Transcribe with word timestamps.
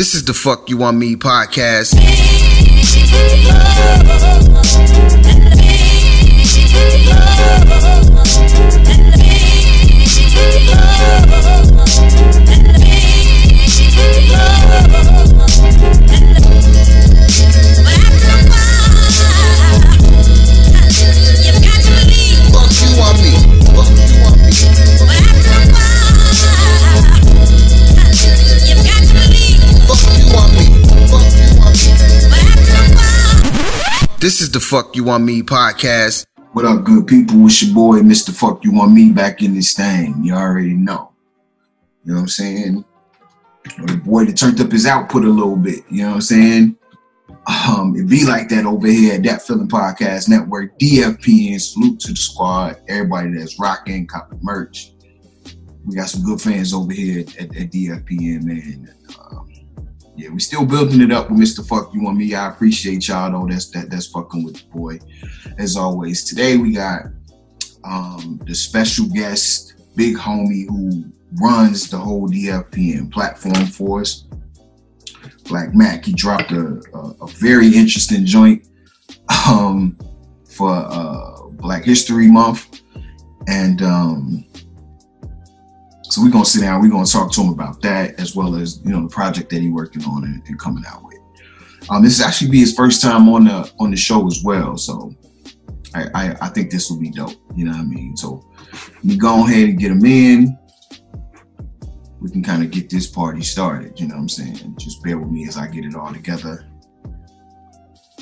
This 0.00 0.14
is 0.14 0.24
the 0.24 0.32
Fuck 0.32 0.70
You 0.70 0.78
Want 0.78 0.96
Me 0.96 1.14
podcast. 1.14 1.92
This 34.20 34.42
is 34.42 34.50
the 34.50 34.60
Fuck 34.60 34.96
You 34.96 35.04
Want 35.04 35.24
Me 35.24 35.40
podcast. 35.40 36.26
What 36.52 36.66
up, 36.66 36.84
good 36.84 37.06
people? 37.06 37.46
It's 37.46 37.62
your 37.62 37.74
boy, 37.74 38.00
Mr. 38.00 38.38
Fuck 38.38 38.62
You 38.62 38.70
Want 38.70 38.92
Me, 38.92 39.12
back 39.12 39.42
in 39.42 39.54
this 39.54 39.72
thing. 39.72 40.14
You 40.22 40.34
already 40.34 40.74
know. 40.74 41.12
You 42.04 42.12
know 42.12 42.14
what 42.16 42.20
I'm 42.20 42.28
saying? 42.28 42.84
The 43.86 43.96
boy 43.96 44.26
that 44.26 44.36
turned 44.36 44.60
up 44.60 44.70
his 44.70 44.84
output 44.84 45.24
a 45.24 45.30
little 45.30 45.56
bit. 45.56 45.84
You 45.90 46.02
know 46.02 46.08
what 46.08 46.14
I'm 46.16 46.20
saying? 46.20 46.76
Um, 47.46 47.96
it 47.96 48.10
be 48.10 48.26
like 48.26 48.50
that 48.50 48.66
over 48.66 48.88
here 48.88 49.14
at 49.14 49.22
That 49.22 49.40
Feeling 49.40 49.68
Podcast 49.68 50.28
Network, 50.28 50.78
DFPN. 50.78 51.58
Salute 51.58 51.98
to 52.00 52.12
the 52.12 52.16
squad, 52.16 52.76
everybody 52.88 53.30
that's 53.38 53.58
rocking, 53.58 54.06
copy 54.06 54.36
merch. 54.42 54.92
We 55.86 55.96
got 55.96 56.10
some 56.10 56.24
good 56.24 56.42
fans 56.42 56.74
over 56.74 56.92
here 56.92 57.20
at, 57.20 57.56
at 57.56 57.70
DFPN, 57.72 58.42
man. 58.42 58.94
Um, 59.18 59.49
yeah, 60.16 60.28
we 60.30 60.40
still 60.40 60.64
building 60.66 61.00
it 61.00 61.12
up 61.12 61.30
with 61.30 61.40
Mr. 61.40 61.66
Fuck 61.66 61.94
You 61.94 62.06
and 62.08 62.18
Me. 62.18 62.34
I 62.34 62.48
appreciate 62.48 63.08
y'all 63.08 63.30
though. 63.30 63.46
That's 63.50 63.70
that 63.70 63.90
that's 63.90 64.06
fucking 64.06 64.44
with 64.44 64.56
the 64.56 64.68
boy. 64.68 64.98
As 65.58 65.76
always, 65.76 66.24
today 66.24 66.56
we 66.56 66.72
got 66.72 67.02
um 67.84 68.40
the 68.46 68.54
special 68.54 69.06
guest, 69.06 69.74
big 69.96 70.16
homie 70.16 70.66
who 70.68 71.04
runs 71.40 71.88
the 71.88 71.98
whole 71.98 72.28
DFPN 72.28 73.10
platform 73.10 73.66
for 73.66 74.00
us. 74.00 74.26
Blak 75.44 75.70
Makk, 75.70 76.04
he 76.04 76.12
dropped 76.12 76.52
a, 76.52 76.80
a, 76.94 76.98
a 77.22 77.26
very 77.38 77.68
interesting 77.68 78.24
joint 78.24 78.66
um 79.46 79.96
for 80.48 80.70
uh 80.70 81.48
Black 81.52 81.84
History 81.84 82.28
Month. 82.28 82.80
And 83.48 83.82
um 83.82 84.44
so 86.10 86.22
we're 86.22 86.30
gonna 86.30 86.44
sit 86.44 86.62
down, 86.62 86.80
we're 86.80 86.90
gonna 86.90 87.06
talk 87.06 87.32
to 87.32 87.40
him 87.40 87.50
about 87.50 87.80
that 87.82 88.18
as 88.18 88.34
well 88.34 88.56
as 88.56 88.80
you 88.84 88.90
know 88.90 89.02
the 89.02 89.08
project 89.08 89.48
that 89.50 89.60
he's 89.60 89.70
working 89.70 90.02
on 90.04 90.24
and, 90.24 90.42
and 90.46 90.58
coming 90.58 90.84
out 90.86 91.04
with. 91.04 91.18
Um, 91.88 92.02
this 92.02 92.18
is 92.18 92.20
actually 92.20 92.50
be 92.50 92.60
his 92.60 92.74
first 92.74 93.00
time 93.00 93.28
on 93.28 93.44
the 93.44 93.72
on 93.78 93.90
the 93.90 93.96
show 93.96 94.26
as 94.26 94.42
well, 94.44 94.76
so 94.76 95.14
I, 95.94 96.06
I, 96.14 96.36
I 96.42 96.48
think 96.48 96.70
this 96.70 96.90
will 96.90 96.98
be 96.98 97.10
dope. 97.10 97.34
You 97.54 97.66
know 97.66 97.72
what 97.72 97.80
I 97.80 97.84
mean? 97.84 98.16
So 98.16 98.44
we 99.04 99.16
go 99.16 99.44
ahead 99.44 99.68
and 99.68 99.78
get 99.78 99.92
him 99.92 100.04
in. 100.04 100.58
We 102.20 102.30
can 102.30 102.42
kind 102.42 102.62
of 102.62 102.70
get 102.70 102.90
this 102.90 103.06
party 103.06 103.42
started. 103.42 103.98
You 103.98 104.08
know 104.08 104.16
what 104.16 104.22
I'm 104.22 104.28
saying? 104.28 104.76
Just 104.78 105.02
bear 105.02 105.16
with 105.16 105.30
me 105.30 105.46
as 105.48 105.56
I 105.56 105.68
get 105.68 105.84
it 105.84 105.94
all 105.94 106.12
together. 106.12 106.66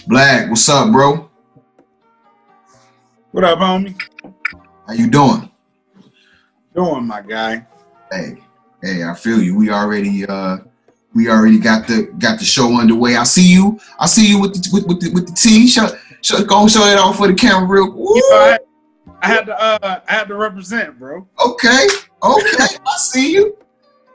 Black, 0.07 0.49
what's 0.49 0.69
up, 0.69 0.93
bro? 0.93 1.31
What 3.33 3.45
up, 3.45 3.59
homie? 3.59 4.01
How 4.87 4.93
you 4.93 5.11
doing? 5.11 5.51
Doing, 6.75 7.07
my 7.07 7.23
guy. 7.23 7.67
Hey, 8.11 8.43
hey, 8.83 9.05
I 9.05 9.15
feel 9.15 9.43
you. 9.43 9.57
We 9.57 9.71
already 9.71 10.27
uh 10.27 10.59
we 11.15 11.29
already 11.29 11.59
got 11.59 11.87
the 11.87 12.13
got 12.19 12.39
the 12.39 12.45
show 12.45 12.79
underway. 12.81 13.17
I 13.17 13.25
see 13.25 13.53
you. 13.53 13.81
I 13.99 14.07
see 14.07 14.29
you 14.29 14.41
with 14.41 14.55
the 14.55 14.71
with, 14.73 14.87
with 14.87 15.01
the 15.01 15.11
with 15.13 15.27
the 15.27 15.35
T. 15.35 15.67
Show, 15.67 15.89
show, 16.23 16.45
go 16.45 16.69
show 16.69 16.81
that 16.81 16.99
off 16.99 17.17
for 17.17 17.27
the 17.27 17.35
camera 17.35 17.67
real. 17.69 17.87
You 17.87 18.31
know, 18.31 18.37
I, 18.37 18.59
I 19.23 19.27
had 19.27 19.47
to 19.47 19.61
uh 19.61 20.01
I 20.09 20.13
had 20.13 20.29
to 20.29 20.37
represent, 20.37 20.99
bro. 20.99 21.27
Okay, 21.45 21.87
okay. 22.23 22.77
I 22.87 22.97
see 22.99 23.33
you. 23.35 23.57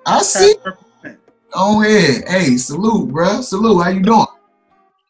I 0.05 0.21
see. 0.21 0.47
had 0.49 0.63
to, 0.63 0.69
represent. 0.69 1.19
Go 1.53 1.81
ahead. 1.81 2.27
Hey, 2.27 2.57
salute, 2.57 3.11
bro. 3.11 3.41
Salute. 3.41 3.83
How 3.83 3.89
you 3.89 4.01
doing? 4.01 4.25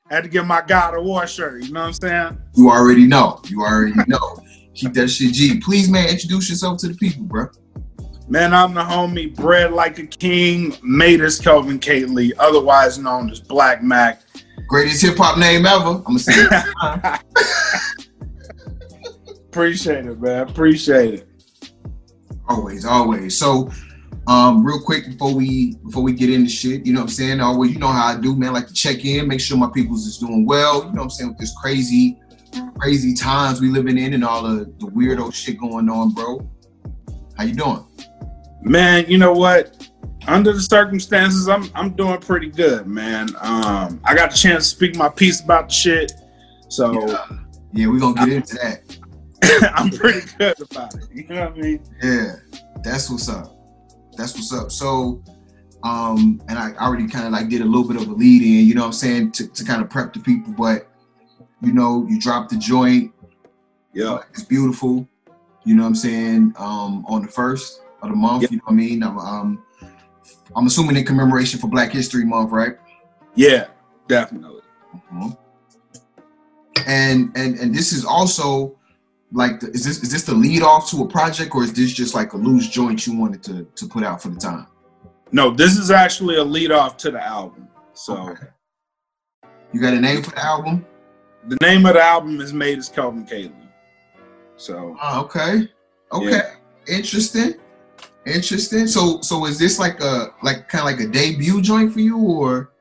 I 0.10 0.16
had 0.16 0.24
to 0.24 0.30
get 0.30 0.46
my 0.46 0.62
God 0.62 0.96
of 0.96 1.04
War 1.04 1.26
shirt. 1.26 1.64
You 1.64 1.72
know 1.72 1.82
what 1.82 1.88
I'm 1.88 1.94
saying? 1.94 2.38
You 2.56 2.70
already 2.70 3.08
know. 3.08 3.40
You 3.46 3.62
already 3.62 3.94
know. 4.08 4.40
Keep 4.74 4.94
that 4.94 5.10
shit 5.10 5.34
G. 5.34 5.60
Please, 5.60 5.90
man, 5.90 6.10
introduce 6.10 6.50
yourself 6.50 6.80
to 6.80 6.88
the 6.88 6.96
people, 6.96 7.24
bro. 7.24 7.48
Man, 8.28 8.54
I'm 8.54 8.74
the 8.74 8.82
homie, 8.82 9.36
bred 9.36 9.74
like 9.74 10.00
a 10.00 10.08
king, 10.08 10.76
made 10.82 11.20
as 11.22 11.40
Kelvin 11.40 11.80
Catley, 11.80 12.32
otherwise 12.40 12.98
known 12.98 13.30
as 13.30 13.42
Blak 13.42 13.82
Makk. 13.82 14.20
Greatest 14.68 15.02
hip 15.02 15.18
hop 15.18 15.38
name 15.38 15.66
ever. 15.66 15.90
I'm 15.90 16.04
gonna 16.04 16.20
say 16.20 16.34
it. 16.36 17.20
Appreciate 19.50 20.06
it, 20.06 20.22
man. 20.22 20.48
Appreciate 20.48 21.14
it. 21.16 21.28
Always, 22.48 22.86
always. 22.86 23.38
So, 23.38 23.70
um, 24.28 24.66
real 24.66 24.80
quick 24.80 25.06
before 25.06 25.34
we 25.36 25.76
before 25.86 26.02
we 26.02 26.14
get 26.14 26.30
into 26.30 26.50
shit, 26.50 26.86
you 26.86 26.94
know 26.94 27.02
what 27.02 27.10
I'm 27.10 27.14
saying? 27.14 27.42
Always, 27.42 27.74
you 27.74 27.80
know 27.80 27.88
how 27.88 28.08
I 28.08 28.20
do, 28.20 28.36
man. 28.36 28.50
I 28.50 28.54
like 28.54 28.68
to 28.68 28.74
check 28.74 29.04
in, 29.04 29.28
make 29.28 29.42
sure 29.42 29.58
my 29.58 29.70
people's 29.74 30.08
is 30.08 30.18
doing 30.18 30.46
well. 30.46 30.86
You 30.86 30.92
know 30.92 30.92
what 30.92 31.04
I'm 31.04 31.10
saying? 31.10 31.30
With 31.32 31.40
this 31.40 31.54
crazy, 31.62 32.18
crazy 32.80 33.14
times 33.14 33.60
we 33.60 33.68
living 33.68 33.98
in 33.98 34.14
and 34.14 34.24
all 34.24 34.44
the, 34.44 34.74
the 34.80 34.88
weirdo 34.88 35.34
shit 35.34 35.60
going 35.60 35.90
on, 35.90 36.14
bro. 36.14 36.50
How 37.38 37.44
you 37.44 37.54
doing? 37.54 37.86
Man, 38.64 39.06
you 39.08 39.18
know 39.18 39.34
what? 39.34 39.90
Under 40.28 40.54
the 40.54 40.62
circumstances, 40.62 41.50
I'm 41.50 41.70
I'm 41.76 41.92
doing 41.94 42.20
pretty 42.20 42.50
good, 42.50 42.88
man. 42.88 43.30
Um, 43.42 44.00
I 44.06 44.16
got 44.16 44.32
the 44.32 44.38
chance 44.38 44.70
to 44.70 44.76
speak 44.76 44.96
my 44.96 45.10
piece 45.10 45.42
about 45.42 45.68
the 45.68 45.74
shit, 45.74 46.14
so 46.70 46.94
Yeah, 47.08 47.28
yeah 47.74 47.88
we're 47.88 48.00
gonna 48.00 48.26
get 48.26 48.30
into 48.30 48.56
that. 48.56 48.98
I'm 49.76 49.90
pretty 49.90 50.26
good 50.38 50.56
about 50.62 50.96
it. 50.96 51.04
You 51.14 51.28
know 51.28 51.50
what 51.50 51.58
I 51.58 51.62
mean? 51.62 51.84
Yeah, 52.02 52.36
that's 52.84 53.10
what's 53.10 53.28
up. 53.28 53.54
That's 54.16 54.34
what's 54.36 54.54
up. 54.54 54.72
So, 54.72 55.22
um, 55.84 56.42
and 56.48 56.58
I 56.58 56.72
already 56.76 57.10
kind 57.10 57.26
of 57.26 57.34
like 57.34 57.50
did 57.50 57.60
a 57.60 57.66
little 57.66 57.86
bit 57.86 58.02
of 58.02 58.08
a 58.08 58.14
lead 58.14 58.42
in, 58.42 58.66
you 58.66 58.76
know 58.76 58.82
what 58.82 58.88
I'm 58.88 58.94
saying, 58.94 59.32
to, 59.34 59.48
to 59.50 59.66
kind 59.66 59.82
of 59.82 59.90
prep 59.90 60.14
the 60.14 60.20
people, 60.22 60.54
but 60.54 60.88
you 61.62 61.74
know, 61.74 62.06
you 62.10 62.18
dropped 62.20 62.52
the 62.52 62.58
joint, 62.58 63.12
Yeah. 63.94 64.20
it's 64.32 64.44
beautiful, 64.44 65.08
you 65.66 65.76
know 65.76 65.84
what 65.84 65.90
I'm 65.90 65.96
saying, 65.96 66.54
um, 66.58 67.06
on 67.08 67.24
the 67.24 67.28
first 67.28 67.82
of 68.04 68.10
the 68.12 68.16
month, 68.16 68.44
Yeah. 68.44 68.50
you 68.52 68.58
know 68.58 68.64
what 68.66 68.74
I 68.74 68.76
mean? 68.76 69.04
I'm, 69.04 69.18
um, 69.18 69.64
I'm 70.56 70.68
assuming 70.68 70.96
in 70.98 71.06
commemoration 71.06 71.60
for 71.60 71.68
Black 71.68 71.92
History 71.92 72.26
Month, 72.26 72.52
right? 72.52 72.78
Yeah, 73.36 73.68
definitely. 74.08 74.62
Mhm. 75.12 75.38
And 76.86 77.32
and 77.36 77.58
and 77.60 77.74
this 77.74 77.94
is 77.94 78.04
also 78.06 78.76
like, 79.32 79.60
the, 79.60 79.68
is 79.72 79.84
this 79.84 80.04
is 80.04 80.12
this 80.12 80.24
the 80.24 80.36
lead 80.36 80.62
off 80.62 80.90
to 80.92 81.02
a 81.04 81.08
project, 81.08 81.56
or 81.56 81.64
is 81.64 81.74
this 81.74 81.92
just 81.92 82.14
like 82.14 82.34
a 82.34 82.38
loose 82.38 82.68
joint 82.70 83.08
you 83.08 83.18
wanted 83.18 83.42
to 83.44 83.64
to 83.76 83.86
put 83.88 84.04
out 84.04 84.22
for 84.22 84.30
the 84.30 84.40
time? 84.40 84.68
No, 85.32 85.50
this 85.50 85.78
is 85.78 85.90
actually 85.90 86.36
a 86.36 86.44
lead 86.44 86.72
off 86.72 86.98
to 86.98 87.12
the 87.12 87.24
album. 87.24 87.68
So 87.94 88.18
Okay. 88.30 88.48
You 89.72 89.82
got 89.82 89.94
a 89.94 90.00
name 90.00 90.22
for 90.22 90.32
the 90.32 90.44
album? 90.46 90.86
the 91.48 91.58
name 91.62 91.86
of 91.86 91.96
the 91.96 92.02
album 92.02 92.40
is 92.40 92.54
Made 92.54 92.78
as 92.78 92.88
Kelvin 92.88 93.26
Catley. 93.26 93.52
So 94.56 94.96
Oh, 95.02 95.22
okay. 95.22 95.68
Okay. 96.12 96.42
Interesting. 96.88 97.56
Interesting. 98.26 98.88
So 98.88 99.22
so 99.22 99.46
is 99.46 99.60
this 99.60 99.80
like 99.80 100.00
a 100.02 100.34
like 100.42 100.70
kind 100.70 100.82
of 100.82 100.86
like 100.86 101.00
a 101.06 101.12
debut 101.12 101.62
joint 101.62 101.92
for 101.92 102.00
you 102.00 102.18
or, 102.18 102.72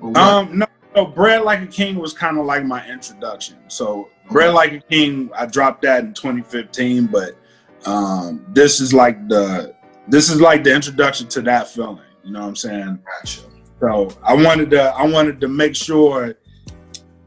or 0.00 0.16
um 0.16 0.58
no, 0.58 0.66
no, 0.94 1.06
Bread 1.06 1.42
Like 1.42 1.62
a 1.62 1.66
King 1.66 1.96
was 1.96 2.12
kind 2.12 2.38
of 2.38 2.46
like 2.46 2.64
my 2.64 2.86
introduction. 2.88 3.58
So 3.68 4.08
Bread 4.30 4.54
Like 4.54 4.72
a 4.72 4.80
King, 4.80 5.30
I 5.36 5.46
dropped 5.46 5.82
that 5.82 6.04
in 6.04 6.14
2015, 6.14 7.06
but 7.06 7.36
um 7.86 8.44
this 8.50 8.80
is 8.80 8.94
like 8.94 9.28
the 9.28 9.74
this 10.08 10.30
is 10.30 10.40
like 10.40 10.62
the 10.62 10.74
introduction 10.74 11.26
to 11.28 11.42
that 11.42 11.68
feeling. 11.68 11.98
You 12.22 12.32
know 12.32 12.40
what 12.40 12.48
I'm 12.48 12.56
saying? 12.56 12.98
gotcha. 13.04 13.42
So 13.80 14.16
I 14.22 14.34
wanted 14.34 14.70
to 14.70 14.82
I 14.94 15.04
wanted 15.04 15.40
to 15.40 15.48
make 15.48 15.74
sure 15.74 16.36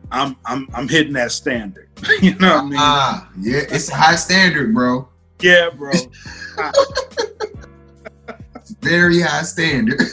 I'm 0.10 0.38
I'm 0.46 0.70
I'm 0.74 0.88
hitting 0.88 1.14
that 1.14 1.32
standard. 1.34 1.90
you 2.22 2.36
know 2.36 2.56
what 2.56 2.64
I 2.64 2.66
mean? 2.66 2.80
Ah, 2.80 3.30
yeah, 3.38 3.62
it's 3.70 3.90
a 3.90 3.96
high 3.96 4.16
standard, 4.16 4.74
bro. 4.74 5.10
Yeah, 5.42 5.70
bro. 5.70 5.92
very 8.82 9.22
high 9.22 9.44
standard. 9.44 10.00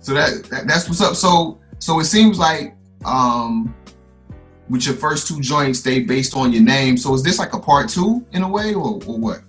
so 0.00 0.14
that, 0.14 0.44
that 0.50 0.66
that's 0.66 0.88
what's 0.88 1.00
up. 1.00 1.14
So 1.16 1.60
so 1.78 2.00
it 2.00 2.04
seems 2.04 2.38
like 2.38 2.74
um 3.04 3.74
with 4.68 4.86
your 4.86 4.94
first 4.94 5.28
two 5.28 5.40
joints, 5.40 5.82
they 5.82 6.00
based 6.00 6.36
on 6.36 6.52
your 6.52 6.62
name. 6.62 6.96
So 6.96 7.12
is 7.14 7.22
this 7.22 7.38
like 7.38 7.52
a 7.52 7.58
part 7.58 7.88
two 7.90 8.24
in 8.32 8.42
a 8.42 8.48
way, 8.48 8.74
or, 8.74 9.00
or 9.06 9.18
what? 9.18 9.40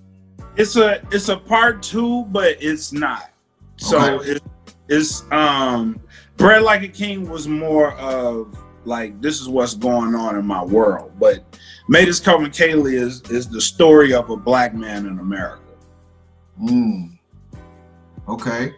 It's 0.56 0.76
a 0.76 1.02
it's 1.10 1.28
a 1.28 1.36
part 1.36 1.82
two, 1.82 2.24
but 2.26 2.56
it's 2.62 2.92
not. 2.92 3.30
So 3.76 4.18
Okay. 4.20 4.30
it's 4.32 4.44
it's 4.88 5.22
um 5.32 5.98
Bread 6.36 6.62
Like 6.62 6.82
a 6.82 6.88
King 6.88 7.28
was 7.28 7.48
more 7.48 7.92
of 7.92 8.56
like 8.84 9.20
this 9.22 9.40
is 9.40 9.48
what's 9.48 9.74
going 9.74 10.14
on 10.14 10.36
in 10.36 10.46
my 10.46 10.62
world. 10.62 11.12
But 11.18 11.53
Made 11.86 12.08
Us 12.08 12.18
Kelvin 12.18 12.50
Catley 12.50 12.94
is 12.94 13.20
is 13.30 13.46
the 13.46 13.60
story 13.60 14.14
of 14.14 14.30
a 14.30 14.36
black 14.36 14.74
man 14.74 15.06
in 15.06 15.18
America. 15.18 15.60
Mm. 16.60 17.18
Okay. 18.26 18.74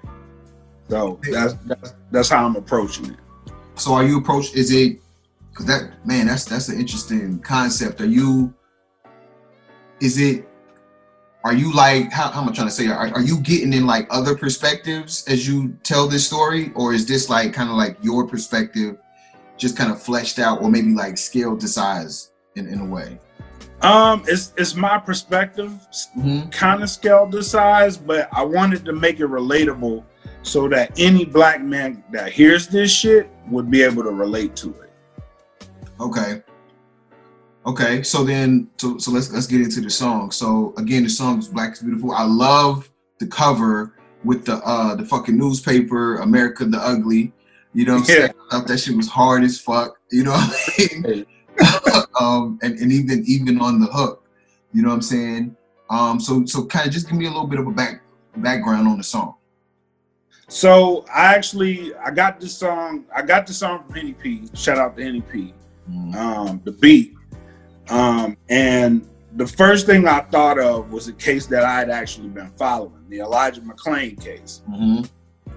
So 0.89 1.21
that's 1.31 1.55
that's 1.67 1.95
that's 2.11 2.29
how 2.29 2.45
I'm 2.45 2.57
approaching 2.57 3.11
it. 3.11 3.17
So 3.77 3.95
are 3.95 4.05
you 4.05 4.19
approach? 4.19 4.55
Is 4.55 4.73
it? 4.73 5.01
Because 5.51 5.67
that 5.67 6.05
man, 6.05 6.27
that's 6.27 6.47
that's 6.47 6.69
an 6.69 6.81
interesting 6.81 7.39
concept. 7.39 8.01
Are 8.01 8.07
you? 8.07 8.53
Is 10.01 10.19
it? 10.21 10.49
Are 11.45 11.55
you 11.55 11.73
like 11.73 12.11
how, 12.11 12.29
how 12.33 12.43
am 12.43 12.49
I 12.49 12.53
trying 12.53 12.67
to 12.67 12.73
say? 12.73 12.89
Are, 12.89 13.09
are 13.09 13.23
you 13.23 13.39
getting 13.39 13.73
in 13.73 13.87
like 13.87 14.09
other 14.11 14.37
perspectives 14.37 15.25
as 15.29 15.47
you 15.47 15.79
tell 15.85 16.09
this 16.09 16.27
story, 16.27 16.73
or 16.75 16.93
is 16.93 17.07
this 17.07 17.31
like 17.31 17.53
kind 17.53 17.71
of 17.71 17.77
like 17.77 17.99
your 18.03 18.27
perspective, 18.27 18.97
just 19.57 19.77
kind 19.77 19.93
of 19.93 20.03
fleshed 20.03 20.41
out, 20.41 20.61
or 20.61 20.69
maybe 20.69 20.93
like 20.93 21.17
scaled 21.17 21.61
to 21.61 21.69
size 21.69 22.33
in, 22.57 22.67
in 22.67 22.81
a 22.81 22.85
way? 22.85 23.19
Um, 23.83 24.25
it's 24.27 24.53
it's 24.57 24.75
my 24.75 24.99
perspective, 24.99 25.71
Mm-hmm. 26.19 26.49
kind 26.49 26.83
of 26.83 26.91
scaled 26.91 27.33
to 27.33 27.43
size, 27.43 27.97
but 27.97 28.29
I 28.33 28.43
wanted 28.43 28.85
to 28.87 28.93
make 28.93 29.21
it 29.21 29.27
relatable 29.27 30.03
so 30.43 30.69
that 30.69 30.93
any 30.99 31.25
black 31.25 31.63
man 31.63 32.03
that 32.13 32.33
hears 32.33 32.69
this 32.69 32.91
shit 32.91 33.29
would 33.51 33.71
be 33.71 33.83
able 33.83 34.03
to 34.03 34.11
relate 34.11 34.57
to 34.57 34.71
it. 34.71 34.93
Okay. 36.01 36.43
Okay. 37.67 38.03
So 38.03 38.25
then, 38.25 38.69
so 38.79 38.97
so 38.99 39.11
let's 39.11 39.31
let's 39.33 39.47
get 39.47 39.61
into 39.61 39.81
the 39.81 39.91
song. 39.91 40.31
So 40.31 40.73
again, 40.79 41.03
the 41.05 41.11
song 41.11 41.39
is 41.39 41.49
"Black 41.49 41.73
is 41.75 41.81
Beautiful." 41.81 42.13
I 42.13 42.25
love 42.25 42.91
the 43.19 43.27
cover 43.27 43.95
with 44.25 44.47
the 44.47 44.55
uh 44.65 44.95
the 44.95 45.05
fucking 45.05 45.37
newspaper, 45.37 46.17
America 46.17 46.65
the 46.65 46.79
Ugly. 46.79 47.33
You 47.75 47.85
know 47.85 47.95
what 47.97 48.09
I'm 48.09 48.15
Yeah. 48.17 48.21
saying? 48.23 48.33
I 48.51 48.59
thought 48.59 48.67
that 48.69 48.79
shit 48.79 48.97
was 48.97 49.09
hard 49.09 49.45
as 49.45 49.61
fuck. 49.61 49.99
You 50.11 50.25
know 50.25 50.33
what 50.33 50.71
I 50.79 51.03
mean? 51.05 51.27
um, 52.21 52.59
and, 52.63 52.79
and 52.79 52.93
even 52.93 53.25
even 53.27 53.61
on 53.61 53.81
the 53.81 53.87
hook. 53.87 54.25
You 54.73 54.83
know 54.83 54.89
what 54.89 54.97
I'm 54.97 55.03
saying? 55.03 55.57
Um, 55.91 56.21
so 56.21 56.45
so 56.47 56.65
kind 56.67 56.87
of 56.87 56.93
just 56.93 57.09
give 57.09 57.17
me 57.17 57.27
a 57.27 57.31
little 57.31 57.47
bit 57.47 57.61
of 57.61 57.67
a 57.67 57.71
back 57.71 58.03
background 58.37 58.89
on 58.89 58.99
the 58.99 59.05
song. 59.05 59.35
So 60.49 61.05
I 61.13 61.35
actually 61.35 61.95
I 61.97 62.11
got 62.11 62.41
this 62.41 62.57
song. 62.57 63.05
I 63.15 63.23
got 63.23 63.47
the 63.47 63.53
song 63.53 63.85
from 63.85 63.95
Henny 63.95 64.13
P. 64.13 64.49
Shout 64.55 64.79
out 64.79 64.97
to 64.97 65.03
Henny 65.03 65.23
P. 65.23 65.55
Um, 66.17 66.61
the 66.65 66.73
beat. 66.73 67.15
Um, 67.89 68.37
and 68.49 69.09
the 69.37 69.47
first 69.47 69.87
thing 69.87 70.09
I 70.09 70.21
thought 70.21 70.59
of 70.59 70.91
was 70.91 71.09
a 71.09 71.13
case 71.13 71.47
that 71.47 71.63
I 71.63 71.79
had 71.79 71.91
actually 71.91 72.29
been 72.29 72.51
following, 72.57 73.05
the 73.09 73.21
Elijah 73.21 73.61
McClain 73.61 74.21
case. 74.21 74.63
Mm-hmm. 74.69 75.05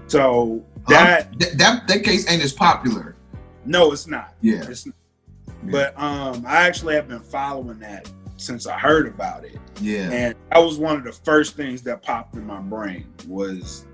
So 0.06 0.64
that 0.88 1.38
that, 1.38 1.58
that 1.58 1.88
that 1.88 2.04
case 2.04 2.30
ain't 2.30 2.42
as 2.42 2.52
popular. 2.52 3.16
no, 3.64 3.92
it's 3.92 4.06
not. 4.06 4.34
Yeah. 4.40 4.64
It's 4.68 4.86
not. 4.86 4.94
But 5.64 5.98
um, 6.00 6.44
I 6.46 6.66
actually 6.66 6.94
have 6.94 7.08
been 7.08 7.20
following 7.20 7.78
that 7.80 8.10
since 8.36 8.66
I 8.66 8.78
heard 8.78 9.06
about 9.06 9.44
it. 9.44 9.58
Yeah. 9.80 10.10
And 10.10 10.34
that 10.50 10.58
was 10.58 10.78
one 10.78 10.96
of 10.96 11.04
the 11.04 11.12
first 11.12 11.56
things 11.56 11.82
that 11.82 12.02
popped 12.02 12.34
in 12.34 12.46
my 12.46 12.60
brain 12.60 13.06
was, 13.28 13.84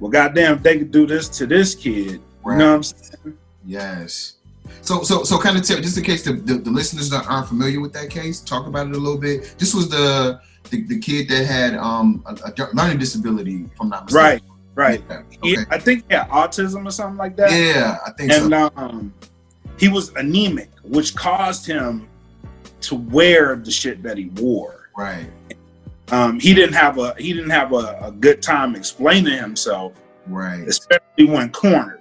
well, 0.00 0.10
goddamn, 0.10 0.56
if 0.56 0.62
they 0.62 0.78
could 0.78 0.90
do 0.90 1.06
this 1.06 1.28
to 1.38 1.46
this 1.46 1.74
kid. 1.74 2.20
Right. 2.42 2.54
You 2.54 2.58
know 2.58 2.68
what 2.70 2.74
I'm 2.76 2.82
saying? 2.82 3.38
Yes. 3.64 4.34
So, 4.82 5.02
so, 5.04 5.22
so, 5.22 5.38
kind 5.38 5.56
of 5.56 5.62
tell 5.64 5.80
just 5.80 5.96
in 5.96 6.02
case 6.04 6.24
the, 6.24 6.32
the, 6.32 6.54
the 6.54 6.70
listeners 6.70 7.08
that 7.10 7.24
aren't 7.28 7.46
familiar 7.48 7.80
with 7.80 7.92
that 7.92 8.10
case, 8.10 8.40
talk 8.40 8.66
about 8.66 8.88
it 8.88 8.96
a 8.96 8.98
little 8.98 9.18
bit. 9.18 9.54
This 9.58 9.74
was 9.74 9.88
the 9.88 10.40
the, 10.70 10.82
the 10.82 10.98
kid 10.98 11.28
that 11.28 11.46
had 11.46 11.74
um 11.76 12.24
a, 12.26 12.32
a 12.50 12.68
learning 12.74 12.98
disability, 12.98 13.64
if 13.72 13.80
I'm 13.80 13.88
not 13.88 14.10
Right, 14.10 14.42
mistaken. 14.42 14.56
right. 14.74 15.02
Yeah. 15.08 15.22
He, 15.42 15.56
Okay. 15.58 15.66
I 15.70 15.78
think 15.78 16.10
had 16.10 16.28
autism 16.30 16.84
or 16.86 16.90
something 16.90 17.16
like 17.16 17.36
that. 17.36 17.50
Yeah, 17.52 17.98
I 18.04 18.10
think 18.10 18.32
And 18.32 18.50
so. 18.50 18.70
um, 18.76 19.14
he 19.78 19.88
was 19.88 20.14
anemic, 20.16 20.70
which 20.82 21.14
caused 21.14 21.66
him 21.66 22.08
to 22.82 22.94
wear 22.94 23.56
the 23.56 23.70
shit 23.70 24.02
that 24.02 24.16
he 24.18 24.26
wore. 24.36 24.90
Right, 24.96 25.26
Um, 26.10 26.40
he 26.40 26.54
didn't 26.54 26.74
have 26.74 26.98
a 26.98 27.14
he 27.18 27.32
didn't 27.32 27.50
have 27.50 27.72
a, 27.72 27.98
a 28.02 28.12
good 28.12 28.40
time 28.42 28.74
explaining 28.74 29.36
himself, 29.38 29.92
right, 30.26 30.66
especially 30.66 31.26
when 31.26 31.50
cornered. 31.50 32.00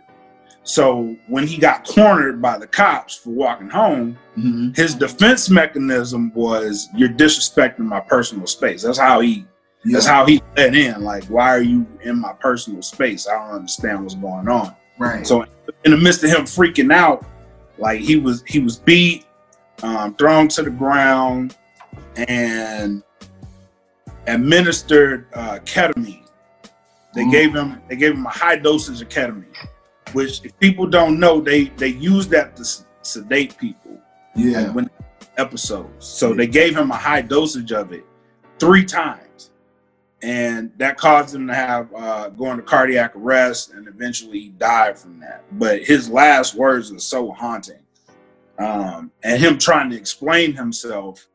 So 0.64 1.16
when 1.28 1.46
he 1.46 1.58
got 1.58 1.86
cornered 1.86 2.42
by 2.42 2.58
the 2.58 2.66
cops 2.68 3.16
for 3.16 3.30
walking 3.32 3.70
home, 3.70 4.18
hmm 4.36 4.70
his 4.76 4.96
defense 4.96 5.50
mechanism 5.50 6.32
was 6.34 6.88
you're 6.96 7.10
disrespecting 7.10 7.80
my 7.80 8.00
personal 8.00 8.48
space. 8.48 8.84
That's 8.84 8.98
how 8.98 9.20
he 9.20 9.46
yeah, 9.84 9.94
that's 9.94 10.06
how 10.08 10.26
he 10.26 10.42
let 10.58 10.74
in. 10.74 11.04
Like, 11.04 11.26
why 11.26 11.50
are 11.50 11.62
you 11.62 11.86
in 12.02 12.20
my 12.20 12.34
personal 12.34 12.82
space? 12.82 13.28
I 13.28 13.34
don't 13.34 13.56
understand 13.56 14.02
what's 14.04 14.16
going 14.16 14.48
on. 14.48 14.74
right. 14.98 15.28
So 15.28 15.46
in 15.84 15.92
the 15.92 15.98
midst 15.98 16.24
of 16.24 16.30
him 16.32 16.42
freaking 16.46 16.92
out, 16.94 17.24
like 17.78 18.00
he 18.00 18.16
was 18.18 18.44
he 18.48 18.60
was 18.60 18.78
beat, 18.78 19.26
um, 19.84 20.16
thrown 20.16 20.48
to 20.50 20.64
the 20.64 20.70
ground, 20.70 21.56
and 22.16 23.04
administered 24.28 25.28
uh, 25.34 25.60
ketamine. 25.66 26.24
They 27.14 27.24
Mm. 27.24 27.32
gave 27.32 27.56
him 27.56 27.82
they 27.88 27.96
gave 27.96 28.14
him 28.14 28.26
a 28.26 28.30
high 28.30 28.58
dosage 28.58 29.02
of 29.02 29.10
ketamine, 29.10 29.56
which 30.14 30.44
if 30.44 30.58
people 30.60 30.86
don't 30.88 31.20
know, 31.20 31.40
they 31.40 31.66
they 31.78 31.90
use 31.90 32.28
that 32.30 32.56
to 32.58 32.66
sedate 33.02 33.58
people 33.58 34.00
yeah, 34.36 34.62
like 34.62 34.76
when 34.76 34.90
episodes. 35.38 36.06
So 36.06 36.34
they 36.34 36.48
gave 36.48 36.76
him 36.76 36.92
a 36.92 36.96
high 36.98 37.22
dosage 37.22 37.72
of 37.72 37.92
it 37.94 38.04
three 38.60 38.84
times, 38.86 39.25
and 40.22 40.72
that 40.78 40.98
caused 40.98 41.36
him 41.36 41.48
to 41.48 41.54
have 41.54 41.94
uh, 41.94 42.30
go 42.30 42.52
into 42.52 42.64
cardiac 42.64 43.16
arrest, 43.16 43.74
and 43.74 43.88
eventually 43.88 44.40
he 44.40 44.50
died 44.50 44.98
from 44.98 45.20
that. 45.20 45.44
But 45.54 45.84
his 45.84 46.10
last 46.10 46.56
words 46.56 46.92
are 46.92 47.00
so 47.00 47.32
haunting, 47.32 47.82
um, 48.58 49.12
and 49.24 49.40
him 49.40 49.58
trying 49.58 49.90
to 49.92 49.98
explain 49.98 50.54
himself 50.54 51.28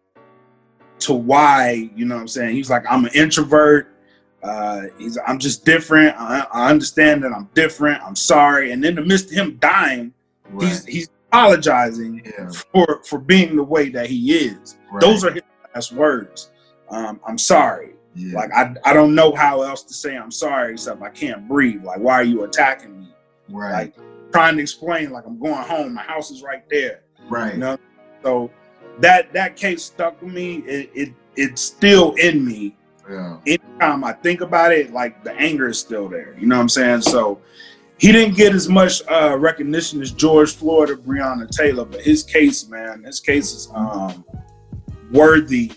to 1.00 1.14
why 1.14 1.90
you 1.94 2.04
know 2.04 2.16
what 2.16 2.22
I'm 2.22 2.28
saying. 2.28 2.54
He's 2.54 2.70
like, 2.70 2.84
I'm 2.90 3.04
an 3.04 3.12
introvert. 3.14 3.94
Uh, 4.42 4.84
he's 4.98 5.18
I'm 5.26 5.38
just 5.38 5.64
different. 5.64 6.16
I, 6.18 6.46
I 6.52 6.70
understand 6.70 7.22
that 7.24 7.32
I'm 7.32 7.48
different. 7.54 8.02
I'm 8.02 8.16
sorry. 8.16 8.72
And 8.72 8.84
in 8.84 8.94
the 8.94 9.02
midst 9.02 9.26
of 9.26 9.32
him 9.32 9.56
dying, 9.58 10.12
he's 10.58 10.84
he's 10.86 11.10
apologizing 11.28 12.22
yeah, 12.24 12.50
for 12.72 13.02
for 13.04 13.18
being 13.18 13.56
the 13.56 13.62
way 13.62 13.90
that 13.90 14.08
he 14.08 14.32
is. 14.34 14.78
right, 14.90 15.00
Those 15.00 15.24
are 15.24 15.32
his 15.32 15.42
last 15.74 15.92
words. 15.92 16.50
Um, 16.88 17.20
I'm 17.26 17.38
sorry. 17.38 17.94
Yeah, 18.14 18.34
Like 18.36 18.50
I 18.52 18.74
I 18.84 18.92
don't 18.92 19.14
know 19.14 19.34
how 19.34 19.62
else 19.62 19.82
to 19.84 19.94
say 19.94 20.16
I'm 20.16 20.30
sorry 20.32 20.72
except 20.72 21.00
I 21.02 21.10
can't 21.10 21.46
breathe. 21.48 21.84
Like 21.84 22.00
why 22.00 22.14
are 22.14 22.24
you 22.24 22.44
attacking 22.44 22.98
me? 23.00 23.14
right, 23.48 23.72
Like 23.72 23.94
trying 24.32 24.56
to 24.56 24.62
explain 24.62 25.10
like 25.10 25.26
I'm 25.26 25.38
going 25.38 25.54
home. 25.64 25.94
My 25.94 26.02
house 26.02 26.30
is 26.30 26.42
right 26.42 26.62
there. 26.70 27.00
right, 27.28 27.54
You 27.54 27.58
know. 27.60 27.78
So 28.22 28.50
that 28.98 29.32
that 29.32 29.56
case 29.56 29.84
stuck 29.84 30.20
with 30.22 30.32
me. 30.32 30.56
It, 30.66 30.90
it 30.94 31.14
it's 31.36 31.62
still 31.62 32.14
in 32.14 32.44
me. 32.44 32.76
yeah, 33.08 33.38
Anytime 33.46 34.04
I 34.04 34.12
think 34.12 34.40
about 34.40 34.72
it, 34.72 34.92
like 34.92 35.22
the 35.24 35.32
anger 35.34 35.68
is 35.68 35.78
still 35.78 36.08
there. 36.08 36.36
You 36.38 36.46
know 36.46 36.56
what 36.56 36.62
I'm 36.62 36.68
saying? 36.68 37.02
So 37.02 37.40
he 37.98 38.12
didn't 38.12 38.34
get 38.34 38.54
as 38.54 38.68
much 38.68 39.02
uh, 39.08 39.36
recognition 39.38 40.02
as 40.02 40.10
George 40.10 40.54
Floyd 40.56 40.90
or 40.90 40.96
Breonna 40.96 41.48
Taylor, 41.48 41.84
but 41.84 42.00
his 42.00 42.22
case, 42.22 42.66
man, 42.68 43.04
his 43.04 43.20
case 43.20 43.52
is 43.52 43.68
um, 43.74 44.24
worthy 45.12 45.72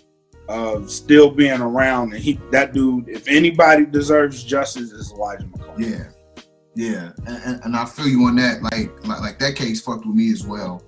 of 0.49 0.89
still 0.91 1.31
being 1.31 1.61
around. 1.61 2.13
And 2.13 2.21
he, 2.23 2.39
that 2.51 2.73
dude, 2.73 3.07
if 3.09 3.27
anybody 3.27 3.85
deserves 3.85 4.43
justice, 4.43 4.91
is 4.91 5.11
Elijah 5.11 5.45
McClain. 5.45 5.79
yeah, 5.79 6.03
yeah. 6.75 7.11
And, 7.27 7.43
and, 7.45 7.65
and 7.65 7.75
I 7.75 7.85
feel 7.85 8.07
you 8.07 8.25
on 8.25 8.35
that. 8.37 8.61
Like, 8.61 8.91
like, 9.07 9.21
like 9.21 9.39
that 9.39 9.55
case 9.55 9.81
fucked 9.81 10.05
with 10.05 10.15
me 10.15 10.31
as 10.31 10.45
well. 10.45 10.83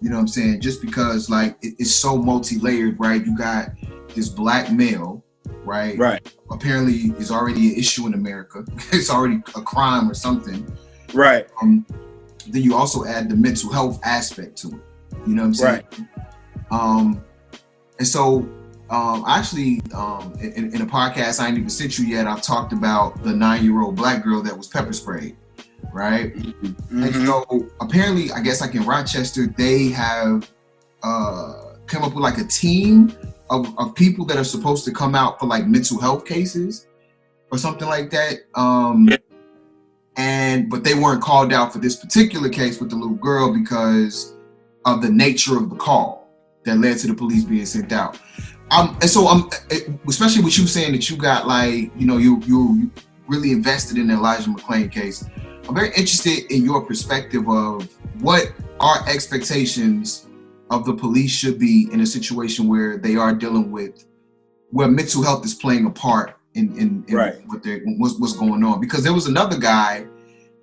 You 0.00 0.10
know 0.10 0.16
what 0.16 0.22
I'm 0.22 0.28
saying? 0.28 0.60
Just 0.60 0.80
because 0.82 1.30
like 1.30 1.56
it, 1.62 1.74
it's 1.78 1.94
so 1.94 2.16
multi-layered, 2.16 2.98
right? 2.98 3.24
You 3.24 3.36
got 3.36 3.70
this 4.14 4.28
black 4.28 4.70
male, 4.70 5.24
right? 5.64 5.98
Right, 5.98 6.34
Apparently, 6.50 7.14
is 7.18 7.30
already 7.30 7.72
an 7.72 7.78
issue 7.78 8.06
in 8.06 8.14
America. 8.14 8.64
it's 8.92 9.10
already 9.10 9.36
a 9.56 9.62
crime 9.62 10.10
or 10.10 10.14
something. 10.14 10.66
right, 11.14 11.46
Um, 11.62 11.86
then 12.48 12.62
you 12.62 12.74
also 12.74 13.04
add 13.06 13.28
the 13.30 13.36
mental 13.36 13.72
health 13.72 13.98
aspect 14.04 14.56
to 14.58 14.68
it. 14.68 14.74
You 15.26 15.34
know 15.34 15.42
what 15.42 15.48
I'm 15.48 15.54
saying? 15.54 15.82
Um, 16.70 17.24
and 17.98 18.06
so 18.06 18.46
um, 18.94 19.24
actually, 19.26 19.82
um, 19.92 20.32
in, 20.40 20.72
in 20.74 20.80
a 20.82 20.86
podcast 20.86 21.40
I 21.40 21.48
ain't 21.48 21.58
even 21.58 21.68
sent 21.70 21.98
you 21.98 22.06
yet, 22.06 22.26
I've 22.26 22.42
talked 22.42 22.72
about 22.72 23.22
the 23.24 23.32
nine-year-old 23.32 23.96
black 23.96 24.22
girl 24.22 24.40
that 24.42 24.56
was 24.56 24.68
pepper 24.68 24.92
sprayed, 24.92 25.36
right? 25.92 26.34
And 26.34 26.76
Mhm. 26.90 27.26
so 27.26 27.68
apparently, 27.80 28.30
I 28.30 28.40
guess 28.40 28.60
like 28.60 28.74
in 28.74 28.84
Rochester, 28.84 29.46
they 29.46 29.88
have 29.88 30.48
uh, 31.02 31.74
come 31.86 32.02
up 32.02 32.14
with 32.14 32.22
like 32.22 32.38
a 32.38 32.44
team 32.44 33.12
of, 33.50 33.78
of 33.78 33.94
people 33.94 34.24
that 34.26 34.38
are 34.38 34.44
supposed 34.44 34.84
to 34.86 34.90
come 34.90 35.14
out 35.14 35.38
for 35.38 35.46
like 35.46 35.66
mental 35.66 35.98
health 36.00 36.24
cases 36.24 36.86
or 37.52 37.58
something 37.58 37.88
like 37.88 38.10
that. 38.10 38.38
Um, 38.54 39.08
Yeah. 39.10 39.16
and 40.16 40.70
but 40.70 40.84
they 40.84 40.94
weren't 40.94 41.20
called 41.20 41.52
out 41.52 41.72
for 41.72 41.78
this 41.78 41.96
particular 41.96 42.48
case 42.48 42.80
with 42.80 42.90
the 42.90 42.96
little 42.96 43.16
girl 43.16 43.52
because 43.52 44.34
of 44.86 45.02
the 45.02 45.10
nature 45.10 45.56
of 45.56 45.68
the 45.68 45.76
call 45.76 46.26
that 46.64 46.78
led 46.78 46.96
to 46.98 47.06
the 47.06 47.14
police 47.14 47.44
being 47.44 47.66
sent 47.66 47.92
out. 47.92 48.18
Um, 48.70 48.96
and 49.00 49.10
so 49.10 49.26
um, 49.28 49.50
it- 49.70 49.88
especially 50.08 50.42
with 50.42 50.58
you 50.58 50.66
saying 50.66 50.92
that 50.92 51.08
you 51.10 51.16
got 51.16 51.46
like 51.46 51.90
you 51.96 52.06
know 52.06 52.16
you 52.18 52.40
you 52.46 52.90
really 53.28 53.52
invested 53.52 53.98
in 53.98 54.08
the 54.08 54.14
Elijah 54.14 54.50
McClain 54.50 54.90
case. 54.90 55.24
I'm 55.68 55.74
very 55.74 55.88
interested 55.88 56.52
in 56.52 56.64
your 56.64 56.82
perspective 56.84 57.48
of 57.48 57.88
what 58.20 58.52
our 58.80 59.06
expectations 59.08 60.26
of 60.70 60.84
the 60.84 60.94
police 60.94 61.30
should 61.30 61.58
be 61.58 61.88
in 61.92 62.00
a 62.00 62.06
situation 62.06 62.68
where 62.68 62.98
they 62.98 63.16
are 63.16 63.34
dealing 63.34 63.70
with 63.70 64.04
where 64.70 64.88
mental 64.88 65.22
health 65.22 65.44
is 65.44 65.54
playing 65.54 65.86
a 65.86 65.90
part 65.90 66.36
in 66.54 66.76
in, 66.78 67.04
in 67.08 67.14
Right. 67.16 67.34
what 67.46 67.62
they 67.62 67.80
what's, 67.98 68.18
what's 68.18 68.32
going 68.34 68.64
on. 68.64 68.80
Because 68.80 69.04
there 69.04 69.12
was 69.14 69.26
another 69.26 69.58
guy 69.58 70.06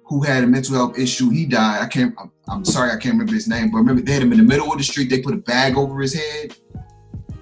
who 0.05 0.21
had 0.21 0.43
a 0.43 0.47
mental 0.47 0.75
health 0.75 0.99
issue. 0.99 1.29
He 1.29 1.45
died. 1.45 1.81
I 1.81 1.87
can't. 1.87 2.13
I'm, 2.19 2.31
I'm 2.49 2.65
sorry, 2.65 2.89
I 2.91 2.97
can't 2.97 3.13
remember 3.13 3.33
his 3.33 3.47
name, 3.47 3.71
but 3.71 3.77
remember 3.77 4.01
they 4.01 4.11
had 4.13 4.21
him 4.23 4.31
in 4.33 4.37
the 4.39 4.43
middle 4.43 4.71
of 4.71 4.77
the 4.77 4.83
street. 4.83 5.09
They 5.09 5.21
put 5.21 5.33
a 5.33 5.37
bag 5.37 5.77
over 5.77 6.01
his 6.01 6.13
head. 6.13 6.55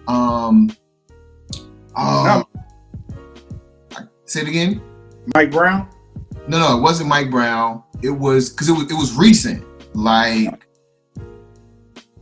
Um. 0.07 0.71
Uh, 1.95 2.43
say 4.25 4.41
it 4.41 4.47
again. 4.47 4.81
Mike 5.35 5.51
Brown. 5.51 5.89
No, 6.47 6.59
no, 6.59 6.77
it 6.77 6.81
wasn't 6.81 7.09
Mike 7.09 7.29
Brown. 7.29 7.83
It 8.01 8.11
was 8.11 8.49
because 8.49 8.69
it 8.69 8.73
was 8.73 8.83
it 8.83 8.95
was 8.95 9.15
recent. 9.15 9.65
Like 9.95 10.65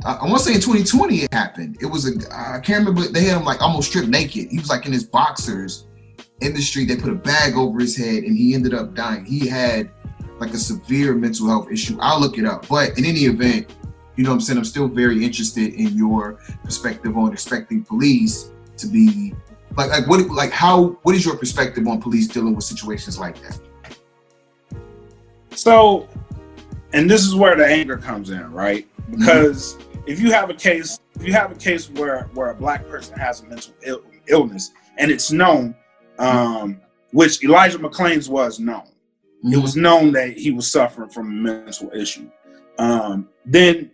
I, 0.05 0.13
I 0.13 0.23
want 0.25 0.39
to 0.39 0.43
say 0.43 0.53
in 0.53 0.61
2020 0.61 1.17
it 1.17 1.33
happened. 1.33 1.77
It 1.81 1.85
was 1.85 2.07
a 2.07 2.13
I 2.33 2.59
can't 2.59 2.85
remember. 2.85 3.07
They 3.09 3.25
had 3.25 3.37
him 3.37 3.45
like 3.45 3.61
almost 3.61 3.89
stripped 3.89 4.09
naked. 4.09 4.49
He 4.49 4.57
was 4.57 4.69
like 4.69 4.85
in 4.85 4.93
his 4.93 5.03
boxers 5.03 5.85
in 6.41 6.53
the 6.53 6.61
street. 6.61 6.85
They 6.85 6.97
put 6.97 7.11
a 7.11 7.15
bag 7.15 7.55
over 7.55 7.79
his 7.79 7.95
head 7.95 8.23
and 8.23 8.37
he 8.37 8.53
ended 8.53 8.73
up 8.73 8.93
dying. 8.93 9.25
He 9.25 9.47
had 9.47 9.91
like 10.39 10.53
a 10.53 10.57
severe 10.57 11.15
mental 11.15 11.47
health 11.47 11.71
issue. 11.71 11.97
I'll 11.99 12.19
look 12.19 12.37
it 12.37 12.45
up. 12.45 12.67
But 12.67 12.97
in 12.97 13.05
any 13.05 13.21
event, 13.21 13.73
you 14.17 14.23
know 14.23 14.31
what 14.31 14.35
I'm 14.35 14.41
saying. 14.41 14.57
I'm 14.57 14.65
still 14.65 14.87
very 14.87 15.23
interested 15.23 15.75
in 15.75 15.95
your 15.95 16.39
perspective 16.63 17.15
on 17.15 17.31
expecting 17.31 17.83
police 17.83 18.51
to 18.77 18.87
be 18.87 19.33
like 19.77 19.91
like 19.91 20.07
what 20.07 20.27
like 20.31 20.51
how 20.51 20.97
what 21.03 21.15
is 21.15 21.23
your 21.23 21.37
perspective 21.37 21.87
on 21.87 22.01
police 22.01 22.27
dealing 22.27 22.55
with 22.55 22.65
situations 22.65 23.19
like 23.19 23.39
that? 23.43 23.59
So, 25.51 26.07
and 26.93 27.09
this 27.09 27.25
is 27.25 27.35
where 27.35 27.55
the 27.55 27.65
anger 27.65 27.97
comes 27.97 28.31
in, 28.31 28.51
right? 28.51 28.87
Because 29.11 29.77
if 30.07 30.19
you 30.19 30.31
have 30.31 30.49
a 30.49 30.53
case, 30.53 30.99
if 31.15 31.25
you 31.25 31.33
have 31.33 31.51
a 31.51 31.55
case 31.55 31.89
where 31.91 32.23
where 32.33 32.49
a 32.49 32.55
black 32.55 32.87
person 32.87 33.17
has 33.19 33.41
a 33.41 33.45
mental 33.45 33.73
Ill, 33.83 34.01
illness 34.27 34.71
and 34.97 35.11
it's 35.11 35.31
known, 35.31 35.75
um, 36.17 36.81
which 37.11 37.43
Elijah 37.43 37.77
McClain's 37.77 38.29
was 38.29 38.59
known, 38.59 38.87
it 39.43 39.57
was 39.57 39.75
known 39.75 40.11
that 40.13 40.37
he 40.37 40.49
was 40.49 40.71
suffering 40.71 41.09
from 41.09 41.27
a 41.27 41.29
mental 41.29 41.91
issue. 41.93 42.29
Um, 42.79 43.29
then 43.45 43.91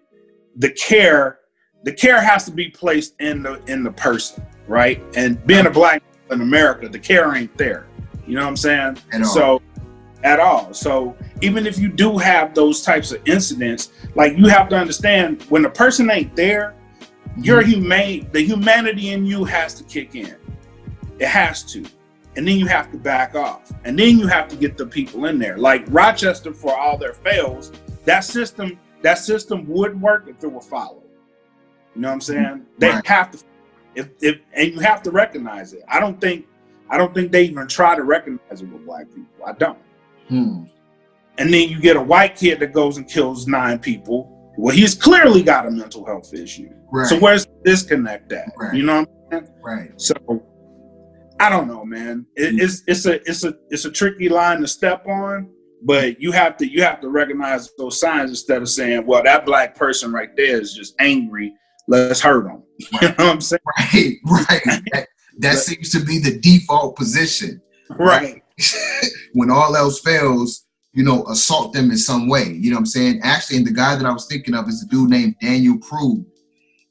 the 0.57 0.69
care, 0.71 1.39
the 1.83 1.93
care 1.93 2.21
has 2.21 2.45
to 2.45 2.51
be 2.51 2.69
placed 2.69 3.15
in 3.19 3.43
the 3.43 3.61
in 3.65 3.83
the 3.83 3.91
person, 3.91 4.45
right? 4.67 5.01
And 5.15 5.45
being 5.45 5.65
a 5.65 5.69
black 5.69 6.03
in 6.31 6.41
America, 6.41 6.87
the 6.87 6.99
care 6.99 7.35
ain't 7.35 7.55
there. 7.57 7.87
You 8.25 8.35
know 8.35 8.43
what 8.43 8.49
I'm 8.49 8.57
saying? 8.57 8.97
At. 9.11 9.25
So 9.25 9.61
at 10.23 10.39
all. 10.39 10.73
So 10.73 11.15
even 11.41 11.67
if 11.67 11.77
you 11.77 11.89
do 11.89 12.17
have 12.17 12.55
those 12.55 12.81
types 12.81 13.11
of 13.11 13.21
incidents, 13.27 13.91
like 14.15 14.37
you 14.37 14.47
have 14.47 14.69
to 14.69 14.77
understand 14.77 15.43
when 15.43 15.61
the 15.61 15.69
person 15.69 16.09
ain't 16.09 16.35
there, 16.35 16.75
your 17.37 17.61
mm-hmm. 17.61 17.71
humane 17.71 18.29
the 18.31 18.41
humanity 18.41 19.09
in 19.09 19.25
you 19.25 19.43
has 19.43 19.73
to 19.75 19.83
kick 19.83 20.15
in. 20.15 20.35
It 21.19 21.27
has 21.27 21.63
to. 21.73 21.85
And 22.35 22.47
then 22.47 22.57
you 22.57 22.65
have 22.67 22.91
to 22.91 22.97
back 22.97 23.35
off. 23.35 23.71
And 23.83 23.97
then 23.97 24.17
you 24.17 24.27
have 24.27 24.47
to 24.47 24.55
get 24.55 24.77
the 24.77 24.85
people 24.85 25.25
in 25.25 25.37
there. 25.37 25.57
Like 25.57 25.85
Rochester 25.89 26.53
for 26.53 26.75
all 26.75 26.97
their 26.97 27.13
fails, 27.13 27.71
that 28.05 28.21
system 28.21 28.79
that 29.03 29.19
system 29.19 29.67
would 29.67 29.99
work 30.01 30.27
if 30.27 30.43
it 30.43 30.51
were 30.51 30.61
followed. 30.61 31.03
You 31.95 32.01
know 32.01 32.07
what 32.09 32.13
I'm 32.15 32.21
saying? 32.21 32.65
They 32.79 32.89
Right. 32.89 33.05
have 33.07 33.31
to 33.31 33.43
if 33.95 34.09
if 34.21 34.37
and 34.53 34.73
you 34.73 34.79
have 34.79 35.03
to 35.03 35.11
recognize 35.11 35.73
it. 35.73 35.83
I 35.87 35.99
don't 35.99 36.19
think 36.19 36.47
I 36.89 36.97
don't 36.97 37.13
think 37.13 37.31
they 37.31 37.43
even 37.43 37.67
try 37.67 37.95
to 37.95 38.03
recognize 38.03 38.61
it 38.61 38.65
with 38.69 38.85
black 38.85 39.07
people. 39.09 39.45
I 39.45 39.51
don't. 39.53 39.77
Hmm. 40.29 40.63
And 41.37 41.53
then 41.53 41.69
you 41.69 41.79
get 41.79 41.95
a 41.95 42.01
white 42.01 42.35
kid 42.35 42.59
that 42.59 42.73
goes 42.73 42.97
and 42.97 43.07
kills 43.07 43.47
nine 43.47 43.79
people. 43.79 44.29
Well, 44.57 44.75
he's 44.75 44.93
clearly 44.93 45.41
got 45.41 45.65
a 45.65 45.71
mental 45.71 46.05
health 46.05 46.33
issue. 46.33 46.69
Right. 46.91 47.07
So 47.07 47.17
where's 47.19 47.45
the 47.45 47.51
disconnect 47.65 48.31
at? 48.31 48.51
Right. 48.57 48.75
You 48.75 48.83
know 48.83 49.01
what 49.01 49.09
I'm 49.31 49.45
saying? 49.45 49.53
right. 49.63 50.01
So 50.01 50.13
I 51.39 51.49
don't 51.49 51.67
know, 51.67 51.83
man. 51.83 52.25
It, 52.35 52.59
it's 52.61 52.83
it's 52.87 53.05
a 53.05 53.15
it's 53.29 53.43
a 53.43 53.55
it's 53.69 53.85
a 53.85 53.91
tricky 53.91 54.29
line 54.29 54.61
to 54.61 54.67
step 54.67 55.05
on, 55.07 55.49
but 55.85 56.19
you 56.21 56.31
have 56.31 56.57
to 56.57 56.67
you 56.67 56.81
have 56.83 57.01
to 57.01 57.09
recognize 57.09 57.69
those 57.77 57.99
signs 57.99 58.29
instead 58.29 58.61
of 58.61 58.69
saying, 58.69 59.05
"Well, 59.05 59.23
that 59.23 59.45
black 59.45 59.75
person 59.75 60.11
right 60.11 60.35
there 60.35 60.59
is 60.59 60.73
just 60.73 60.95
angry. 60.99 61.53
Let's 61.87 62.21
hurt 62.21 62.45
him." 62.47 62.63
You 63.01 63.07
know 63.09 63.13
what 63.17 63.19
I'm 63.27 63.41
saying? 63.41 63.59
Right. 63.77 64.15
Right. 64.25 64.61
That, 64.93 65.07
that 65.39 65.55
seems 65.57 65.89
to 65.91 65.99
be 65.99 66.19
the 66.19 66.37
default 66.39 66.95
position. 66.95 67.59
Right. 67.89 68.43
when 69.33 69.49
all 69.49 69.75
else 69.75 69.99
fails, 69.99 70.65
you 70.93 71.03
know, 71.03 71.25
assault 71.25 71.73
them 71.73 71.89
in 71.89 71.97
some 71.97 72.29
way. 72.29 72.43
You 72.51 72.69
know 72.69 72.75
what 72.75 72.81
I'm 72.81 72.85
saying? 72.85 73.21
Actually, 73.23 73.57
and 73.57 73.65
the 73.67 73.71
guy 73.73 73.95
that 73.95 74.05
I 74.05 74.11
was 74.11 74.27
thinking 74.27 74.53
of 74.53 74.67
is 74.69 74.83
a 74.83 74.87
dude 74.87 75.09
named 75.09 75.35
Daniel 75.41 75.79
Prude. 75.79 76.23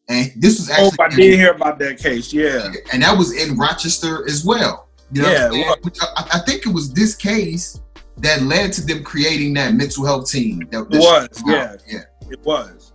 And 0.08 0.32
this 0.36 0.58
was 0.58 0.70
Oh, 0.76 0.90
actually 1.00 1.24
I 1.24 1.28
did 1.30 1.38
hear 1.38 1.52
about 1.52 1.78
that 1.78 1.98
case. 1.98 2.32
Yeah. 2.32 2.68
and 2.92 3.02
that 3.04 3.16
was 3.16 3.32
in 3.32 3.56
Rochester 3.56 4.26
as 4.28 4.44
well. 4.44 4.88
You 5.12 5.22
know 5.22 5.30
Yeah, 5.30 5.38
what 5.38 5.46
I'm 5.46 5.52
saying? 5.52 5.66
was. 5.68 5.78
Which 5.84 5.98
I, 6.02 6.28
I 6.34 6.38
think 6.40 6.66
it 6.66 6.72
was 6.72 6.92
this 6.92 7.14
case 7.14 7.80
that 8.18 8.42
led 8.42 8.72
to 8.74 8.86
them 8.86 9.02
creating 9.02 9.54
that 9.54 9.74
mental 9.74 10.04
health 10.04 10.30
team. 10.30 10.68
That, 10.70 10.88
was, 10.88 11.04
shut 11.04 11.32
them 11.32 11.48
out. 11.50 11.82
yeah. 11.86 11.98
yeah. 12.22 12.30
It 12.30 12.40
was. 12.44 12.92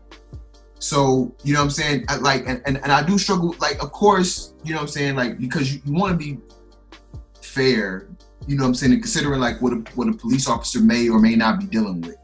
So, 0.79 1.35
you 1.43 1.53
know 1.53 1.59
what 1.59 1.65
I'm 1.65 1.71
saying? 1.71 2.05
I, 2.07 2.17
like, 2.17 2.43
and, 2.47 2.61
and, 2.65 2.77
and 2.77 2.91
I 2.91 3.03
do 3.03 3.17
struggle, 3.17 3.55
like, 3.59 3.81
of 3.83 3.91
course, 3.91 4.53
you 4.63 4.71
know 4.71 4.77
what 4.77 4.83
I'm 4.83 4.87
saying? 4.89 5.15
Like, 5.15 5.39
because 5.39 5.73
you, 5.73 5.81
you 5.85 5.93
want 5.93 6.11
to 6.11 6.17
be 6.17 6.39
fair, 7.41 8.07
you 8.47 8.55
know 8.55 8.63
what 8.63 8.69
I'm 8.69 8.75
saying? 8.75 8.93
And 8.93 9.01
considering, 9.01 9.39
like, 9.39 9.61
what 9.61 9.73
a, 9.73 9.77
what 9.95 10.07
a 10.07 10.13
police 10.13 10.47
officer 10.47 10.79
may 10.79 11.09
or 11.09 11.19
may 11.19 11.35
not 11.35 11.59
be 11.59 11.65
dealing 11.65 12.01
with 12.01 12.17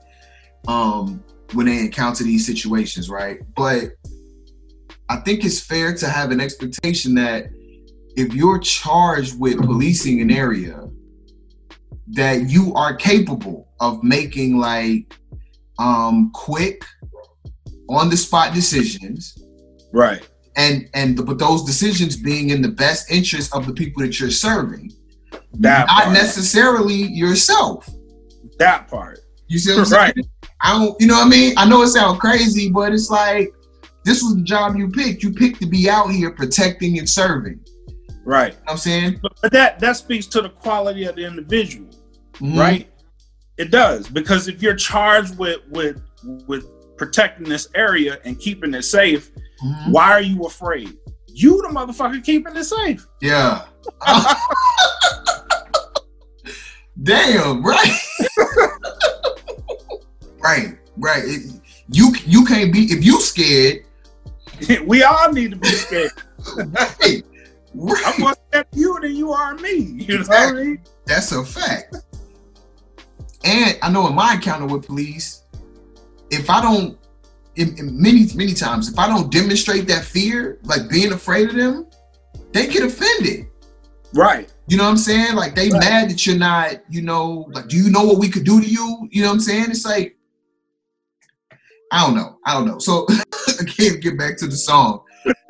um, 0.67 1.23
when 1.53 1.65
they 1.65 1.79
encounter 1.79 2.23
these 2.23 2.45
situations, 2.45 3.09
right? 3.09 3.39
But 3.55 3.93
I 5.09 5.17
think 5.17 5.43
it's 5.43 5.59
fair 5.59 5.95
to 5.95 6.07
have 6.07 6.31
an 6.31 6.39
expectation 6.39 7.15
that 7.15 7.47
if 8.15 8.33
you're 8.33 8.59
charged 8.59 9.39
with 9.39 9.57
policing 9.57 10.21
an 10.21 10.31
area, 10.31 10.82
that 12.13 12.49
you 12.49 12.73
are 12.75 12.95
capable 12.95 13.67
of 13.79 14.03
making, 14.03 14.57
like, 14.57 15.13
um, 15.79 16.31
quick, 16.33 16.83
on 17.89 18.09
the 18.09 18.17
spot 18.17 18.53
decisions 18.53 19.37
Right. 19.91 20.27
and 20.55 20.89
and 20.93 21.17
the, 21.17 21.23
but 21.23 21.37
those 21.37 21.63
decisions 21.63 22.15
being 22.15 22.49
in 22.51 22.61
the 22.61 22.69
best 22.69 23.11
interest 23.11 23.53
of 23.55 23.67
the 23.67 23.73
people 23.73 24.01
that 24.01 24.19
you're 24.19 24.31
serving 24.31 24.91
That 25.59 25.87
not 25.87 26.03
part. 26.03 26.13
necessarily 26.13 26.93
yourself 26.95 27.87
That 28.57 28.87
part. 28.87 29.19
you 29.49 29.59
see 29.59 29.71
what 29.73 29.79
i'm 29.79 29.85
saying 29.85 30.13
Right. 30.15 30.25
i 30.61 30.71
don't 30.71 30.99
you 31.01 31.07
know 31.07 31.15
what 31.15 31.27
i 31.27 31.29
mean 31.29 31.53
i 31.57 31.67
know 31.67 31.81
it 31.83 31.89
sounds 31.89 32.19
crazy 32.19 32.69
but 32.71 32.93
it's 32.93 33.09
like 33.09 33.51
this 34.05 34.23
was 34.23 34.35
the 34.37 34.43
job 34.43 34.75
you 34.77 34.89
picked 34.89 35.21
you 35.21 35.33
picked 35.33 35.59
to 35.61 35.67
be 35.67 35.89
out 35.89 36.07
here 36.09 36.31
protecting 36.31 36.99
and 36.99 37.07
serving 37.09 37.59
you 37.67 37.93
know 38.09 38.15
Right. 38.23 38.53
what 38.61 38.71
i'm 38.71 38.77
saying 38.77 39.19
But, 39.21 39.33
but 39.41 39.51
that 39.51 39.79
that 39.81 39.97
speaks 39.97 40.25
to 40.27 40.41
the 40.41 40.49
quality 40.49 41.03
of 41.03 41.15
the 41.17 41.25
individual, 41.27 41.89
Mhm. 42.39 42.57
right? 42.59 42.89
It 43.57 43.69
does 43.71 44.07
because 44.09 44.47
if 44.47 44.61
you're 44.61 44.75
charged 44.75 45.37
with 45.37 45.59
with 45.69 46.01
with 46.47 46.65
protecting 46.97 47.47
this 47.47 47.67
area 47.75 48.19
and 48.25 48.39
keeping 48.39 48.73
it 48.73 48.83
safe, 48.83 49.31
Mhm. 49.63 49.91
why 49.91 50.11
are 50.11 50.21
you 50.21 50.43
afraid? 50.43 50.95
You 51.27 51.61
the 51.61 51.69
motherfucker 51.69 52.23
keeping 52.23 52.55
it 52.55 52.63
safe. 52.63 53.05
yeah 53.21 53.65
damn 57.01 57.63
right 57.63 57.97
right 60.43 60.77
right 60.97 61.23
It- 61.25 61.59
you 61.89 62.13
you 62.25 62.45
can't 62.45 62.71
be 62.71 62.83
if 62.85 63.03
you 63.03 63.19
scared 63.19 63.85
we 64.85 65.03
all 65.03 65.31
need 65.33 65.51
to 65.51 65.57
be 65.57 65.67
scared. 65.67 66.11
right, 66.57 67.23
right. 67.73 68.03
I'm 68.05 68.21
more 68.21 68.33
scared 68.49 68.67
of 68.71 68.77
you 68.79 68.97
than 69.01 69.15
you 69.15 69.31
are 69.33 69.55
me. 69.55 69.77
You 70.07 70.19
know 70.19 70.25
what 70.25 70.39
I 70.49 70.51
mean? 70.53 70.81
That's 71.05 71.31
a 71.33 71.43
fact. 71.43 71.95
And 73.43 73.77
I 73.81 73.89
know 73.89 74.07
in 74.07 74.15
my 74.15 74.33
encounter 74.35 74.65
with 74.65 74.85
police, 74.85 75.43
if 76.31 76.49
I 76.49 76.61
don't, 76.61 76.97
in, 77.55 77.77
in 77.77 78.01
many 78.01 78.27
many 78.35 78.53
times, 78.53 78.91
if 78.91 78.97
I 78.97 79.07
don't 79.07 79.31
demonstrate 79.31 79.87
that 79.87 80.03
fear, 80.03 80.59
like 80.63 80.89
being 80.89 81.11
afraid 81.11 81.49
of 81.49 81.55
them, 81.55 81.87
they 82.51 82.67
get 82.67 82.83
offended. 82.83 83.47
Right. 84.13 84.51
You 84.67 84.77
know 84.77 84.83
what 84.83 84.91
I'm 84.91 84.97
saying? 84.97 85.35
Like 85.35 85.55
they 85.55 85.69
Right. 85.69 85.79
mad 85.79 86.09
that 86.09 86.25
you're 86.25 86.37
not, 86.37 86.83
you 86.89 87.01
know, 87.01 87.47
like 87.51 87.67
do 87.67 87.77
you 87.77 87.89
know 87.89 88.03
what 88.05 88.17
we 88.17 88.29
could 88.29 88.43
do 88.45 88.61
to 88.61 88.67
you? 88.67 89.07
You 89.11 89.21
know 89.21 89.29
what 89.29 89.35
I'm 89.35 89.39
saying? 89.39 89.65
It's 89.69 89.85
like 89.85 90.17
I 91.91 92.05
don't 92.05 92.15
know. 92.15 92.39
I 92.45 92.53
don't 92.53 92.65
know. 92.65 92.79
So 92.79 93.05
I 93.59 93.63
can't 93.65 94.01
get 94.01 94.17
back 94.17 94.37
to 94.37 94.47
the 94.47 94.55
song. 94.55 95.03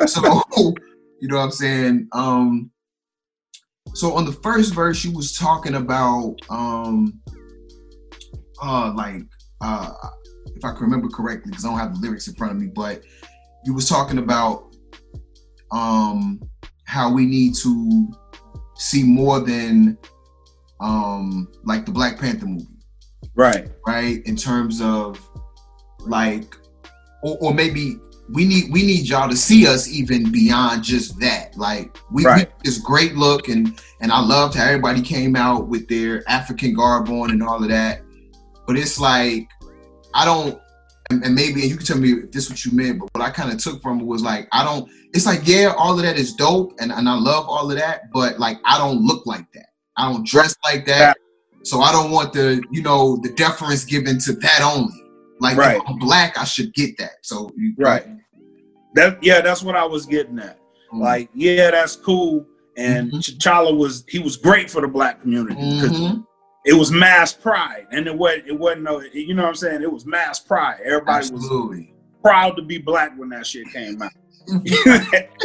So 0.08 0.44
You 1.24 1.30
know 1.30 1.38
what 1.38 1.44
I'm 1.44 1.52
saying? 1.52 2.10
Um, 2.12 2.70
so 3.94 4.14
on 4.14 4.26
the 4.26 4.34
first 4.34 4.74
verse, 4.74 4.98
she 4.98 5.08
was 5.08 5.38
talking 5.38 5.76
about 5.76 6.36
um, 6.50 7.22
uh, 8.64 8.94
like 8.94 9.24
uh, 9.62 9.92
if 10.56 10.64
I 10.64 10.72
can 10.72 10.82
remember 10.82 11.08
correctly, 11.10 11.52
because 11.52 11.66
I 11.66 11.70
don't 11.70 11.80
have 11.80 11.94
the 11.94 12.00
lyrics 12.00 12.28
in 12.28 12.36
front 12.36 12.54
of 12.54 12.60
me, 12.60 12.68
but 12.74 13.02
you 13.66 13.74
was 13.74 13.88
talking 13.88 14.18
about 14.18 14.76
um 15.72 16.42
how 16.86 17.12
we 17.12 17.26
need 17.26 17.56
to 17.56 18.08
see 18.76 19.04
more 19.04 19.40
than 19.40 19.98
um 20.80 21.48
like 21.64 21.86
the 21.86 21.92
Black 21.92 22.20
Panther 22.20 22.46
movie, 22.46 22.68
Right. 23.36 23.70
right? 23.88 24.22
In 24.26 24.36
terms 24.36 24.82
of 24.82 25.20
like 26.00 26.56
or, 27.24 27.38
or 27.40 27.54
maybe 27.54 27.98
we 28.30 28.46
need 28.46 28.72
we 28.72 28.84
need 28.84 29.08
y'all 29.08 29.30
to 29.30 29.36
see 29.36 29.66
us 29.68 29.88
even 29.90 30.32
beyond 30.32 30.84
just 30.84 31.20
that. 31.20 31.56
Like 31.58 31.98
we, 32.12 32.26
Right. 32.26 32.50
we 32.64 32.70
this 32.70 32.78
great 32.80 33.16
look 33.16 33.48
and 33.50 33.80
and 34.02 34.12
I 34.12 34.20
loved 34.20 34.56
how 34.56 34.66
everybody 34.66 35.02
came 35.02 35.36
out 35.36 35.68
with 35.68 35.88
their 35.88 36.24
African 36.30 36.74
garb 36.74 37.10
on 37.10 37.32
and 37.32 37.42
all 37.42 37.62
of 37.62 37.70
that. 37.70 38.02
But 38.66 38.78
it's 38.78 39.00
like 39.00 39.48
I 40.14 40.26
don't 40.26 40.60
and, 41.10 41.24
and 41.24 41.36
maybe 41.36 41.62
and 41.62 41.70
you 41.70 41.76
can 41.78 41.86
tell 41.86 41.98
me 41.98 42.12
if 42.14 42.32
this 42.32 42.50
what 42.50 42.64
you 42.66 42.72
meant, 42.72 43.00
but 43.00 43.10
what 43.14 43.24
I 43.24 43.30
kind 43.30 43.52
of 43.52 43.58
took 43.58 43.82
from 43.82 44.00
it 44.00 44.06
was 44.06 44.22
like 44.22 44.48
I 44.52 44.64
don't 44.64 44.90
it's 45.14 45.26
like 45.26 45.42
yeah, 45.46 45.74
all 45.78 45.94
of 45.98 46.04
that 46.04 46.18
is 46.18 46.34
dope 46.34 46.74
and, 46.80 46.92
and 46.92 47.08
I 47.10 47.16
love 47.16 47.48
all 47.48 47.70
of 47.70 47.78
that, 47.78 48.12
but 48.12 48.40
like 48.40 48.58
I 48.66 48.78
don't 48.78 49.02
look 49.02 49.26
like 49.26 49.52
that. 49.54 49.68
I 49.98 50.12
don't 50.12 50.26
dress 50.26 50.56
like 50.64 50.86
that. 50.88 51.18
So 51.66 51.82
I 51.82 51.92
don't 51.94 52.12
want 52.12 52.34
the, 52.34 52.62
you 52.72 52.82
know, 52.82 53.18
the 53.24 53.30
deference 53.30 53.86
given 53.86 54.20
to 54.20 54.34
that 54.34 54.62
only. 54.62 54.94
Like 55.40 55.56
Right. 55.56 55.78
if 55.78 55.84
I'm 55.88 55.98
black, 55.98 56.38
I 56.38 56.44
should 56.44 56.74
get 56.74 56.98
that. 56.98 57.18
So 57.22 57.52
you, 57.56 57.74
Right. 57.78 58.06
That 58.96 59.24
yeah, 59.24 59.42
that's 59.42 59.64
what 59.64 59.76
I 59.76 59.86
was 59.86 60.06
getting 60.06 60.40
at. 60.40 60.58
Mm. 60.94 61.00
Like, 61.02 61.30
yeah, 61.34 61.72
that's 61.72 61.96
cool. 61.96 62.46
And 62.78 63.12
Mhm. 63.12 63.20
T'Challa 63.38 63.76
was 63.76 64.04
he 64.08 64.20
was 64.20 64.36
great 64.36 64.70
for 64.70 64.82
the 64.82 64.88
black 64.88 65.22
community 65.22 65.56
because 65.56 65.92
Mhm. 66.00 66.26
It 66.66 66.74
was 66.74 66.92
mass 66.92 67.34
pride, 67.34 67.88
and 67.92 68.08
it 68.08 68.18
wasn't 68.18 68.48
it 68.48 68.58
wasn't 68.58 68.84
no 68.84 69.02
you 69.14 69.34
know 69.34 69.44
what 69.44 69.50
I'm 69.50 69.56
saying. 69.56 69.82
It 69.82 69.92
was 69.92 70.06
mass 70.06 70.40
pride. 70.40 70.80
Everybody 70.84 71.30
was 71.32 71.86
proud 72.22 72.56
to 72.56 72.62
be 72.62 72.78
black 72.78 73.18
when 73.18 73.30
that 73.30 73.46
shit 73.46 73.68
came 73.72 74.02
out. 74.02 74.12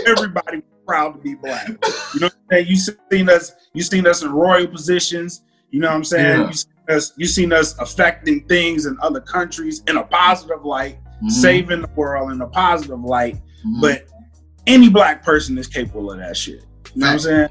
Everybody 0.07 0.59
was 0.59 0.65
proud 0.87 1.13
to 1.15 1.19
be 1.19 1.35
black. 1.35 1.69
You 1.69 1.75
know 2.21 2.27
what 2.27 2.35
I'm 2.35 2.49
saying? 2.51 2.67
You 2.69 2.77
seen 2.77 3.29
us, 3.29 3.53
you 3.73 3.83
seen 3.83 4.07
us 4.07 4.23
in 4.23 4.31
royal 4.31 4.67
positions. 4.67 5.43
You 5.71 5.81
know 5.81 5.89
what 5.89 5.97
I'm 5.97 6.05
saying? 6.05 6.41
Yeah. 6.41 6.47
You 6.47 6.53
seen 6.55 6.73
us, 6.89 7.13
you 7.17 7.27
seen 7.27 7.53
us 7.53 7.77
affecting 7.79 8.45
things 8.47 8.87
in 8.87 8.97
other 9.03 9.21
countries 9.21 9.83
in 9.87 9.97
a 9.99 10.05
positive 10.05 10.65
light, 10.65 10.99
Mhm. 11.23 11.31
saving 11.31 11.83
the 11.83 11.91
world 11.95 12.33
in 12.33 12.41
a 12.41 12.47
positive 12.47 13.01
light. 13.03 13.37
Mhm. 13.67 13.81
But 13.83 14.07
any 14.67 14.89
black 14.89 15.23
person 15.23 15.59
is 15.59 15.67
capable 15.67 16.11
of 16.13 16.19
that 16.19 16.37
shit. 16.37 16.65
You 16.95 17.01
know 17.03 17.07
what 17.09 17.13
I'm 17.13 17.19
saying? 17.19 17.49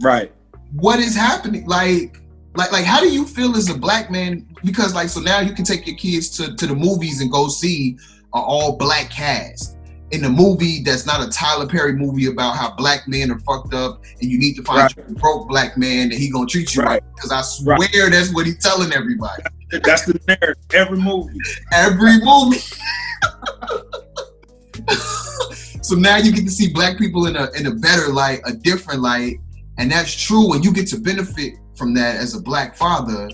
Right. 0.01 0.33
What 0.73 1.01
is 1.01 1.15
happening? 1.15 1.67
Like, 1.67 2.21
like, 2.55 2.73
like, 2.73 2.85
how 2.85 3.01
do 3.01 3.11
you 3.11 3.25
feel 3.25 3.57
as 3.57 3.71
a 3.71 3.79
black 3.79 4.11
man? 4.11 4.47
Because 4.65 4.95
like, 4.95 5.09
so 5.09 5.21
now 5.21 5.41
you 5.41 5.53
can 5.53 5.65
take 5.65 5.87
your 5.87 5.97
kids 5.97 6.29
to, 6.39 6.55
to 6.57 6.67
the 6.67 6.75
movies 6.75 7.21
and 7.21 7.31
go 7.31 7.49
see 7.49 7.97
an 8.35 8.43
all 8.45 8.77
black 8.77 9.11
cast 9.11 9.77
in 10.11 10.25
a 10.25 10.29
movie 10.29 10.83
that's 10.83 11.07
not 11.07 11.27
a 11.27 11.31
Tyler 11.31 11.67
Perry 11.67 11.93
movie 11.93 12.27
about 12.27 12.57
how 12.57 12.75
black 12.75 13.07
men 13.07 13.31
are 13.31 13.39
fucked 13.41 13.75
up 13.75 14.03
and 14.21 14.31
you 14.31 14.39
need 14.39 14.55
to 14.55 14.63
find 14.63 14.93
Right. 14.97 15.11
a 15.11 15.15
broke 15.15 15.49
black 15.49 15.77
man 15.77 16.05
and 16.05 16.15
he 16.15 16.31
gonna 16.31 16.47
treat 16.47 16.75
you 16.75 16.83
right. 16.83 17.03
Right. 17.03 17.15
Because 17.15 17.31
I 17.31 17.43
swear 17.43 18.11
that's 18.11 18.35
what 18.35 18.47
he's 18.47 18.59
telling 18.59 18.93
everybody. 18.93 19.43
That's 19.71 20.07
the 20.07 20.19
narrative. 20.27 20.57
Every 20.73 20.99
movie. 20.99 21.39
Every 21.73 22.19
movie. 22.21 22.59
so 25.83 25.95
now 25.95 26.17
you 26.17 26.33
get 26.33 26.45
to 26.45 26.51
see 26.51 26.73
black 26.73 26.99
people 26.99 27.27
in 27.27 27.37
a 27.37 27.51
in 27.53 27.67
a 27.67 27.75
better 27.75 28.09
light, 28.09 28.41
a 28.47 28.53
different 28.53 29.03
light, 29.03 29.37
and 29.79 29.91
that's 29.91 30.15
true. 30.15 30.53
And 30.53 30.65
you 30.65 30.73
get 30.73 30.87
to 30.89 30.99
benefit 30.99 31.55
from 31.77 31.95
that 31.95 32.17
as 32.17 32.35
a 32.35 32.41
black 32.41 32.77
father. 32.77 33.31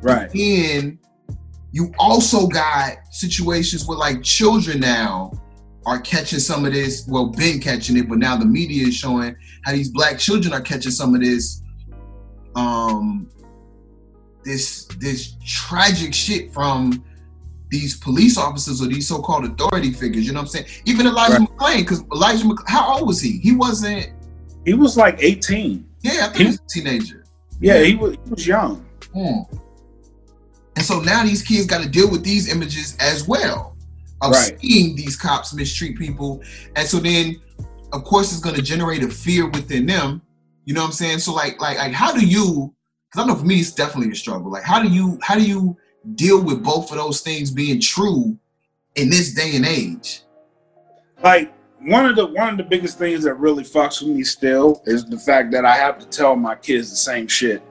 Right. 0.00 0.30
Then 0.32 0.98
you 1.72 1.92
also 1.98 2.46
got 2.46 2.98
situations 3.10 3.86
where 3.86 3.98
like 3.98 4.22
children 4.22 4.80
now 4.80 5.32
are 5.86 6.00
catching 6.00 6.38
some 6.38 6.64
of 6.64 6.72
this. 6.72 7.06
Well, 7.08 7.26
been 7.26 7.60
catching 7.60 7.96
it, 7.96 8.08
but 8.08 8.18
now 8.18 8.36
the 8.36 8.46
media 8.46 8.86
is 8.86 8.94
showing 8.94 9.36
how 9.62 9.72
these 9.72 9.90
black 9.90 10.18
children 10.18 10.54
are 10.54 10.60
catching 10.60 10.92
some 10.92 11.14
of 11.14 11.20
this. 11.20 11.62
Um, 12.54 13.28
this 14.44 14.84
this 15.00 15.34
tragic 15.44 16.14
shit 16.14 16.52
from 16.52 17.04
these 17.70 17.96
police 17.96 18.38
officers 18.38 18.80
or 18.80 18.86
these 18.86 19.08
so-called 19.08 19.44
authority 19.46 19.92
figures. 19.92 20.26
You 20.26 20.32
know 20.32 20.40
what 20.40 20.54
I'm 20.54 20.64
saying? 20.64 20.66
Even 20.84 21.06
Elijah 21.06 21.38
Right. 21.38 21.48
McClain, 21.48 21.78
because 21.78 22.04
Elijah, 22.12 22.46
Mc, 22.46 22.58
how 22.68 22.94
old 22.94 23.08
was 23.08 23.20
he? 23.20 23.38
He 23.38 23.52
wasn't. 23.56 24.12
He 24.64 24.74
was 24.74 24.96
like 24.96 25.22
18. 25.22 25.86
Yeah, 26.02 26.12
I 26.12 26.14
think 26.28 26.36
He- 26.36 26.42
he 26.44 26.46
was 26.50 26.56
a 26.56 26.68
teenager. 26.68 27.24
Yeah, 27.60 27.82
he 27.82 27.94
was 27.94 28.16
he 28.24 28.30
was 28.30 28.46
young. 28.46 28.84
Hmm. 29.12 29.40
And 30.76 30.84
so 30.84 31.00
now 31.00 31.22
these 31.24 31.42
kids 31.42 31.66
got 31.66 31.82
to 31.82 31.88
deal 31.88 32.10
with 32.10 32.24
these 32.24 32.48
images 32.48 32.96
as 32.98 33.28
well 33.28 33.76
of 34.20 34.32
Right. 34.32 34.58
seeing 34.60 34.96
these 34.96 35.16
cops 35.16 35.54
mistreat 35.54 35.96
people. 35.96 36.42
And 36.76 36.86
so 36.88 36.98
then, 36.98 37.40
of 37.92 38.04
course, 38.04 38.32
it's 38.32 38.40
going 38.40 38.56
to 38.56 38.62
generate 38.62 39.02
a 39.04 39.08
fear 39.08 39.48
within 39.48 39.86
them. 39.86 40.20
You 40.64 40.74
know 40.74 40.80
what 40.80 40.88
I'm 40.88 40.92
saying? 40.92 41.18
So 41.20 41.32
like, 41.32 41.60
like, 41.60 41.78
like, 41.78 41.92
how 41.92 42.12
do 42.12 42.26
you? 42.26 42.74
Because 43.10 43.24
I 43.24 43.28
know 43.28 43.36
for 43.36 43.44
me, 43.44 43.60
it's 43.60 43.70
definitely 43.70 44.10
a 44.12 44.16
struggle. 44.16 44.50
Like, 44.50 44.64
how 44.64 44.82
do 44.82 44.88
you, 44.88 45.18
how 45.22 45.36
do 45.36 45.42
you 45.44 45.76
deal 46.16 46.42
with 46.42 46.62
both 46.62 46.90
of 46.90 46.96
those 46.96 47.20
things 47.20 47.50
being 47.50 47.80
true 47.80 48.36
in 48.96 49.10
this 49.10 49.32
day 49.32 49.54
and 49.54 49.64
age? 49.64 50.22
Like 51.22 51.52
one 51.86 52.06
of 52.06 52.16
the 52.16 52.26
one 52.26 52.48
of 52.48 52.56
the 52.56 52.64
biggest 52.64 52.98
things 52.98 53.24
that 53.24 53.34
really 53.34 53.64
fucks 53.64 54.00
with 54.02 54.14
me 54.14 54.22
still 54.24 54.82
is 54.86 55.04
the 55.04 55.18
fact 55.18 55.50
that 55.52 55.64
I 55.64 55.76
have 55.76 55.98
to 55.98 56.06
tell 56.06 56.36
my 56.36 56.54
kids 56.54 56.90
the 56.90 56.96
same 56.96 57.28
shit 57.28 57.62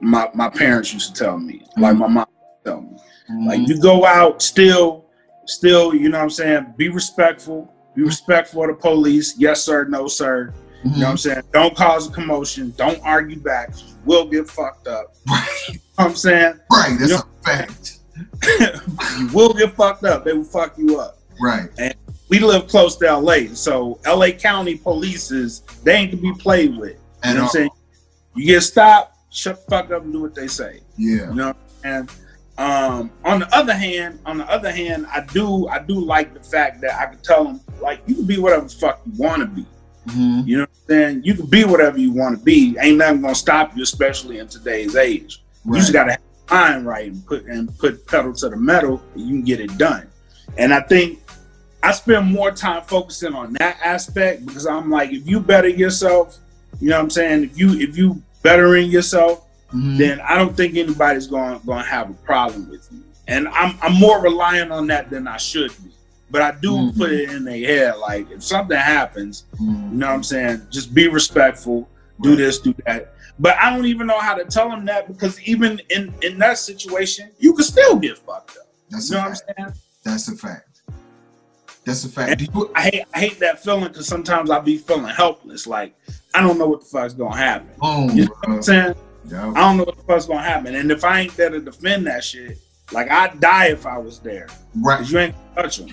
my 0.00 0.30
my 0.34 0.48
parents 0.48 0.92
used 0.92 1.14
to 1.14 1.24
tell 1.24 1.38
me. 1.38 1.62
Like 1.76 1.96
my 1.96 2.06
mom 2.08 2.26
tell 2.64 2.80
me. 2.80 2.96
Mm-hmm. 3.30 3.46
Like 3.46 3.68
you 3.68 3.80
go 3.80 4.04
out 4.04 4.42
still, 4.42 5.06
still, 5.46 5.94
you 5.94 6.08
know 6.08 6.18
what 6.18 6.24
I'm 6.24 6.30
saying? 6.30 6.74
Be 6.76 6.88
respectful. 6.88 7.72
Be 7.94 8.02
respectful 8.02 8.62
of 8.62 8.68
the 8.68 8.74
police. 8.74 9.38
Yes, 9.38 9.62
sir, 9.62 9.84
no, 9.84 10.06
sir. 10.06 10.52
You 10.84 10.90
know 10.92 10.98
what 11.06 11.10
I'm 11.12 11.16
saying? 11.16 11.42
Don't 11.52 11.74
cause 11.74 12.08
a 12.08 12.12
commotion. 12.12 12.72
Don't 12.76 13.00
argue 13.02 13.40
back. 13.40 13.70
We'll 14.04 14.26
get 14.28 14.48
fucked 14.48 14.86
up. 14.88 15.14
Right. 15.28 15.48
You 15.68 15.74
know 15.74 15.80
what 15.96 16.06
I'm 16.10 16.16
saying? 16.16 16.60
Right. 16.70 16.96
That's 16.98 17.10
You 17.10 17.16
know- 17.16 17.22
a 17.40 17.44
fact. 17.44 17.98
you 19.18 19.28
will 19.32 19.52
get 19.54 19.74
fucked 19.74 20.04
up. 20.04 20.24
They 20.24 20.34
will 20.34 20.44
fuck 20.44 20.76
you 20.78 21.00
up. 21.00 21.18
Right. 21.40 21.68
We 22.28 22.40
live 22.40 22.66
close 22.66 22.96
to 22.96 23.18
LA, 23.18 23.54
so 23.54 23.98
LA 24.06 24.30
County 24.30 24.76
police 24.76 25.30
is 25.30 25.60
they 25.84 25.94
ain't 25.94 26.10
to 26.10 26.16
be 26.16 26.32
played 26.34 26.76
with. 26.76 26.96
You 27.24 27.34
know 27.34 27.40
what 27.40 27.42
I'm 27.42 27.48
saying? 27.48 27.70
You 28.34 28.46
get 28.46 28.62
stopped, 28.62 29.16
shut 29.30 29.64
the 29.64 29.70
fuck 29.70 29.90
up 29.92 30.02
and 30.02 30.12
do 30.12 30.22
what 30.22 30.34
they 30.34 30.48
say. 30.48 30.80
Yeah. 30.96 31.28
You 31.28 31.34
know, 31.34 31.54
and 31.84 32.10
um, 32.58 33.10
on 33.24 33.40
the 33.40 33.54
other 33.54 33.74
hand, 33.74 34.18
on 34.26 34.38
the 34.38 34.50
other 34.50 34.72
hand, 34.72 35.06
I 35.12 35.20
do 35.20 35.68
I 35.68 35.78
do 35.78 36.00
like 36.00 36.34
the 36.34 36.40
fact 36.40 36.80
that 36.80 37.00
I 37.00 37.06
can 37.06 37.18
tell 37.22 37.44
them 37.44 37.60
like 37.80 38.00
you 38.06 38.16
can 38.16 38.26
be 38.26 38.38
whatever 38.38 38.66
the 38.66 38.74
fuck 38.74 39.02
you 39.06 39.12
want 39.16 39.42
to 39.42 39.46
be. 39.46 39.66
hmm 40.08 40.40
You 40.46 40.58
know 40.58 40.62
what 40.62 40.70
I'm 40.70 40.88
saying? 40.88 41.22
You 41.24 41.34
can 41.34 41.46
be 41.46 41.64
whatever 41.64 41.98
you 41.98 42.12
want 42.12 42.38
to 42.38 42.44
be. 42.44 42.76
Ain't 42.80 42.98
nothing 42.98 43.22
gonna 43.22 43.34
stop 43.34 43.76
you, 43.76 43.82
especially 43.82 44.38
in 44.38 44.48
today's 44.48 44.96
age. 44.96 45.42
You 45.64 45.74
just 45.74 45.92
gotta 45.92 46.12
have 46.12 46.20
mind 46.50 46.86
right 46.86 47.10
and 47.10 47.26
put 47.26 47.44
and 47.46 47.78
put 47.78 48.06
pedal 48.06 48.32
to 48.32 48.48
the 48.48 48.56
metal, 48.56 49.02
and 49.14 49.22
you 49.22 49.28
can 49.28 49.42
get 49.42 49.60
it 49.60 49.76
done. 49.78 50.08
And 50.58 50.72
I 50.72 50.80
think 50.80 51.20
I 51.86 51.92
spend 51.92 52.26
more 52.32 52.50
time 52.50 52.82
focusing 52.82 53.32
on 53.32 53.52
that 53.54 53.78
aspect 53.80 54.44
because 54.44 54.66
I'm 54.66 54.90
like, 54.90 55.12
if 55.12 55.24
you 55.24 55.38
better 55.38 55.68
yourself, 55.68 56.36
you 56.80 56.88
know 56.88 56.96
what 56.96 57.04
I'm 57.04 57.10
saying? 57.10 57.44
If 57.44 57.56
you 57.56 57.78
if 57.78 57.96
you 57.96 58.20
bettering 58.42 58.90
yourself, 58.90 59.44
Mhm. 59.72 59.96
then 59.98 60.20
I 60.20 60.34
don't 60.36 60.56
think 60.56 60.76
anybody's 60.76 61.28
going 61.28 61.60
going 61.64 61.84
to 61.84 61.88
have 61.88 62.10
a 62.10 62.14
problem 62.14 62.68
with 62.68 62.88
you. 62.90 63.02
And 63.28 63.46
I'm 63.48 63.78
I'm 63.82 63.94
more 63.94 64.20
reliant 64.20 64.72
on 64.72 64.88
that 64.88 65.10
than 65.10 65.28
I 65.28 65.36
should 65.36 65.70
be. 65.84 65.90
But 66.28 66.42
I 66.42 66.50
do 66.60 66.72
Mhm. 66.72 66.96
put 66.96 67.12
it 67.12 67.30
in 67.30 67.44
their 67.44 67.64
head 67.64 67.98
like 67.98 68.32
if 68.32 68.42
something 68.42 68.76
happens, 68.76 69.44
Mhm. 69.60 69.92
you 69.92 69.98
know 69.98 70.06
what 70.08 70.12
I'm 70.14 70.24
saying? 70.24 70.62
Just 70.70 70.92
be 70.92 71.06
respectful. 71.06 71.88
Do 72.20 72.30
Right. 72.30 72.38
this, 72.38 72.58
do 72.58 72.74
that. 72.84 73.12
But 73.38 73.54
I 73.62 73.70
don't 73.70 73.86
even 73.86 74.08
know 74.08 74.18
how 74.18 74.34
to 74.34 74.44
tell 74.44 74.68
them 74.70 74.86
that 74.86 75.06
because 75.06 75.40
even 75.42 75.80
in 75.90 76.12
in 76.22 76.38
that 76.38 76.58
situation, 76.58 77.30
you 77.38 77.52
could 77.52 77.64
still 77.66 77.94
get 77.94 78.18
fucked 78.18 78.56
up. 78.56 78.66
That's 78.90 79.08
You 79.08 79.16
know 79.16 79.22
what. 79.22 79.28
I'm 79.28 79.34
saying? 79.66 79.72
That's 80.02 80.26
a 80.28 80.32
fact. 80.36 80.65
That's 81.86 82.04
a 82.04 82.08
fact. 82.08 82.40
You, 82.42 82.70
I 82.74 82.82
hate 82.82 83.04
I 83.14 83.20
hate 83.20 83.38
that 83.38 83.62
feeling 83.62 83.84
because 83.88 84.06
sometimes 84.08 84.50
I 84.50 84.58
be 84.60 84.76
feeling 84.76 85.06
helpless. 85.06 85.66
Like 85.66 85.94
I 86.34 86.42
don't 86.42 86.58
know 86.58 86.66
what 86.66 86.80
the 86.80 86.86
fuck's 86.86 87.14
gonna 87.14 87.36
happen. 87.36 87.70
boom, 87.80 88.10
You 88.10 88.24
know 88.24 88.30
what. 88.44 88.48
I'm 88.56 88.62
saying? 88.62 88.94
Yeah. 89.28 89.50
I 89.50 89.60
don't 89.60 89.76
know 89.78 89.84
what 89.84 89.96
the 89.96 90.02
fuck's 90.02 90.26
gonna 90.26 90.42
happen. 90.42 90.74
And 90.74 90.90
if 90.90 91.04
I 91.04 91.20
ain't 91.20 91.36
there 91.36 91.48
to 91.50 91.60
defend 91.60 92.06
that 92.08 92.24
shit, 92.24 92.58
like 92.92 93.08
I'd 93.10 93.38
die 93.40 93.66
if 93.68 93.86
I 93.86 93.98
was 93.98 94.18
there. 94.18 94.48
Right. 94.82 95.08
You 95.08 95.18
ain't 95.20 95.34
touch 95.54 95.78
them. 95.78 95.88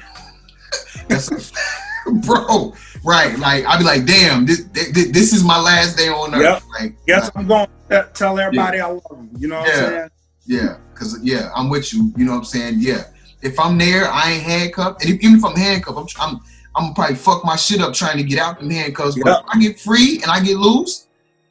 That's 1.07 1.31
a, 1.31 2.11
bro. 2.25 2.73
Right. 3.03 3.37
Like 3.37 3.65
I'd 3.65 3.77
be 3.77 3.83
like, 3.83 4.05
damn, 4.05 4.47
this 4.47 4.63
this, 4.73 5.11
this 5.11 5.31
is 5.33 5.43
my 5.43 5.59
last 5.61 5.95
day 5.95 6.07
on 6.09 6.33
earth. 6.33 6.41
Yep. 6.41 6.63
Like, 6.79 6.95
Yes, 7.05 7.23
like, 7.25 7.37
I'm 7.37 7.47
going 7.47 7.67
to 7.89 8.09
tell 8.15 8.39
everybody 8.39 8.79
I 8.79 8.87
love 8.87 9.03
them. 9.11 9.29
You 9.37 9.47
know 9.47 9.59
what 9.59 9.67
Yeah. 9.69 9.83
I'm 9.83 9.89
saying? 9.89 10.09
yeah, 10.45 10.77
because 10.93 11.19
yeah, 11.23 11.51
I'm 11.55 11.69
with 11.69 11.93
you. 11.93 12.11
You 12.17 12.25
know 12.25 12.31
what 12.31 12.39
I'm 12.39 12.45
saying? 12.45 12.75
Yeah. 12.79 13.03
If 13.43 13.59
I'm 13.59 13.77
there, 13.77 14.09
I 14.09 14.31
ain't 14.31 14.43
handcuffed, 14.43 15.03
and 15.03 15.13
if, 15.13 15.21
even 15.21 15.37
if 15.37 15.45
I'm 15.45 15.55
handcuffed, 15.55 15.97
I'm 15.97 16.07
I'm 16.19 16.39
I'm 16.75 16.83
gonna 16.85 16.95
probably 16.95 17.15
fuck 17.15 17.45
my 17.45 17.55
shit 17.55 17.81
up 17.81 17.93
trying 17.93 18.17
to 18.17 18.23
get 18.23 18.39
out 18.39 18.59
them 18.59 18.69
handcuffs. 18.69 19.17
But 19.21 19.41
if 19.41 19.45
I 19.49 19.59
get 19.59 19.79
free 19.79 20.21
and 20.23 20.31
I 20.31 20.41
get 20.41 20.57
loose, 20.57 21.07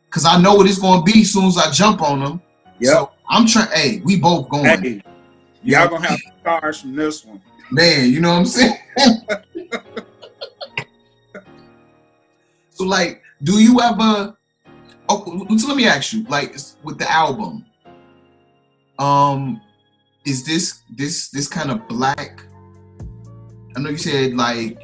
because 0.07 0.25
I 0.25 0.41
know 0.41 0.55
what 0.55 0.67
it's 0.67 0.79
gonna 0.79 1.03
be 1.03 1.21
as 1.21 1.33
soon 1.33 1.45
as 1.45 1.59
I 1.59 1.71
jump 1.71 2.03
on 2.03 2.21
them. 2.21 2.43
Yeah. 2.79 2.91
So 2.91 3.11
I'm 3.29 3.47
trying. 3.47 3.69
Hey, 3.73 4.01
we 4.05 4.19
both 4.19 4.49
going. 4.49 4.65
Hey, 4.65 5.03
y'all 5.63 5.89
gonna 5.89 6.09
have 6.09 6.19
scars 6.41 6.81
from 6.81 6.97
this 6.97 7.25
one. 7.25 7.41
Man, 7.71 8.11
you 8.11 8.21
know 8.21 8.31
what 8.31 8.39
I'm 8.39 8.47
saying? 8.47 8.77
so 12.71 12.85
like, 12.85 13.23
do 13.43 13.63
you 13.63 13.81
ever 13.81 14.37
oh 15.09 15.57
so 15.57 15.69
let 15.69 15.77
me 15.77 15.87
ask 15.87 16.13
you, 16.13 16.25
like 16.25 16.57
with 16.83 16.99
the 16.99 17.11
album, 17.11 17.65
um, 18.99 19.61
is 20.25 20.45
this 20.45 20.83
this 20.91 21.29
this 21.31 21.49
kind 21.49 21.71
of 21.71 21.87
black? 21.89 22.43
I 23.77 23.81
know 23.81 23.91
you 23.91 23.97
said 23.97 24.35
like 24.35 24.79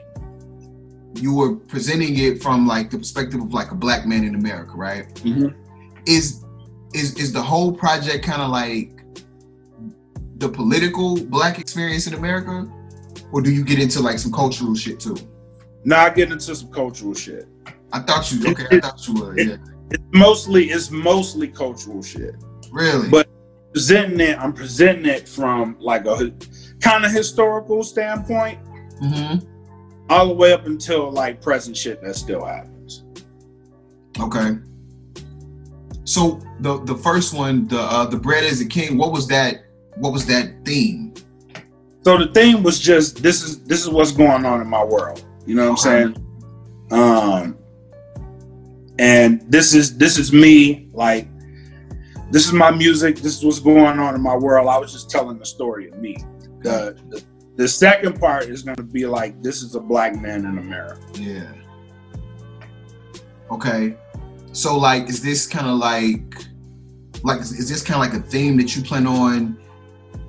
you 1.14 1.34
were 1.34 1.56
presenting 1.56 2.18
it 2.18 2.42
from 2.42 2.66
like 2.66 2.90
the 2.90 2.98
perspective 2.98 3.40
of 3.40 3.52
like 3.52 3.70
a 3.70 3.74
black 3.74 4.06
man 4.06 4.24
in 4.24 4.34
America, 4.34 4.72
right? 4.74 5.12
Mhm. 5.16 5.54
Is 6.06 6.44
is 6.94 7.14
is 7.16 7.32
the 7.32 7.42
whole 7.42 7.72
project 7.72 8.24
kind 8.24 8.42
of 8.42 8.50
like 8.50 8.92
the 10.38 10.48
political 10.48 11.16
black 11.24 11.58
experience 11.58 12.06
in 12.06 12.14
America? 12.14 12.66
Or 13.32 13.42
do 13.42 13.52
you 13.52 13.62
get 13.64 13.78
into 13.78 14.00
like 14.00 14.18
some 14.18 14.32
cultural 14.32 14.74
shit 14.74 15.00
too? 15.00 15.16
Now 15.84 16.04
I 16.06 16.10
get 16.10 16.30
into 16.32 16.54
some 16.54 16.70
cultural 16.70 17.14
shit. 17.14 17.46
I 17.92 18.00
thought 18.00 18.30
you 18.32 18.50
okay, 18.50 18.66
I 18.70 18.80
thought 18.80 19.06
you 19.06 19.14
were, 19.14 19.38
yeah. 19.38 19.56
It's 19.90 20.02
mostly 20.12 20.66
it's 20.70 20.90
mostly 20.90 21.48
cultural 21.48 22.02
shit. 22.02 22.34
Really? 22.70 23.08
But- 23.08 23.28
Presenting 23.72 24.20
it, 24.20 24.38
I'm 24.38 24.52
presenting 24.52 25.06
it 25.06 25.28
from 25.28 25.76
like 25.78 26.06
a 26.06 26.32
kind 26.80 27.04
of 27.04 27.12
historical 27.12 27.82
standpoint, 27.82 28.58
hmm 28.98 29.36
all 30.10 30.28
the 30.28 30.34
way 30.34 30.52
up 30.52 30.66
until 30.66 31.10
like 31.10 31.40
present 31.40 31.76
shit 31.76 32.02
that 32.02 32.16
still 32.16 32.44
happens. 32.44 33.04
Okay. 34.18 34.56
So 36.04 36.40
the 36.60 36.82
the 36.84 36.96
first 36.96 37.34
one, 37.34 37.68
the 37.68 37.78
uh 37.78 38.06
the 38.06 38.16
bread 38.16 38.44
is 38.44 38.60
a 38.60 38.66
king, 38.66 38.96
what 38.96 39.12
was 39.12 39.28
that 39.28 39.64
what 39.96 40.12
was 40.12 40.26
that 40.26 40.64
theme? 40.64 41.12
So 42.04 42.16
the 42.16 42.28
thing 42.28 42.62
was 42.62 42.80
just 42.80 43.22
this 43.22 43.42
is 43.42 43.62
this 43.64 43.82
is 43.82 43.90
what's 43.90 44.12
going 44.12 44.46
on 44.46 44.60
in 44.62 44.66
my 44.68 44.82
world. 44.82 45.24
You 45.46 45.54
know 45.54 45.70
what 45.70 45.86
I'm 45.86 46.14
saying? 46.16 46.90
Um 46.90 47.58
and 48.98 49.42
this 49.52 49.74
is 49.74 49.98
this 49.98 50.18
is 50.18 50.32
me 50.32 50.88
like 50.92 51.28
this 52.30 52.46
is 52.46 52.52
my 52.52 52.70
music, 52.70 53.16
this 53.16 53.38
is 53.38 53.44
what's 53.44 53.60
going 53.60 53.98
on 53.98 54.14
in 54.14 54.20
my 54.20 54.36
world. 54.36 54.68
I 54.68 54.78
was 54.78 54.92
just 54.92 55.10
telling 55.10 55.38
the 55.38 55.46
story 55.46 55.88
of 55.88 55.98
me. 55.98 56.16
The 56.62 56.98
the, 57.08 57.24
the 57.56 57.68
second 57.68 58.20
part 58.20 58.44
is 58.44 58.62
gonna 58.62 58.82
be 58.82 59.06
like 59.06 59.42
this 59.42 59.62
is 59.62 59.74
a 59.74 59.80
black 59.80 60.20
man 60.20 60.44
in 60.44 60.58
America. 60.58 61.00
Yeah. 61.14 61.52
Okay. 63.50 63.96
So 64.52 64.76
like 64.78 65.08
is 65.08 65.22
this 65.22 65.46
kind 65.46 65.66
of 65.66 65.78
like 65.78 66.34
like 67.24 67.40
is 67.40 67.52
is 67.52 67.68
this 67.68 67.82
kind 67.82 68.02
of 68.04 68.12
like 68.12 68.20
a 68.20 68.26
theme 68.28 68.56
that 68.58 68.76
you 68.76 68.82
plan 68.82 69.06
on 69.06 69.58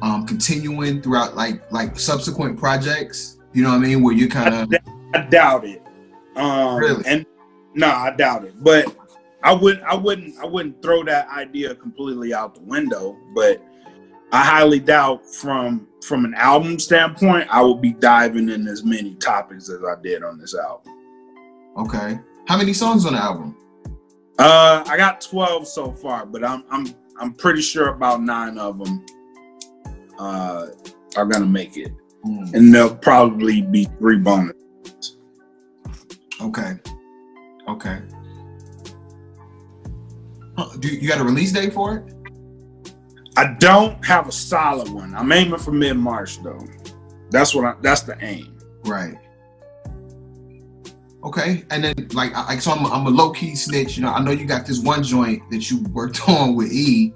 um 0.01 0.25
continuing 0.25 1.01
throughout 1.01 1.35
like 1.35 1.69
like 1.71 1.99
subsequent 1.99 2.57
projects? 2.57 3.37
You 3.53 3.63
know 3.63 3.69
what 3.69 3.75
I 3.75 3.79
mean? 3.79 4.03
Where 4.03 4.13
you 4.13 4.29
kind 4.29 4.53
of 4.53 4.79
I 5.13 5.21
doubt 5.29 5.65
it. 5.65 5.83
Um 6.35 6.77
Really? 6.77 7.03
and 7.05 7.25
no, 7.75 7.87
I 7.87 8.11
doubt 8.15 8.45
it. 8.45 8.53
But 8.63 8.95
I 9.43 9.53
wouldn't 9.53 9.83
I 9.83 9.95
wouldn't 9.95 10.37
I 10.39 10.45
wouldn't 10.45 10.81
throw 10.81 11.03
that 11.05 11.27
idea 11.29 11.73
completely 11.75 12.33
out 12.33 12.55
the 12.55 12.61
window, 12.61 13.17
but 13.33 13.61
I 14.31 14.43
highly 14.43 14.79
doubt 14.79 15.25
from 15.25 15.87
from 16.05 16.25
an 16.25 16.33
album 16.35 16.79
standpoint, 16.79 17.47
I 17.49 17.61
will 17.61 17.75
be 17.75 17.93
diving 17.93 18.49
in 18.49 18.67
as 18.67 18.83
many 18.83 19.15
topics 19.15 19.69
as 19.69 19.79
I 19.83 20.01
did 20.01 20.23
on 20.23 20.37
this 20.39 20.55
album. 20.55 20.93
okay. 21.77 22.19
How 22.47 22.57
many 22.57 22.73
songs 22.73 23.05
on 23.05 23.13
the 23.13 23.19
album? 23.19 23.55
Uh 24.37 24.83
I 24.87 24.97
got 24.97 25.21
12 25.21 25.67
so 25.67 25.91
far, 25.91 26.25
but 26.25 26.43
I'm 26.43 26.63
I'm 26.71 26.87
I'm 27.19 27.33
pretty 27.33 27.61
sure 27.61 27.89
about 27.89 28.21
9 28.21 28.57
of 28.57 28.79
them 28.83 29.05
uh 30.19 30.67
are 31.15 31.25
going 31.25 31.41
to 31.41 31.49
make 31.49 31.75
it. 31.77 31.91
Hmm, 32.23 32.43
And 32.53 32.73
there'll 32.73 32.95
probably 32.95 33.61
be 33.61 33.85
three 33.97 34.17
bonus. 34.17 34.53
Okay. 36.41 36.73
Okay. 37.67 37.99
Huh, 40.59 40.75
Do 40.79 40.87
you, 40.87 40.99
you 40.99 41.07
got 41.07 41.21
a 41.21 41.23
release 41.23 41.51
date 41.51 41.73
for 41.73 41.95
it? 41.97 42.13
I 43.37 43.53
don't 43.59 44.03
have 44.05 44.27
a 44.27 44.31
solid 44.31 44.89
one. 44.89 45.15
I'm 45.15 45.31
aiming 45.31 45.59
for 45.59 45.71
mid 45.71 45.95
March 45.97 46.41
though. 46.43 46.59
That's 47.29 47.55
what 47.55 47.65
I. 47.65 47.75
That's 47.81 48.01
the 48.01 48.17
aim. 48.21 48.57
Right. 48.85 49.15
Okay, 51.23 51.65
and 51.69 51.83
then 51.83 52.07
like, 52.13 52.31
I, 52.33 52.57
so 52.59 52.71
I'm, 52.71 52.85
I'm 52.85 53.05
a 53.05 53.09
low 53.09 53.31
key 53.31 53.53
snitch. 53.55 53.97
You 53.97 54.03
know, 54.03 54.09
I 54.11 54.21
know 54.23 54.31
you 54.31 54.45
got 54.45 54.65
this 54.65 54.79
one 54.79 55.03
joint 55.03 55.41
that 55.51 55.69
you 55.69 55.83
worked 55.93 56.21
on 56.29 56.55
with 56.55 56.71
E. 56.71 57.13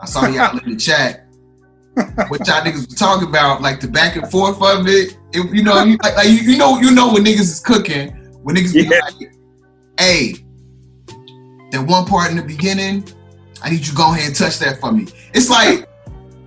I 0.00 0.06
saw 0.06 0.26
y'all 0.26 0.56
in 0.58 0.70
the 0.70 0.76
chat. 0.76 1.26
What 2.28 2.46
y'all 2.46 2.62
niggas 2.62 2.86
was 2.86 2.94
talking 2.98 3.28
about, 3.28 3.60
like 3.60 3.78
the 3.78 3.86
back 3.88 4.16
and 4.16 4.28
forth 4.30 4.62
of 4.62 4.86
it. 4.88 5.18
It- 5.34 5.54
you 5.54 5.62
know, 5.62 5.82
you, 5.84 5.98
like, 6.02 6.16
like, 6.16 6.26
you, 6.28 6.36
you 6.36 6.56
know, 6.56 6.80
you 6.80 6.90
know 6.90 7.12
when 7.12 7.22
niggas 7.24 7.40
is 7.40 7.60
cooking, 7.60 8.08
when 8.42 8.56
niggas 8.56 8.72
be 8.72 8.84
Yeah. 8.84 8.98
like, 9.00 9.34
"Hey, 10.00 10.41
that 11.72 11.86
one 11.86 12.04
part 12.06 12.30
in 12.30 12.36
the 12.36 12.42
beginning, 12.42 13.04
I 13.62 13.70
need 13.70 13.80
you 13.80 13.86
to 13.86 13.94
go 13.94 14.12
ahead 14.12 14.26
and 14.28 14.36
touch 14.36 14.58
that 14.60 14.80
for 14.80 14.92
me." 14.92 15.08
It's 15.34 15.50
like 15.50 15.88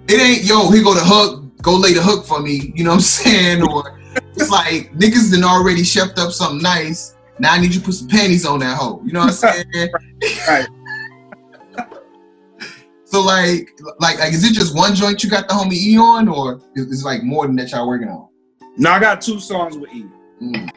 it 0.08 0.22
ain't 0.22 0.44
yo. 0.44 0.72
Here 0.72 0.84
go 0.84 0.94
the 0.94 1.02
hook. 1.04 1.44
Go 1.62 1.76
lay 1.76 1.94
the 1.94 2.02
hook 2.02 2.26
for 2.26 2.40
me. 2.40 2.72
You 2.76 2.84
know 2.84 2.92
what 2.92 2.98
I'm 2.98 3.02
saying? 3.02 3.64
Or 3.64 4.00
it's 4.36 4.50
like 4.50 4.94
niggas 4.94 5.32
done 5.32 5.44
already 5.44 5.82
chefed 5.82 6.18
up 6.18 6.32
something 6.32 6.62
nice. 6.62 7.16
Now 7.40 7.54
I 7.54 7.60
need 7.60 7.74
you 7.74 7.80
to 7.80 7.86
put 7.86 7.96
some 7.96 8.08
panties 8.08 8.46
on 8.46 8.60
that 8.60 8.78
hoe. 8.78 9.02
You 9.04 9.12
know 9.14 9.22
what 9.22 9.44
I'm 9.44 9.66
saying? 9.66 9.90
Right. 10.48 10.68
So 13.08 13.22
like, 13.22 13.70
like, 14.00 14.20
like, 14.20 14.34
is 14.34 14.44
it 14.44 14.52
just 14.52 14.76
one 14.76 14.94
joint 14.94 15.24
you 15.24 15.30
got 15.30 15.48
the 15.48 15.54
homie 15.54 15.76
E 15.76 15.98
on, 15.98 16.28
or 16.28 16.60
is 16.76 16.88
is 16.88 17.06
like 17.06 17.24
more 17.24 17.48
than 17.48 17.56
that 17.56 17.72
y'all 17.72 17.88
working 17.88 18.10
on? 18.10 18.28
No, 18.76 18.92
I 18.92 19.00
got 19.00 19.22
two 19.22 19.40
songs 19.40 19.78
with 19.78 19.90
E. 19.94 20.06
Mm, 20.42 20.70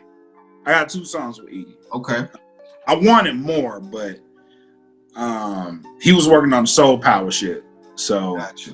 I 0.64 0.70
got 0.70 0.88
two 0.88 1.04
songs 1.04 1.40
with 1.40 1.50
E. 1.52 1.66
okay. 1.92 2.28
I 2.86 2.94
wanted 2.94 3.34
more, 3.34 3.80
but 3.80 4.20
um, 5.16 5.84
he 6.00 6.12
was 6.12 6.28
working 6.28 6.52
on 6.52 6.64
the 6.64 6.68
soul 6.68 6.98
power 6.98 7.30
shit, 7.30 7.64
so 7.94 8.36
Gotcha. 8.36 8.72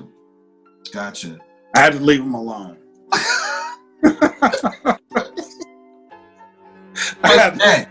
Gotcha. 0.91 1.39
I 1.75 1.79
had 1.79 1.93
to 1.93 1.99
leave 1.99 2.21
him 2.21 2.35
alone. 2.35 2.77
I. 7.23 7.87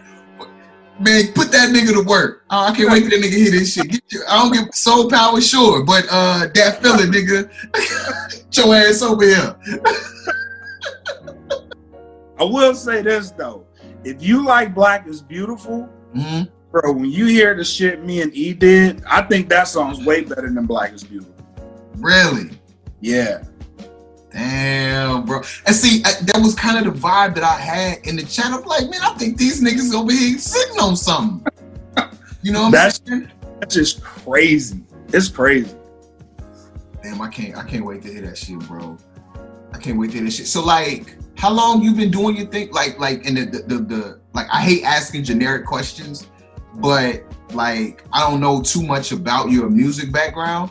Man, 1.00 1.33
put 1.33 1.50
that 1.50 1.70
nigga 1.70 1.92
to 1.92 2.09
work. 2.09 2.44
Oh, 2.50 2.66
I 2.66 2.74
can't 2.74 2.90
wait 2.90 3.02
for 3.02 3.11
that 3.11 3.16
nigga 3.16 3.30
to 3.30 3.37
hear 3.37 3.50
this 3.50 3.74
shit. 3.74 3.90
Get 3.90 4.02
your, 4.11 4.22
I 4.28 4.38
don't 4.38 4.52
get 4.52 4.72
soul 4.74 5.11
power, 5.11 5.40
sure, 5.40 5.85
but 5.85 6.07
uh, 6.09 6.46
that 6.54 6.80
fella, 6.80 7.02
nigga, 7.02 7.50
get 7.72 8.57
your 8.57 8.74
ass 8.74 9.02
over 9.02 9.24
here. 9.24 9.57
I 12.38 12.44
will 12.44 12.74
say 12.76 13.02
this 13.02 13.33
though: 13.33 13.66
if 14.04 14.22
you 14.22 14.44
like 14.44 14.72
Black 14.72 15.09
is 15.09 15.20
Beautiful, 15.20 15.87
hmm 16.14 16.42
bro, 16.74 16.90
when 16.90 17.04
you 17.08 17.26
hear 17.26 17.54
the 17.54 17.64
shit 17.64 18.02
me 18.04 18.20
and 18.20 18.34
E 18.34 18.52
did, 18.52 19.00
I 19.04 19.22
think 19.22 19.48
that 19.48 19.68
song's 19.68 20.04
way 20.04 20.22
better 20.22 20.50
than 20.50 20.66
Black 20.66 20.92
is 20.92 21.04
Beautiful. 21.04 21.32
Really? 21.98 22.50
Yeah, 23.00 23.44
Damn, 24.32 25.24
bro. 25.24 25.42
And 25.64 25.76
see, 25.76 26.02
I, 26.04 26.14
that 26.22 26.40
was 26.42 26.56
kind 26.56 26.84
of 26.84 26.92
the 26.92 26.98
vibe 26.98 27.37
that 27.37 27.44
I 27.44 27.56
had 27.56 28.04
in 28.04 28.16
the 28.16 28.24
chat. 28.24 28.46
I'm 28.46 28.64
like, 28.64 28.90
man, 28.90 29.00
I 29.02 29.14
think 29.14 29.37
these 29.37 29.62
niggas 29.62 29.94
over 29.94 30.10
here 30.10 30.37
sitting 30.38 30.80
on 30.80 30.96
something. 30.96 31.46
You 32.42 32.50
know 32.50 32.62
what 32.62 32.66
I'm 32.66 32.72
That's- 32.72 33.00
saying? 33.06 33.30
that's 33.60 33.74
just 33.76 34.02
crazy. 34.02 34.82
It's 35.12 35.28
crazy. 35.28 35.72
Damn, 37.04 37.20
I 37.22 37.28
can't, 37.28 37.56
I 37.56 37.62
can't 37.62 37.84
wait 37.84 38.02
to 38.02 38.12
hear 38.12 38.22
that 38.22 38.37
shit, 38.37 38.58
bro. 38.60 38.98
I 39.72 39.78
can't 39.78 39.96
wait 39.96 40.08
to 40.08 40.16
hear 40.16 40.24
that 40.24 40.32
shit. 40.32 40.48
So, 40.48 40.64
like, 40.64 41.16
how 41.38 41.52
long 41.52 41.82
you 41.82 41.94
been 41.94 42.10
doing 42.10 42.37
your 42.37 42.46
thing? 42.46 42.72
Like, 42.72 42.98
like, 42.98 43.24
in 43.26 43.37
the, 43.37 43.44
the, 43.44 43.58
the, 43.62 43.78
the 43.84 44.20
like, 44.32 44.48
I 44.52 44.60
hate 44.60 44.82
asking 44.82 45.22
generic 45.22 45.64
questions, 45.64 46.26
but 46.76 47.22
like, 47.52 48.04
I 48.12 48.28
don't 48.28 48.40
know 48.40 48.60
too 48.62 48.82
much 48.82 49.12
about 49.12 49.50
your 49.50 49.70
music 49.70 50.12
background. 50.12 50.70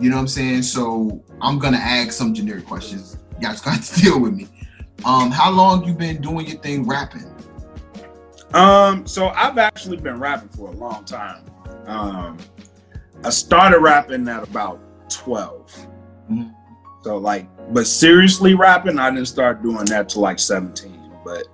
You 0.00 0.10
know 0.10 0.16
what 0.16 0.22
I'm 0.22 0.28
saying? 0.28 0.62
So, 0.62 1.22
I'm 1.40 1.58
gonna 1.58 1.78
ask 1.78 2.12
some 2.12 2.34
generic 2.34 2.66
questions. 2.66 3.18
You 3.40 3.48
guys 3.48 3.60
got 3.62 3.82
to 3.82 4.00
deal 4.00 4.20
with 4.20 4.34
me. 4.34 4.48
Um, 5.04 5.30
how 5.30 5.50
long 5.50 5.84
you 5.84 5.94
been 5.94 6.20
doing 6.20 6.46
your 6.46 6.58
thing 6.58 6.86
rapping? 6.86 7.30
Um, 8.54 9.06
so 9.06 9.28
I've 9.28 9.58
actually 9.58 9.96
been 9.96 10.18
rapping 10.20 10.48
for 10.50 10.68
a 10.68 10.72
long 10.72 11.04
time. 11.04 11.44
Um, 11.86 12.38
I 13.24 13.30
started 13.30 13.80
rapping 13.80 14.28
at 14.28 14.44
about 14.48 14.80
12. 15.10 15.86
Mhm. 16.30 16.54
So 17.02 17.18
like, 17.18 17.46
but 17.72 17.86
seriously 17.86 18.54
rapping, 18.54 18.98
I 18.98 19.10
didn't 19.10 19.26
start 19.26 19.62
doing 19.62 19.84
that 19.86 20.08
till 20.08 20.22
like 20.22 20.38
17. 20.38 21.10
But 21.24 21.44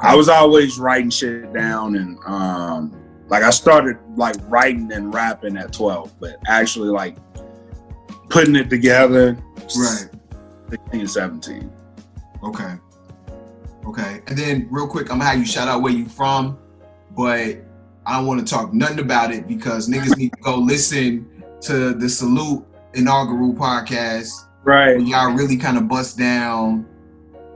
I 0.00 0.14
was 0.14 0.28
always 0.28 0.78
writing 0.78 1.10
shit 1.10 1.52
down 1.52 1.96
and 1.96 2.18
um 2.26 2.96
like 3.28 3.42
I 3.42 3.50
started 3.50 3.98
like 4.16 4.36
writing 4.48 4.92
and 4.92 5.12
rapping 5.12 5.56
at 5.56 5.72
12, 5.72 6.18
but 6.20 6.36
actually 6.48 6.88
like 6.88 7.16
putting 8.28 8.56
it 8.56 8.70
together 8.70 9.36
right. 9.76 10.08
16, 10.70 11.08
17. 11.08 11.72
Okay. 12.42 12.74
Okay. 13.86 14.22
And 14.26 14.38
then 14.38 14.68
real 14.70 14.86
quick, 14.88 15.10
I'm 15.10 15.18
gonna 15.18 15.30
have 15.30 15.38
you 15.38 15.46
shout 15.46 15.68
out 15.68 15.82
where 15.82 15.92
you 15.92 16.06
from, 16.06 16.58
but 17.16 17.56
I 18.04 18.16
don't 18.16 18.26
want 18.26 18.40
to 18.40 18.46
talk 18.46 18.72
nothing 18.72 19.00
about 19.00 19.32
it 19.32 19.48
because 19.48 19.88
niggas 19.88 20.16
need 20.16 20.32
to 20.32 20.38
go 20.40 20.56
listen 20.56 21.44
to 21.62 21.94
the 21.94 22.08
Salute 22.08 22.64
inaugural 22.94 23.52
podcast 23.52 24.30
Right. 24.64 25.00
y'all 25.00 25.32
really 25.32 25.56
kind 25.56 25.76
of 25.76 25.86
bust 25.86 26.18
down 26.18 26.86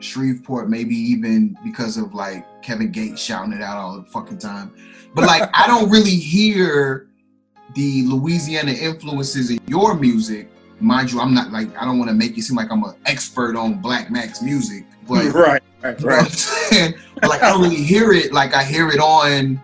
Shreveport, 0.00 0.70
maybe 0.70 0.94
even 0.96 1.58
because 1.62 1.98
of 1.98 2.14
like 2.14 2.46
Kevin 2.62 2.90
Gates 2.90 3.20
shouting 3.20 3.52
it 3.52 3.60
out 3.60 3.76
all 3.76 3.96
the 4.00 4.04
fucking 4.10 4.38
time. 4.38 4.72
But 5.14 5.26
like 5.26 5.50
I 5.52 5.66
don't 5.66 5.90
really 5.90 6.16
hear 6.16 7.09
the 7.74 8.04
Louisiana 8.06 8.72
influences 8.72 9.50
in 9.50 9.58
your 9.66 9.94
music. 9.94 10.48
Mind 10.80 11.12
you, 11.12 11.20
I'm 11.20 11.34
not 11.34 11.52
like 11.52 11.74
I 11.76 11.84
don't 11.84 11.98
want 11.98 12.08
to 12.10 12.14
make 12.14 12.36
it 12.38 12.42
seem 12.42 12.56
like 12.56 12.70
I'm 12.70 12.82
an 12.84 12.94
expert 13.06 13.54
on 13.56 13.80
Blak 13.80 14.10
Makk's 14.10 14.40
music, 14.42 14.84
but 15.06 15.24
right, 15.34 15.62
right, 15.82 16.00
you 16.00 16.06
know 16.06 16.16
what 16.16 16.72
I'm 16.72 16.78
right. 16.78 16.94
But 17.20 17.30
like 17.30 17.42
I 17.42 17.50
don't 17.50 17.60
really 17.62 17.76
hear 17.82 18.12
it 18.12 18.32
like 18.32 18.54
I 18.54 18.64
hear 18.64 18.88
it 18.88 18.98
on 18.98 19.60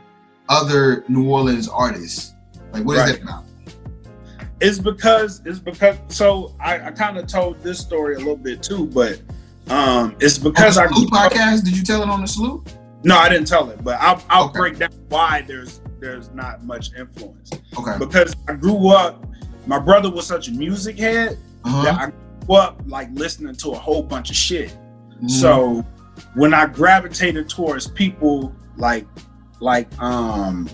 other 0.49 1.05
New 1.09 1.29
Orleans 1.31 1.69
artists. 1.69 2.35
Like 2.73 2.85
what 2.85 2.97
is 2.99 3.03
Right. 3.03 3.12
that 3.14 3.23
about? 3.23 3.45
It's 4.61 4.79
because 4.79 5.42
it's 5.45 5.59
because 5.59 5.97
so 6.09 6.55
I, 6.61 6.88
I 6.88 6.90
kind 6.90 7.19
of 7.19 7.27
told 7.27 7.62
this 7.62 7.79
story 7.79 8.14
a 8.14 8.19
little 8.19 8.37
bit 8.37 8.62
too, 8.62 8.87
but 8.87 9.21
um 9.69 10.16
it's 10.21 10.38
because 10.38 10.79
I 10.79 10.87
podcast, 10.87 11.64
did 11.64 11.77
you 11.77 11.83
tell 11.83 12.03
it 12.03 12.09
on 12.09 12.21
the 12.21 12.27
salute? 12.29 12.66
no 13.03 13.16
I 13.16 13.29
didn't 13.29 13.47
tell 13.49 13.71
it, 13.71 13.83
but 13.83 13.99
I'll 14.01 14.23
I'll 14.29 14.45
Okay. 14.47 14.59
break 14.59 14.79
down 14.79 14.90
why 15.09 15.42
there's 15.47 15.81
there's 16.00 16.30
not 16.30 16.64
much 16.64 16.90
influence 16.94 17.50
Okay. 17.78 17.96
because 17.98 18.35
I 18.48 18.54
grew 18.54 18.88
up. 18.88 19.24
My 19.66 19.78
brother 19.78 20.11
was 20.11 20.26
such 20.26 20.48
a 20.48 20.52
music 20.52 20.98
head 20.98 21.38
Uh-huh. 21.64 21.82
that 21.85 21.94
I 22.00 22.12
grew 22.46 22.56
up 22.56 22.80
like 22.87 23.09
listening 23.12 23.54
to 23.56 23.70
a 23.70 23.76
whole 23.78 24.02
bunch 24.02 24.30
of 24.30 24.37
shit. 24.37 24.76
Mhm. 25.22 25.30
So 25.30 25.85
when 26.35 26.54
I 26.54 26.66
gravitated 26.66 27.48
towards 27.48 27.88
people 27.88 28.54
like 28.76 29.06
like 29.61 29.88
um 30.00 30.68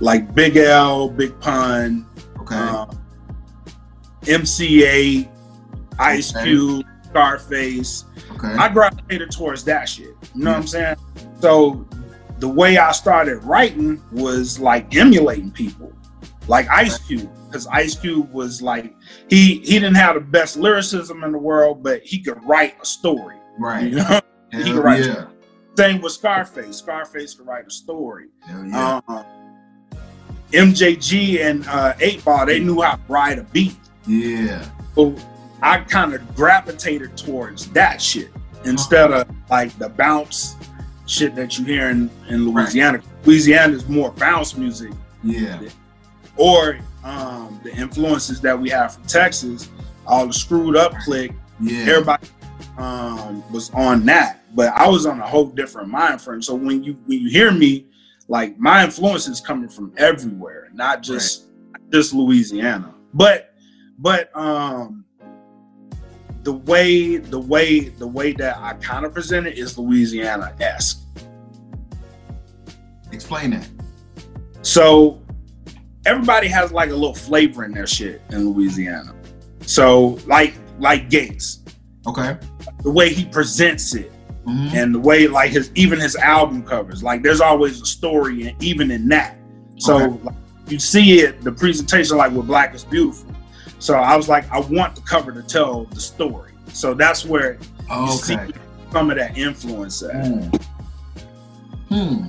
like 0.00 0.34
Big 0.34 0.56
L, 0.56 1.08
Big 1.08 1.38
Pun, 1.40 2.06
okay. 2.40 2.54
um, 2.56 2.90
MCA, 4.22 5.28
Ice 5.98 6.34
Okay. 6.34 6.44
Cube, 6.44 6.86
Scarface. 7.08 8.04
okay. 8.32 8.48
I 8.54 8.68
gravitated 8.68 9.30
towards 9.30 9.64
that 9.64 9.88
shit. 9.88 10.08
You 10.34 10.44
know 10.44 10.50
what 10.52 10.56
I'm 10.60 10.66
saying? 10.66 10.96
So 11.40 11.86
the 12.38 12.48
way 12.48 12.76
I 12.78 12.92
started 12.92 13.42
writing 13.44 14.02
was 14.12 14.58
like 14.60 14.94
emulating 14.96 15.50
people. 15.50 15.92
like 16.48 16.68
Ice 16.68 16.98
Cube, 16.98 17.30
because 17.46 17.66
Ice 17.68 17.98
Cube 17.98 18.32
was 18.32 18.62
like 18.62 18.94
he 19.28 19.58
he 19.60 19.78
didn't 19.80 19.96
have 19.96 20.14
the 20.14 20.20
best 20.20 20.56
lyricism 20.56 21.24
in 21.24 21.32
the 21.32 21.38
world, 21.38 21.82
but 21.82 22.02
he 22.02 22.20
could 22.20 22.42
write 22.44 22.76
a 22.80 22.86
story. 22.86 23.36
Right. 23.58 23.88
You 23.88 23.96
know, 23.96 24.20
he 24.52 24.64
could 24.64 24.76
write. 24.84 25.04
yeah. 25.04 25.26
Same 25.76 26.00
with 26.00 26.12
Scarface. 26.12 26.76
Scarface 26.78 27.34
could 27.34 27.46
write 27.46 27.66
a 27.66 27.70
story. 27.70 28.28
Hell 28.46 28.64
yeah. 28.64 29.00
Uh, 29.08 29.24
MJG 30.52 31.40
and 31.40 31.66
uh, 31.68 31.94
Eight 32.00 32.24
Ball, 32.24 32.46
they 32.46 32.60
knew 32.60 32.80
how 32.80 32.96
to 32.96 33.02
ride 33.08 33.38
a 33.38 33.42
beat. 33.44 33.76
yeah. 34.06 34.64
So 34.94 35.14
I 35.62 35.78
kind 35.80 36.14
of 36.14 36.34
gravitated 36.36 37.16
towards 37.16 37.66
that 37.72 38.00
shit 38.00 38.30
instead 38.64 39.12
of 39.12 39.28
like 39.50 39.76
the 39.78 39.88
bounce 39.88 40.54
shit 41.06 41.34
that 41.36 41.58
you 41.58 41.64
hear 41.64 41.90
in, 41.90 42.10
in 42.28 42.48
Louisiana. 42.50 43.00
Louisiana 43.24 43.74
is 43.74 43.88
more 43.88 44.10
bounce 44.12 44.56
music, 44.56 44.92
Yeah. 45.22 45.60
or 46.36 46.78
um, 47.04 47.60
the 47.62 47.74
influences 47.74 48.40
that 48.40 48.58
we 48.58 48.68
have 48.70 48.94
from 48.94 49.04
Texas, 49.04 49.68
all 50.06 50.26
the 50.26 50.32
screwed 50.32 50.76
up 50.76 50.92
click. 51.04 51.32
Yeah. 51.60 51.86
Everybody 51.88 52.26
um, 52.76 53.42
was 53.52 53.70
on 53.70 54.04
that, 54.06 54.42
but 54.54 54.68
I 54.74 54.88
was 54.88 55.06
on 55.06 55.20
a 55.20 55.26
whole 55.26 55.46
different 55.46 55.88
mind 55.88 56.20
frame. 56.20 56.42
So 56.42 56.54
when 56.54 56.82
you 56.84 56.94
when 57.06 57.20
you 57.20 57.30
hear 57.30 57.50
me, 57.50 57.86
like 58.28 58.58
my 58.58 58.84
influence 58.84 59.26
is 59.28 59.40
coming 59.40 59.68
from 59.68 59.92
everywhere, 59.96 60.68
not 60.74 61.02
just 61.02 61.46
not 61.72 61.80
just 61.90 62.12
Louisiana. 62.12 62.92
But 63.14 63.54
but 63.98 64.30
um 64.36 65.05
the 66.46 66.52
way 66.52 67.16
the 67.16 67.40
way 67.40 67.88
the 67.88 68.06
way 68.06 68.30
that 68.30 68.56
I 68.58 68.74
kind 68.74 69.04
of 69.04 69.12
present 69.12 69.48
it 69.48 69.58
is 69.58 69.76
Louisiana 69.76 70.54
esque. 70.60 71.00
Explain 73.10 73.50
that. 73.50 73.68
So 74.62 75.20
everybody 76.06 76.46
has 76.46 76.70
like 76.70 76.90
a 76.90 76.94
little 76.94 77.16
flavor 77.16 77.64
in 77.64 77.72
their 77.72 77.88
shit 77.88 78.22
in 78.30 78.48
Louisiana. 78.50 79.12
So 79.62 80.20
like 80.28 80.54
like 80.78 81.10
Gates, 81.10 81.64
Okay. 82.06 82.36
the 82.84 82.92
way 82.92 83.12
he 83.12 83.24
presents 83.24 83.96
it 83.96 84.12
Mhm. 84.46 84.72
and 84.74 84.94
the 84.94 85.00
way 85.00 85.26
like 85.26 85.50
his 85.50 85.72
even 85.74 85.98
his 85.98 86.14
album 86.14 86.62
covers, 86.62 87.02
like 87.02 87.24
there's 87.24 87.40
always 87.40 87.82
a 87.82 87.86
story 87.86 88.46
and 88.46 88.62
even 88.62 88.92
in 88.92 89.08
that. 89.08 89.36
So 89.78 89.96
Okay. 89.96 90.18
like, 90.22 90.34
you 90.68 90.78
see 90.78 91.22
it, 91.22 91.42
the 91.42 91.50
presentation 91.50 92.16
like 92.16 92.30
with 92.30 92.46
Black 92.46 92.72
is 92.72 92.84
Beautiful. 92.84 93.32
So 93.78 93.94
I 93.94 94.16
was 94.16 94.28
like, 94.28 94.50
I 94.50 94.60
want 94.60 94.96
the 94.96 95.02
cover 95.02 95.32
to 95.32 95.42
tell 95.42 95.84
the 95.84 96.00
story. 96.00 96.52
So 96.72 96.94
that's 96.94 97.24
where 97.24 97.58
you 97.90 98.08
see 98.12 98.34
Okay. 98.34 98.52
some 98.92 99.10
of 99.10 99.16
that 99.16 99.36
influence 99.36 100.02
at. 100.02 100.26
Hmm. 100.26 100.48
Hmm. 101.88 102.26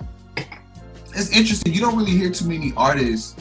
It's 1.15 1.35
interesting. 1.35 1.73
You 1.73 1.81
don't 1.81 1.97
really 1.97 2.11
hear 2.11 2.29
too 2.29 2.47
many 2.47 2.73
artists 2.77 3.35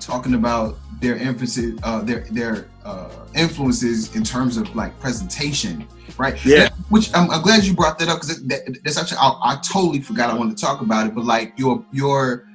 talking 0.00 0.34
about 0.34 0.76
their 1.00 1.16
emphasis, 1.16 1.78
uh, 1.82 2.00
their 2.02 2.20
their 2.30 2.68
uh, 2.84 3.10
influences 3.34 4.14
in 4.16 4.22
terms 4.24 4.56
of 4.56 4.74
like 4.74 4.98
presentation, 5.00 5.86
right? 6.16 6.42
Yeah. 6.44 6.68
Which 6.88 7.10
I'm, 7.14 7.30
I'm 7.30 7.42
glad 7.42 7.64
you 7.64 7.74
brought 7.74 7.98
that 7.98 8.08
up 8.08 8.20
because 8.20 8.42
that, 8.46 8.78
that's 8.84 8.98
actually 8.98 9.18
I, 9.18 9.28
I 9.42 9.60
totally 9.62 10.00
forgot 10.00 10.30
I 10.30 10.34
wanted 10.34 10.56
to 10.56 10.62
talk 10.62 10.80
about 10.80 11.06
it. 11.06 11.14
But 11.14 11.24
like 11.24 11.58
your 11.58 11.84
your 11.92 12.48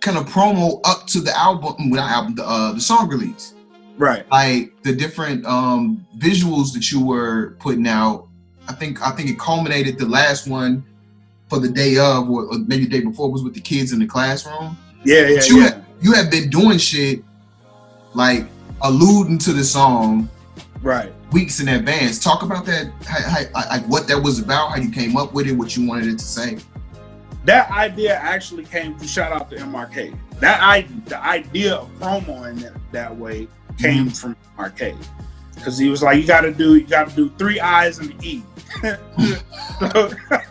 kind 0.00 0.18
of 0.18 0.26
promo 0.26 0.80
up 0.84 1.06
to 1.08 1.20
the 1.20 1.36
album, 1.36 1.90
well, 1.90 2.00
not 2.00 2.10
album, 2.10 2.34
the 2.34 2.44
uh, 2.46 2.72
the 2.72 2.80
song 2.80 3.08
release 3.08 3.54
Right. 3.98 4.30
like 4.30 4.72
the 4.82 4.94
different 4.94 5.44
um 5.46 6.06
visuals 6.18 6.72
that 6.74 6.90
you 6.90 7.04
were 7.04 7.56
putting 7.60 7.86
out 7.88 8.28
i 8.68 8.72
think 8.72 9.00
i 9.06 9.10
think 9.10 9.30
it 9.30 9.38
culminated 9.38 9.98
the 9.98 10.06
last 10.06 10.46
one 10.48 10.84
for 11.48 11.58
the 11.60 11.68
day 11.68 11.96
of 11.96 12.28
or, 12.28 12.44
or 12.46 12.58
maybe 12.66 12.84
the 12.84 12.90
day 12.90 13.00
before 13.00 13.30
was 13.30 13.42
with 13.42 13.54
the 13.54 13.60
kids 13.60 13.92
in 13.92 13.98
the 13.98 14.06
classroom 14.06 14.76
Yeah, 15.04 15.20
yeah, 15.28 15.40
you, 15.44 15.56
yeah. 15.58 15.62
have, 15.70 15.84
you 16.00 16.12
have 16.12 16.30
been 16.30 16.50
doing 16.50 16.78
shit 16.78 17.22
like 18.14 18.46
alluding 18.82 19.38
to 19.38 19.52
the 19.52 19.64
song 19.64 20.28
Right. 20.82 21.12
weeks 21.32 21.58
in 21.60 21.68
advance 21.68 22.18
talk 22.22 22.42
about 22.42 22.66
that 22.66 22.92
like 23.54 23.84
what 23.86 24.06
that 24.08 24.22
was 24.22 24.38
about 24.40 24.70
how 24.70 24.76
you 24.76 24.90
came 24.90 25.16
up 25.16 25.32
with 25.32 25.46
it 25.46 25.52
what 25.52 25.76
you 25.76 25.86
wanted 25.88 26.06
it 26.08 26.18
to 26.18 26.24
say 26.24 26.58
That 27.46 27.70
idea 27.70 28.14
actually 28.16 28.64
came 28.64 28.98
to 28.98 29.06
shout 29.06 29.32
out 29.32 29.48
to 29.50 29.56
MRK. 29.56 30.18
That 30.40 30.60
I 30.60 30.82
the 31.06 31.18
idea 31.24 31.76
of 31.76 31.88
promoing 32.00 32.62
it 32.64 32.72
that 32.92 33.16
way 33.16 33.46
came 33.78 34.06
mm-hmm. 34.06 34.10
from 34.10 34.36
MRK. 34.58 34.96
Cause 35.62 35.78
he 35.78 35.88
was 35.88 36.02
like, 36.02 36.20
you 36.20 36.26
gotta 36.26 36.52
do 36.52 36.76
you 36.76 36.86
gotta 36.86 37.14
do 37.16 37.30
three 37.38 37.58
I's 37.60 37.98
and 37.98 38.10
an 38.10 38.22
E. 38.22 38.42
So- 38.82 40.12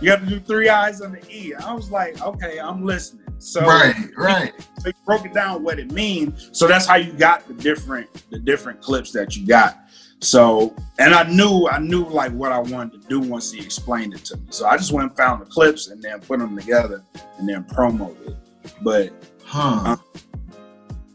you 0.00 0.08
gotta 0.08 0.26
do 0.26 0.40
three 0.40 0.68
I's 0.68 1.00
and 1.00 1.16
an 1.16 1.22
E. 1.30 1.54
I 1.54 1.72
was 1.72 1.90
like, 1.90 2.20
okay, 2.20 2.58
I'm 2.58 2.84
listening. 2.84 3.22
So 3.38 3.62
right 3.62 3.94
right 4.16 4.52
so 4.78 4.88
you 4.88 4.94
broke 5.04 5.26
it 5.26 5.34
down 5.34 5.62
what 5.62 5.78
it 5.78 5.92
means. 5.92 6.50
So 6.52 6.66
that's 6.66 6.86
how 6.86 6.96
you 6.96 7.12
got 7.12 7.46
the 7.46 7.54
different 7.54 8.08
the 8.30 8.38
different 8.38 8.80
clips 8.80 9.12
that 9.12 9.36
you 9.36 9.46
got. 9.46 9.78
So 10.20 10.74
and 10.98 11.14
I 11.14 11.24
knew 11.24 11.68
I 11.68 11.78
knew 11.78 12.04
like 12.04 12.32
what 12.32 12.52
I 12.52 12.58
wanted 12.58 13.02
to 13.02 13.08
do 13.08 13.20
once 13.20 13.52
he 13.52 13.60
explained 13.60 14.14
it 14.14 14.24
to 14.26 14.36
me. 14.36 14.46
So 14.50 14.66
I 14.66 14.76
just 14.76 14.92
went 14.92 15.08
and 15.08 15.16
found 15.16 15.42
the 15.42 15.46
clips 15.46 15.88
and 15.88 16.02
then 16.02 16.20
put 16.20 16.38
them 16.38 16.56
together 16.56 17.02
and 17.38 17.48
then 17.48 17.64
promoted 17.64 18.28
it. 18.28 18.36
But 18.82 19.12
huh 19.44 19.80
uh, 19.84 19.96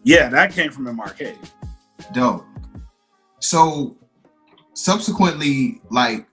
yeah, 0.09 0.27
that 0.29 0.51
came 0.51 0.71
from 0.71 0.85
MRK. 0.85 1.35
dope 2.13 2.45
so 3.39 3.95
subsequently 4.73 5.81
like 5.89 6.25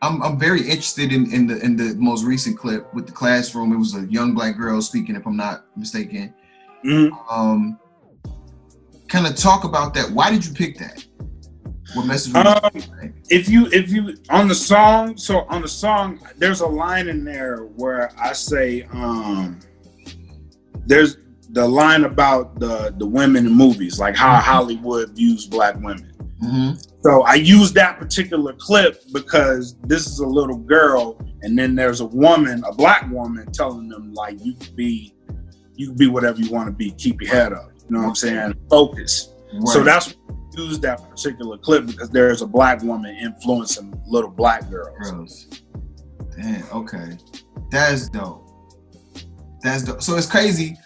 I'm, 0.00 0.22
I'm 0.22 0.38
very 0.38 0.60
interested 0.60 1.12
in, 1.12 1.32
in 1.32 1.46
the 1.48 1.60
in 1.60 1.76
the 1.76 1.94
most 1.96 2.24
recent 2.24 2.56
clip 2.56 2.92
with 2.94 3.06
the 3.06 3.12
classroom. 3.12 3.72
It 3.72 3.78
was 3.78 3.96
a 3.96 4.04
young 4.06 4.32
black 4.32 4.56
girl 4.56 4.80
speaking, 4.80 5.16
if 5.16 5.26
I'm 5.26 5.36
not 5.36 5.64
mistaken. 5.76 6.32
Mhm. 6.84 7.10
Um, 7.28 7.78
kind 9.08 9.26
of 9.26 9.34
talk 9.34 9.64
about 9.64 9.94
that. 9.94 10.08
Why 10.12 10.30
did 10.30 10.46
you 10.46 10.52
pick 10.52 10.78
that? 10.78 11.04
What 11.94 12.06
message? 12.06 12.32
Um, 12.34 12.70
you? 12.74 12.82
If 13.28 13.48
you 13.48 13.66
if 13.72 13.90
you 13.90 14.16
on 14.30 14.46
the 14.46 14.54
song, 14.54 15.16
so 15.16 15.40
on 15.48 15.62
the 15.62 15.68
song, 15.68 16.20
there's 16.36 16.60
a 16.60 16.66
line 16.66 17.08
in 17.08 17.24
there 17.24 17.62
where 17.80 18.12
I 18.16 18.34
say, 18.34 18.86
um, 18.92 19.58
there's 20.86 21.16
the 21.50 21.66
line 21.66 22.04
about 22.04 22.58
the 22.60 22.94
the 22.98 23.06
women 23.06 23.46
in 23.46 23.52
movies, 23.52 23.98
like 23.98 24.16
how 24.16 24.36
Hollywood 24.36 25.10
views 25.16 25.46
black 25.46 25.74
women. 25.76 26.12
Mhm. 26.42 26.84
So 27.02 27.22
I 27.22 27.34
use 27.34 27.72
that 27.72 27.98
particular 27.98 28.52
clip 28.58 29.02
because 29.12 29.76
this 29.84 30.06
is 30.06 30.18
a 30.20 30.26
little 30.26 30.56
girl, 30.58 31.20
and 31.42 31.58
then 31.58 31.74
there's 31.74 32.00
a 32.00 32.06
woman, 32.06 32.62
a 32.64 32.72
black 32.72 33.10
woman, 33.10 33.50
telling 33.52 33.88
them 33.88 34.12
like 34.14 34.44
you 34.44 34.54
can 34.54 34.74
be, 34.76 35.14
you 35.74 35.88
can 35.88 35.96
be 35.96 36.06
whatever 36.06 36.40
you 36.40 36.50
want 36.50 36.66
to 36.66 36.72
be. 36.72 36.90
Keep 36.92 37.22
your 37.22 37.30
head 37.30 37.52
up. 37.52 37.70
You 37.88 37.96
know 37.96 38.02
what 38.02 38.08
I'm 38.08 38.14
saying? 38.14 38.54
Focus. 38.68 39.30
So 39.64 39.78
Right. 39.78 39.84
that's 39.84 40.14
use 40.56 40.80
that 40.80 41.08
particular 41.08 41.56
clip 41.56 41.86
because 41.86 42.10
there's 42.10 42.42
a 42.42 42.46
black 42.46 42.82
woman 42.82 43.14
influencing 43.16 43.94
little 44.08 44.30
black 44.30 44.68
girls. 44.68 45.10
Girls. 45.10 45.46
Damn. 46.36 46.64
Okay. 46.72 47.16
That's 47.70 48.08
dope. 48.08 48.44
That's 49.62 49.84
dope. 49.84 50.02
So 50.02 50.16
it's 50.16 50.26
crazy 50.26 50.76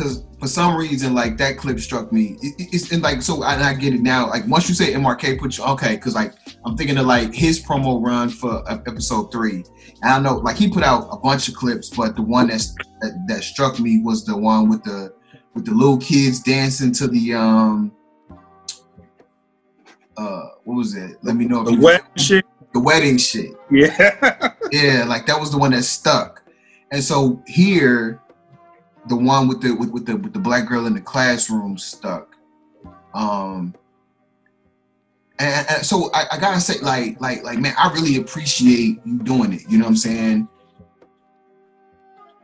because 0.00 0.24
for 0.38 0.46
some 0.46 0.76
reason, 0.76 1.14
like 1.14 1.36
that 1.36 1.58
clip 1.58 1.78
struck 1.78 2.10
me. 2.10 2.38
It- 2.40 2.54
it- 2.58 2.68
it's 2.72 2.90
and 2.92 3.02
like 3.02 3.20
so, 3.20 3.42
and 3.42 3.62
I 3.62 3.74
get 3.74 3.92
it 3.92 4.00
now. 4.00 4.26
Like 4.28 4.46
once 4.48 4.66
you 4.68 4.74
say 4.74 4.94
MRK, 4.94 5.38
put 5.38 5.58
you 5.58 5.64
okay 5.64 5.96
because 5.96 6.14
like 6.14 6.32
I'm 6.64 6.74
thinking 6.76 6.96
of 6.96 7.04
like 7.06 7.34
his 7.34 7.62
promo 7.62 8.02
run 8.02 8.30
for 8.30 8.64
ep- 8.70 8.88
episode 8.88 9.30
three. 9.30 9.64
And 10.02 10.12
I 10.12 10.18
know 10.18 10.36
like 10.38 10.56
he 10.56 10.70
put 10.70 10.82
out 10.82 11.08
a 11.12 11.18
bunch 11.18 11.48
of 11.48 11.54
clips, 11.54 11.90
but 11.90 12.16
the 12.16 12.22
one 12.22 12.48
that's 12.48 12.74
that, 13.02 13.24
that 13.28 13.42
struck 13.42 13.78
me 13.78 14.00
was 14.02 14.24
the 14.24 14.36
one 14.36 14.70
with 14.70 14.82
the 14.84 15.12
with 15.54 15.66
the 15.66 15.72
little 15.72 15.98
kids 15.98 16.40
dancing 16.40 16.92
to 16.92 17.06
the 17.08 17.34
um 17.34 17.92
uh 20.16 20.42
what 20.64 20.74
was 20.76 20.94
it? 20.96 21.16
Let 21.22 21.36
me 21.36 21.44
know 21.44 21.60
if 21.60 21.66
The 21.66 21.72
you 21.74 21.80
wet 21.80 22.02
shit, 22.16 22.46
the 22.72 22.80
wedding 22.80 23.18
shit. 23.18 23.50
yeah. 23.70 24.52
Yeah, 24.72 25.04
like 25.04 25.26
that 25.26 25.40
was 25.40 25.50
the 25.50 25.58
one 25.58 25.72
that 25.72 25.82
stuck. 25.82 26.44
And 26.92 27.02
so 27.02 27.42
here, 27.48 28.22
the 29.10 29.16
one 29.16 29.48
with 29.48 29.60
the 29.60 29.72
with, 29.72 29.90
with 29.90 30.06
the 30.06 30.16
with 30.16 30.32
the 30.32 30.38
black 30.38 30.66
girl 30.66 30.86
in 30.86 30.94
the 30.94 31.00
classroom 31.00 31.76
stuck. 31.76 32.36
Um 33.12 33.74
and, 35.40 35.66
and 35.68 35.84
so 35.84 36.10
I, 36.12 36.26
I 36.32 36.38
gotta 36.38 36.60
say, 36.60 36.78
like, 36.80 37.20
like, 37.20 37.42
like, 37.42 37.58
man, 37.58 37.74
I 37.78 37.90
really 37.92 38.16
appreciate 38.16 39.00
you 39.04 39.18
doing 39.18 39.54
it. 39.54 39.62
You 39.68 39.78
know 39.78 39.84
what 39.84 39.90
I'm 39.90 39.96
saying? 39.96 40.48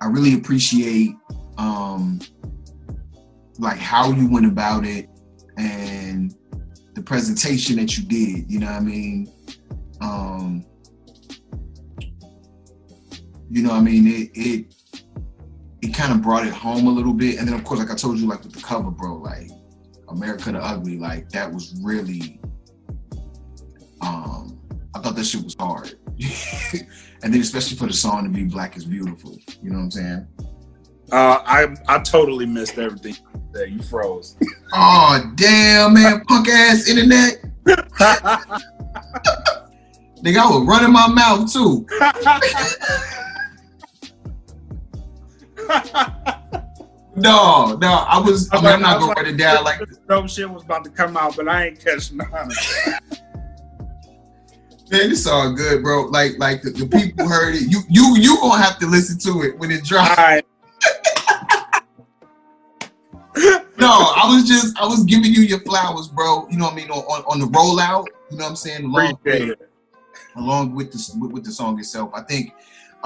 I 0.01 0.07
really 0.07 0.35
appreciate 0.35 1.15
um 1.57 2.21
like 3.59 3.79
how 3.79 4.11
you 4.11 4.29
went 4.29 4.47
about 4.47 4.85
it 4.85 5.09
and 5.57 6.35
the 6.95 7.03
presentation 7.03 7.77
that 7.77 7.97
you 7.97 8.05
did, 8.05 8.51
you 8.51 8.59
know 8.59 8.67
what 8.67 8.75
I 8.75 8.81
mean? 8.81 9.33
Um 10.01 10.67
you 13.49 13.63
know 13.63 13.71
what 13.71 13.79
I 13.79 13.83
mean 13.83 14.07
it 14.09 14.31
it 14.35 14.76
it 15.83 15.95
kind 15.95 16.13
of 16.13 16.23
brought 16.23 16.47
it 16.47 16.53
home 16.53 16.87
a 16.87 16.91
little 16.91 17.13
bit 17.13 17.39
and 17.39 17.47
then 17.47 17.55
of 17.55 17.65
course 17.65 17.81
like 17.81 17.91
I 17.91 17.95
told 17.95 18.19
you 18.19 18.27
like 18.27 18.43
with 18.43 18.53
the 18.55 18.63
cover 18.63 18.91
bro 18.91 19.17
like 19.17 19.51
America 20.09 20.53
the 20.53 20.59
Ugly 20.59 20.99
like 20.99 21.29
that 21.31 21.53
was 21.53 21.75
really 21.83 22.41
um 24.01 24.59
I 24.95 25.01
thought 25.01 25.17
that 25.17 25.25
shit 25.25 25.43
was 25.45 25.55
hard 25.59 25.95
and 27.23 27.33
then 27.33 27.41
especially 27.41 27.77
for 27.77 27.87
the 27.87 27.93
song 27.93 28.25
to 28.25 28.31
be 28.31 28.45
black 28.45 28.77
is 28.77 28.85
beautiful 28.85 29.39
you 29.63 29.71
know 29.71 29.77
what 29.79 29.85
I'm 29.85 29.91
saying 29.91 30.27
Uh, 31.13 31.39
I 31.47 31.77
I 31.89 31.99
totally 32.01 32.47
missed 32.47 32.79
everything 32.79 33.17
that. 33.53 33.71
You 33.71 33.83
froze. 33.83 34.37
Oh 34.79 35.33
damn, 35.37 35.95
man, 35.95 36.25
punk 36.25 36.49
ass 36.49 36.89
internet. 36.89 37.41
Nigga, 40.25 40.39
I 40.39 40.51
was 40.51 40.67
running 40.67 40.93
my 40.93 41.07
mouth 41.07 41.51
too. 41.53 41.87
No, 47.17 47.79
no, 47.81 48.05
I 48.07 48.19
was. 48.21 48.51
I 48.53 48.57
mean, 48.57 48.67
I'm 48.67 48.83
not 48.83 49.01
gonna 49.01 49.15
write 49.15 49.27
it 49.27 49.39
down 49.39 49.65
like. 49.65 49.81
dope 50.07 50.29
shit 50.29 50.51
was 50.51 50.63
about 50.65 50.85
to 50.85 50.91
come 50.91 51.17
out, 51.17 51.35
but 51.35 51.49
I 51.49 51.69
ain't 51.69 51.83
catching 51.83 52.21
on. 52.21 52.29
Man, 54.89 55.11
it's 55.11 55.27
all 55.27 55.51
good, 55.53 55.83
bro. 55.83 56.03
Like, 56.05 56.39
like 56.39 56.61
the, 56.63 56.71
the 56.71 56.87
people 56.87 57.27
heard 57.27 57.57
it. 57.57 57.63
You, 57.63 57.81
you, 57.89 58.17
you 58.19 58.37
gonna 58.37 58.63
have 58.63 58.79
to 58.81 58.87
listen 58.87 59.19
to 59.21 59.43
it 59.43 59.59
when 59.59 59.71
it 59.71 59.83
drops. 59.83 60.17
right. 60.17 60.45
No, 63.79 63.89
I 63.91 64.23
was 64.35 64.49
just, 64.49 64.75
I 64.79 64.87
was 64.87 65.05
giving 65.05 65.35
you 65.35 65.43
your 65.43 65.61
flowers, 65.61 66.09
bro. 66.09 66.49
You 66.49 66.57
know 66.57 66.65
what 66.65 66.73
I 66.73 66.77
mean 66.77 66.91
on, 66.91 67.01
on, 67.01 67.25
on 67.25 67.39
the 67.39 67.47
rollout. 67.47 68.07
You 68.31 68.39
know 68.39 68.45
what 68.45 68.51
I'm 68.51 68.57
saying? 68.57 68.85
Along, 68.87 69.13
Appreciate 69.13 69.51
it. 69.51 69.71
along 70.37 70.75
with 70.75 70.93
the 70.93 71.19
with, 71.21 71.31
with 71.33 71.45
the 71.45 71.53
song 71.53 71.79
itself, 71.79 72.11
I 72.15 72.23
think. 72.23 72.55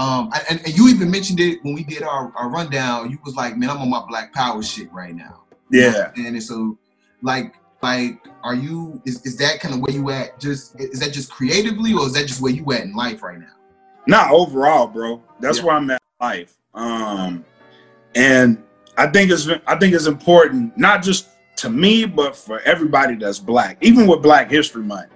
Um, 0.01 0.31
and, 0.49 0.61
and 0.65 0.79
you 0.79 0.89
even 0.89 1.11
mentioned 1.11 1.41
it 1.41 1.63
when 1.63 1.75
we 1.75 1.85
did 1.85 2.03
our, 2.03 2.33
our 2.35 2.49
rundown. 2.49 3.11
You 3.11 3.19
was 3.23 3.35
like, 3.35 3.59
"Man, 3.59 3.69
I'm 3.69 3.77
on 3.79 3.91
my 3.91 4.03
Black 4.09 4.33
Power 4.33 4.63
shit 4.63 4.91
right 4.93 5.15
now." 5.15 5.43
Yeah. 5.71 6.11
And 6.17 6.43
so, 6.43 6.79
like, 7.21 7.55
like, 7.83 8.19
are 8.43 8.55
you? 8.55 9.03
Is, 9.05 9.25
is 9.27 9.37
that 9.37 9.61
kind 9.61 9.75
of 9.75 9.81
where 9.81 9.93
you 9.93 10.09
at? 10.09 10.41
Just 10.41 10.81
is 10.81 11.01
that 11.01 11.13
just 11.13 11.31
creatively, 11.31 11.93
or 11.93 12.07
is 12.07 12.15
that 12.15 12.27
just 12.27 12.41
where 12.41 12.51
you 12.51 12.73
at 12.73 12.81
in 12.81 12.95
life 12.95 13.23
right 13.23 13.39
now? 13.39 13.53
Not 14.07 14.31
overall, 14.33 14.87
bro. 14.87 15.23
That's 15.39 15.59
Yeah. 15.59 15.65
where 15.65 15.77
I'm 15.77 15.91
at 15.91 16.01
in 16.21 16.27
life. 16.27 16.57
Um, 16.73 17.45
and 18.15 18.63
I 18.97 19.07
think 19.07 19.31
it's 19.31 19.51
I 19.67 19.77
think 19.77 19.93
it's 19.93 20.07
important 20.07 20.79
not 20.79 21.03
just 21.03 21.29
to 21.57 21.69
me, 21.69 22.07
but 22.07 22.35
for 22.35 22.61
everybody 22.61 23.17
that's 23.17 23.39
black. 23.39 23.77
Even 23.83 24.07
with 24.07 24.23
Black 24.23 24.51
History 24.51 24.83
Month, 24.83 25.11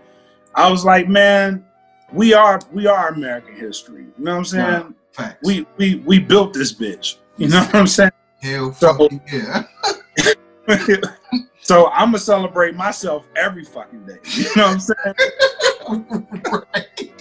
I 0.55 0.71
was 0.71 0.85
like, 0.85 1.09
man, 1.09 1.65
we 2.15 2.33
are 2.35 2.61
we 2.73 2.87
are 2.87 3.09
American 3.09 3.57
history. 3.57 4.07
You 4.17 4.25
know 4.25 4.33
what 4.33 4.39
I'm 4.39 4.45
saying? 4.45 4.95
Facts. 5.13 5.39
We 5.43 5.67
we 5.77 5.97
we 6.07 6.19
built 6.19 6.53
this 6.55 6.73
bitch. 6.73 7.17
You 7.37 7.49
know 7.49 7.61
what 7.65 7.75
I'm 7.75 7.87
saying? 7.87 8.11
hell 8.41 8.73
So- 8.73 8.95
fucking 8.97 9.21
yeah. 9.33 9.65
so 11.63 11.89
I'm 11.91 12.09
gonna 12.09 12.19
celebrate 12.19 12.75
myself 12.75 13.27
every 13.37 13.65
fucking 13.65 14.07
day. 14.07 14.19
You 14.25 14.45
know 14.57 14.69
what 14.69 14.75
I'm 14.75 14.81
saying? 14.81 15.15
right. 16.75 17.13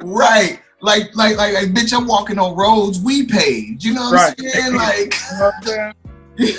Right. 0.00 0.60
Like, 0.82 1.16
like, 1.16 1.36
like, 1.36 1.54
like, 1.54 1.68
bitch, 1.72 1.96
I'm 1.96 2.06
walking 2.06 2.38
on 2.38 2.54
roads 2.54 3.00
we 3.00 3.26
paved. 3.26 3.82
You 3.82 3.94
know 3.94 4.10
what 4.10 4.14
Right. 4.14 4.34
I'm 4.38 4.48
saying? 4.50 4.74
Like, 4.74 5.14
You 5.32 5.38
know 5.38 5.50
I'm 5.56 5.62
saying? 5.62 6.58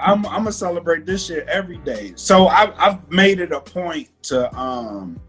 I'm, 0.00 0.24
I'm 0.26 0.38
gonna 0.38 0.52
celebrate 0.52 1.04
this 1.04 1.26
shit 1.26 1.46
every 1.48 1.78
day. 1.78 2.12
So 2.16 2.46
I've, 2.48 2.72
I've 2.78 3.10
made 3.10 3.40
it 3.40 3.50
a 3.52 3.60
point 3.60 4.08
to 4.24 4.54
um 4.56 5.20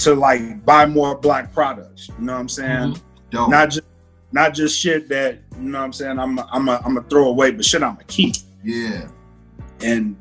to 0.00 0.14
like 0.14 0.64
buy 0.64 0.86
more 0.86 1.16
black 1.16 1.52
products. 1.52 2.08
You 2.08 2.24
know 2.24 2.34
what 2.34 2.40
I'm 2.40 2.48
saying? 2.48 2.96
dope. 3.30 3.50
Not 3.50 3.70
just 3.70 3.86
not 4.32 4.54
just 4.54 4.78
shit 4.78 5.08
that 5.08 5.38
you 5.56 5.68
know 5.68 5.78
what 5.78 5.84
I'm 5.86 5.92
saying. 5.92 6.18
I'm 6.18 6.38
I'm 6.38 6.68
a, 6.68 6.80
I'm 6.84 6.94
gonna 6.94 7.08
throw 7.08 7.28
away, 7.28 7.50
but 7.50 7.64
shit 7.64 7.82
I'm 7.82 7.94
gonna 7.94 8.04
keep 8.04 8.36
yeah. 8.62 9.08
and 9.82 10.16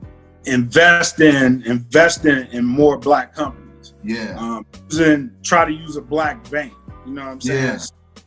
invest 0.46 1.20
in 1.20 1.64
invest 1.64 2.26
in, 2.26 2.66
more 2.66 2.98
black 2.98 3.36
companies. 3.36 3.94
Yeah. 4.04 4.36
Um, 4.38 4.66
using 4.90 5.32
try 5.44 5.66
to 5.66 5.72
use 5.72 5.96
a 5.96 6.02
black 6.02 6.50
bank. 6.50 6.74
You 7.06 7.14
know 7.14 7.26
what 7.26 7.32
I'm 7.32 7.42
saying? 7.42 7.64
Yeah. 7.64 8.24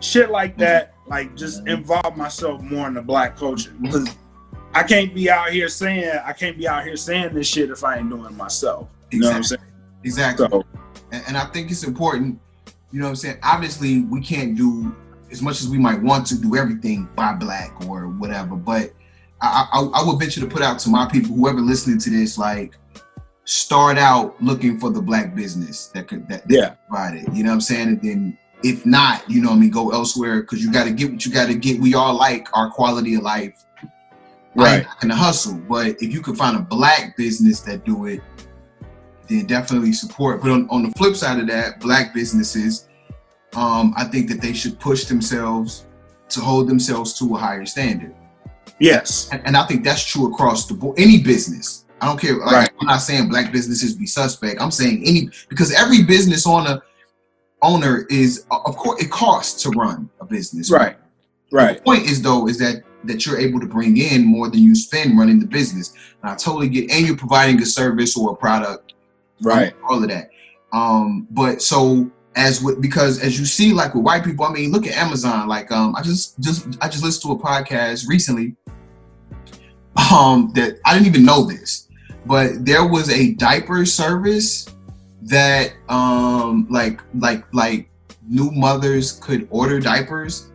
Shit 0.00 0.30
like 0.30 0.56
that. 0.58 0.94
Like 1.06 1.34
just 1.34 1.66
involve 1.66 2.16
myself 2.16 2.62
more 2.62 2.86
in 2.86 2.94
the 2.94 3.02
black 3.02 3.36
culture 3.36 3.70
Mm-hmm. 3.70 3.84
because 3.84 4.16
I 4.74 4.82
can't 4.82 5.14
be 5.14 5.30
out 5.30 5.50
here 5.50 5.68
saying 5.68 6.18
I 6.24 6.32
can't 6.32 6.56
be 6.56 6.68
out 6.68 6.84
here 6.84 6.96
saying 6.96 7.34
this 7.34 7.46
shit 7.46 7.70
if 7.70 7.82
I 7.84 7.98
ain't 7.98 8.10
doing 8.10 8.26
it 8.26 8.36
myself. 8.36 8.88
You 9.10 9.20
know 9.20 9.28
what 9.28 9.36
I'm 9.36 9.44
saying? 9.44 9.62
Exactly. 10.04 10.48
So 10.50 10.64
And, 11.12 11.24
and 11.28 11.36
I 11.36 11.46
think 11.46 11.70
it's 11.70 11.84
important, 11.84 12.38
you 12.92 13.00
know 13.00 13.06
what 13.06 13.10
I'm 13.10 13.16
saying? 13.16 13.38
Obviously, 13.42 14.02
we 14.02 14.20
can't 14.20 14.56
do 14.56 14.94
as 15.30 15.42
much 15.42 15.60
as 15.60 15.68
we 15.68 15.78
might 15.78 16.00
want 16.00 16.26
to 16.28 16.38
do 16.38 16.56
everything 16.56 17.08
by 17.14 17.34
black 17.34 17.72
or 17.86 18.08
whatever, 18.08 18.56
but 18.56 18.92
I, 19.40 19.68
I, 19.72 19.80
I 19.80 20.06
would 20.06 20.18
venture 20.18 20.40
to 20.40 20.46
put 20.46 20.62
out 20.62 20.78
to 20.80 20.88
my 20.88 21.06
people, 21.06 21.34
whoever 21.36 21.60
listening 21.60 21.98
to 22.00 22.10
this, 22.10 22.38
like, 22.38 22.74
start 23.44 23.96
out 23.96 24.40
looking 24.42 24.78
for 24.78 24.90
the 24.90 25.00
black 25.00 25.34
business 25.34 25.86
that 25.88 26.06
could 26.06 26.28
that, 26.28 26.46
that 26.48 26.54
Yeah. 26.54 26.68
provide 26.88 27.14
it. 27.16 27.34
You 27.34 27.44
know 27.44 27.50
what 27.50 27.54
I'm 27.54 27.60
saying? 27.62 27.88
And 27.88 28.02
then 28.02 28.38
if 28.62 28.84
not, 28.84 29.28
you 29.30 29.40
know 29.40 29.50
what 29.50 29.56
I 29.56 29.60
mean, 29.60 29.70
go 29.70 29.90
elsewhere 29.90 30.42
because 30.42 30.62
you 30.62 30.70
got 30.72 30.84
to 30.84 30.90
get 30.90 31.10
what 31.12 31.24
you 31.24 31.32
got 31.32 31.46
to 31.46 31.54
get. 31.54 31.80
We 31.80 31.94
all 31.94 32.14
like 32.14 32.48
our 32.52 32.70
quality 32.70 33.14
of 33.14 33.22
life. 33.22 33.64
Right. 34.54 34.84
And 35.02 35.10
the 35.10 35.14
hustle, 35.14 35.54
but 35.68 36.02
if 36.02 36.12
you 36.12 36.20
could 36.20 36.36
find 36.36 36.56
a 36.56 36.60
black 36.60 37.16
business 37.16 37.60
that 37.60 37.84
do 37.84 38.06
it, 38.06 38.20
then 39.28 39.46
definitely 39.46 39.92
support. 39.92 40.42
But 40.42 40.50
on, 40.50 40.68
on 40.70 40.82
the 40.82 40.90
flip 40.92 41.16
side 41.16 41.38
of 41.38 41.46
that, 41.48 41.80
black 41.80 42.14
businesses, 42.14 42.88
um, 43.54 43.94
I 43.96 44.04
think 44.04 44.28
that 44.30 44.40
they 44.40 44.52
should 44.52 44.78
push 44.78 45.04
themselves 45.04 45.86
to 46.30 46.40
hold 46.40 46.68
themselves 46.68 47.18
to 47.18 47.34
a 47.34 47.38
higher 47.38 47.64
standard. 47.66 48.14
yes. 48.78 49.28
And, 49.32 49.42
and 49.46 49.56
I 49.56 49.64
think 49.66 49.84
that's 49.84 50.04
true 50.04 50.32
across 50.32 50.66
the 50.66 50.74
board. 50.74 50.98
Any 50.98 51.22
business. 51.22 51.84
I 52.00 52.06
don't 52.06 52.20
care. 52.20 52.36
Like, 52.36 52.52
Right. 52.52 52.70
I'm 52.80 52.86
not 52.86 52.98
saying 52.98 53.28
black 53.28 53.50
businesses 53.52 53.94
be 53.94 54.06
suspect. 54.06 54.60
I'm 54.60 54.70
saying 54.70 55.02
any 55.04 55.30
because 55.48 55.72
every 55.72 56.04
business 56.04 56.46
owner 56.46 56.80
owner 57.60 58.06
is 58.08 58.46
of 58.52 58.76
course 58.76 59.02
it 59.02 59.10
costs 59.10 59.62
to 59.64 59.70
run 59.70 60.08
a 60.20 60.24
business. 60.24 60.70
Right. 60.70 60.96
Right. 61.50 61.78
The 61.78 61.82
point 61.82 62.04
is 62.04 62.22
though 62.22 62.46
is 62.46 62.58
that 62.58 62.84
that 63.04 63.26
you're 63.26 63.38
able 63.38 63.58
to 63.60 63.66
bring 63.66 63.96
in 63.96 64.24
more 64.24 64.48
than 64.48 64.60
you 64.60 64.74
spend 64.74 65.18
running 65.18 65.40
the 65.40 65.46
business. 65.46 65.92
And 66.22 66.30
I 66.30 66.36
totally 66.36 66.68
get 66.68 66.90
and 66.90 67.06
you're 67.06 67.16
providing 67.16 67.60
a 67.62 67.66
service 67.66 68.16
or 68.16 68.32
a 68.32 68.36
product 68.36 68.87
Right. 69.42 69.72
all 69.88 70.02
of 70.02 70.08
that. 70.08 70.30
Um, 70.72 71.26
but 71.30 71.62
so 71.62 72.10
as 72.36 72.62
with 72.62 72.80
because 72.80 73.20
as 73.20 73.38
you 73.38 73.46
see, 73.46 73.72
like 73.72 73.94
with 73.94 74.04
white 74.04 74.24
people, 74.24 74.44
I 74.44 74.52
mean, 74.52 74.70
look 74.70 74.86
at 74.86 74.96
Amazon. 74.96 75.48
Like, 75.48 75.70
um, 75.72 75.94
I 75.96 76.02
just 76.02 76.38
just 76.40 76.66
I 76.80 76.88
just 76.88 77.02
listened 77.02 77.22
to 77.30 77.32
a 77.32 77.44
podcast 77.44 78.08
recently. 78.08 78.54
Um, 80.12 80.52
that 80.54 80.78
I 80.86 80.94
didn't 80.94 81.08
even 81.08 81.24
know 81.24 81.42
this, 81.44 81.88
but 82.24 82.64
there 82.64 82.86
was 82.86 83.10
a 83.10 83.34
diaper 83.34 83.84
service 83.84 84.68
that 85.22 85.72
um 85.88 86.68
like 86.70 87.00
like 87.18 87.44
like 87.52 87.90
new 88.28 88.50
mothers 88.52 89.18
could 89.20 89.48
order 89.50 89.80
diapers 89.80 90.50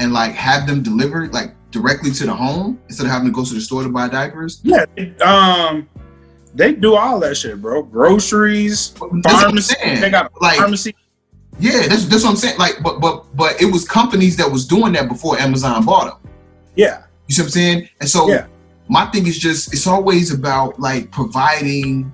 and 0.00 0.12
like 0.12 0.32
have 0.32 0.66
them 0.66 0.82
delivered 0.82 1.32
like 1.32 1.54
directly 1.70 2.10
to 2.10 2.26
the 2.26 2.34
home 2.34 2.80
instead 2.88 3.06
of 3.06 3.12
having 3.12 3.26
to 3.26 3.32
go 3.32 3.44
to 3.44 3.54
the 3.54 3.60
store 3.60 3.82
to 3.82 3.88
buy 3.88 4.08
diapers. 4.08 4.60
Yeah. 4.62 4.84
Um, 5.24 5.88
they 6.54 6.72
do 6.72 6.94
all 6.94 7.18
that 7.20 7.36
shit, 7.36 7.60
bro. 7.60 7.82
Groceries, 7.82 8.88
pharmacy. 9.24 9.74
They 9.84 10.10
got 10.10 10.32
Like- 10.40 10.58
pharmacy. 10.58 10.94
Yeah, 11.60 11.86
that's 11.86 12.06
that's 12.06 12.24
what 12.24 12.30
I'm 12.30 12.36
saying. 12.36 12.58
Like, 12.58 12.82
but 12.82 13.00
but 13.00 13.24
but 13.36 13.60
it 13.62 13.66
was 13.72 13.86
companies 13.86 14.36
that 14.38 14.50
was 14.50 14.66
doing 14.66 14.92
that 14.94 15.08
before 15.08 15.38
Amazon 15.38 15.84
bought 15.84 16.20
them. 16.20 16.32
Yeah. 16.74 17.02
You 17.28 17.34
see 17.34 17.42
what 17.42 17.46
I'm 17.46 17.50
saying? 17.52 17.88
And 18.00 18.08
so 18.08 18.28
Yeah. 18.28 18.46
my 18.88 19.06
thing 19.06 19.26
is 19.28 19.38
just 19.38 19.72
it's 19.72 19.86
always 19.86 20.32
about 20.32 20.80
like 20.80 21.12
providing 21.12 22.12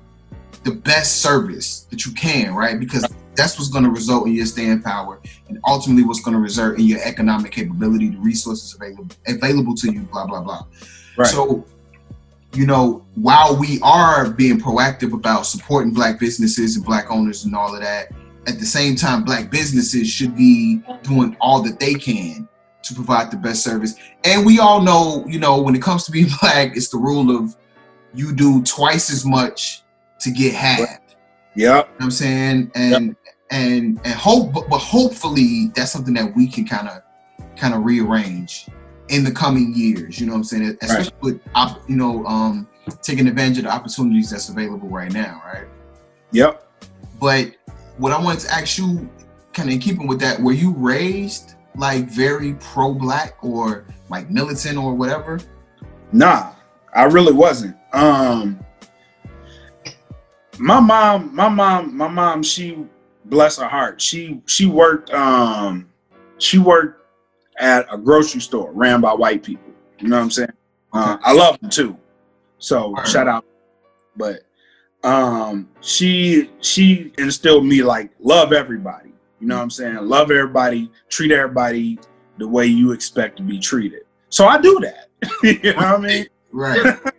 the 0.64 0.72
best 0.72 1.22
service 1.22 1.86
that 1.91 2.05
you 2.05 2.12
can, 2.12 2.55
right? 2.55 2.78
Because 2.78 3.07
that's 3.34 3.59
what's 3.59 3.70
going 3.70 3.84
to 3.84 3.91
result 3.91 4.26
in 4.26 4.34
your 4.34 4.45
staying 4.45 4.82
power, 4.82 5.18
and 5.49 5.59
ultimately 5.66 6.03
what's 6.05 6.20
going 6.20 6.34
to 6.34 6.41
result 6.43 6.78
in 6.78 6.84
your 6.84 7.01
economic 7.03 7.51
capability, 7.53 8.11
the 8.11 8.18
resources 8.18 8.74
available 8.74 9.07
available 9.26 9.74
to 9.76 9.91
you, 9.91 10.01
blah 10.12 10.26
blah 10.26 10.43
blah. 10.43 10.66
Right. 11.16 11.28
So, 11.28 11.64
you 12.53 12.67
know, 12.67 13.05
while 13.15 13.57
we 13.57 13.81
are 13.83 14.31
being 14.31 14.61
proactive 14.61 15.13
about 15.13 15.47
supporting 15.47 15.93
black 15.93 16.19
businesses 16.19 16.77
and 16.77 16.85
black 16.85 17.11
owners 17.11 17.45
and 17.45 17.55
all 17.55 17.75
of 17.75 17.81
that, 17.81 18.13
at 18.47 18.59
the 18.59 18.67
same 18.67 18.97
time, 18.97 19.25
black 19.25 19.51
businesses 19.51 20.09
should 20.09 20.37
be 20.37 20.83
doing 21.03 21.37
all 21.41 21.63
that 21.63 21.79
they 21.79 21.95
can 21.95 22.49
to 22.83 22.95
provide 22.95 23.31
the 23.31 23.37
best 23.37 23.63
service. 23.63 23.95
And 24.25 24.45
we 24.45 24.59
all 24.59 24.81
know, 24.83 25.25
you 25.29 25.39
know, 25.39 25.61
when 25.61 25.75
it 25.75 25.83
comes 25.83 26.05
to 26.05 26.13
being 26.13 26.29
black, 26.41 26.77
it's 26.77 26.89
the 26.89 26.99
rule 26.99 27.37
of 27.37 27.57
you 28.15 28.35
do 28.35 28.63
twice 28.63 29.13
as 29.13 29.25
much 29.25 29.83
to 30.21 30.31
get 30.31 30.55
half. 30.55 30.81
Yeah. 31.55 31.67
You 31.67 31.69
know 31.69 31.87
I'm 32.01 32.11
saying? 32.11 32.73
And 32.75 33.17
and 33.51 33.99
and 34.05 34.15
hope 34.15 34.53
but, 34.53 34.69
but 34.69 34.79
hopefully 34.79 35.73
that's 35.75 35.91
something 35.91 36.15
that 36.15 36.35
we 36.37 36.47
can 36.47 36.67
kind 36.67 36.89
of 36.89 37.03
kind 37.57 37.75
of 37.75 37.85
rearrange 37.85 38.69
in 39.11 39.25
the 39.25 39.31
coming 39.31 39.75
years. 39.75 40.19
You 40.19 40.27
know 40.27 40.33
what 40.33 40.39
I'm 40.39 40.45
saying? 40.45 40.79
Especially 40.81 41.13
with 41.21 41.41
op- 41.55 41.89
you 41.89 41.97
know, 41.97 42.25
um 42.27 42.67
taking 43.03 43.27
advantage 43.29 43.59
of 43.59 43.65
the 43.65 43.71
opportunities 43.71 44.31
that's 44.31 44.49
available 44.49 44.89
right 44.89 45.13
now, 45.13 45.43
right? 45.45 45.67
Yep. 46.33 46.67
But 47.21 47.57
what 47.99 48.13
I 48.13 48.19
wanted 48.21 48.41
to 48.41 48.55
ask 48.55 48.79
you, 48.79 49.09
kind 49.53 49.69
of 49.69 49.75
in 49.75 49.81
keeping 49.81 50.07
with 50.07 50.21
that, 50.21 50.41
were 50.41 50.53
you 50.53 50.73
raised 50.73 51.55
like 51.77 52.07
very 52.07 52.55
pro-black 52.55 53.37
or 53.43 53.85
like 54.09 54.31
militant 54.31 54.79
or 54.79 54.95
whatever? 54.95 55.39
Nah, 56.13 56.53
I 56.95 57.05
really 57.05 57.33
wasn't. 57.33 57.77
Um 57.93 58.65
my 60.59 60.79
mom, 60.79 61.35
my 61.35 61.49
mom, 61.49 61.97
my 61.97 62.09
mom, 62.09 62.43
she 62.43 62.85
bless 63.25 63.59
her 63.59 63.69
heart. 63.69 64.01
She 64.01 64.41
she 64.47 64.67
worked 64.67 65.11
um 65.11 65.91
she 66.39 66.59
worked 66.59 67.00
at 67.59 67.87
a 67.93 67.99
grocery 67.99 68.41
store 68.41 68.73
ran 68.73 69.01
by 69.01 69.13
white 69.13 69.43
people. 69.43 69.73
You 69.99 70.09
know 70.09 70.17
what 70.17 70.25
I'm 70.25 70.31
saying? 70.31 70.53
Uh, 70.93 71.19
I 71.23 71.33
love 71.33 71.61
them 71.61 71.71
too. 71.71 71.97
So 72.59 72.91
Word. 72.91 73.07
shout 73.07 73.29
out. 73.29 73.45
But 74.17 74.41
um, 75.03 75.69
she 75.81 76.51
she 76.61 77.13
instilled 77.19 77.67
me 77.67 77.83
like 77.83 78.11
love 78.21 78.53
everybody. 78.53 79.13
You 79.41 79.47
know 79.47 79.57
what 79.57 79.63
I'm 79.63 79.71
saying? 79.71 79.97
Love 79.97 80.31
everybody, 80.31 80.91
treat 81.09 81.33
everybody 81.33 81.99
the 82.39 82.47
way 82.47 82.67
you 82.67 82.93
expect 82.93 83.37
to 83.39 83.43
be 83.43 83.59
treated. 83.59 84.03
So 84.29 84.47
I 84.47 84.61
do 84.61 84.81
that. 84.81 85.09
you 85.43 85.73
know 85.73 85.77
what 85.77 85.85
I 85.85 85.99
mean? 85.99 86.27
Right. 86.53 86.99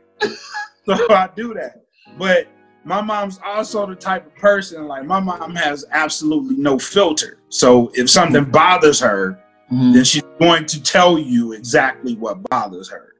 So 0.86 1.14
I 1.14 1.30
do 1.36 1.54
that. 1.54 1.84
But 2.18 2.48
my 2.84 3.02
mom's 3.02 3.40
also 3.46 3.86
the 3.86 3.96
type 3.96 4.26
of 4.26 4.36
person 4.36 4.88
like 4.88 5.06
my 5.06 5.20
mom 5.20 5.56
has 5.56 5.86
absolutely 5.92 6.56
no 6.56 6.80
filter. 6.80 7.38
So 7.50 7.92
if 7.94 8.10
something 8.10 8.46
bothers 8.46 9.00
her, 9.00 9.40
Mhm. 9.72 9.94
then 9.94 10.04
she's 10.04 10.24
going 10.40 10.66
to 10.66 10.84
tell 10.84 11.18
you 11.18 11.54
exactly 11.54 12.16
what 12.16 12.42
bothers 12.50 12.90
her. 12.90 13.14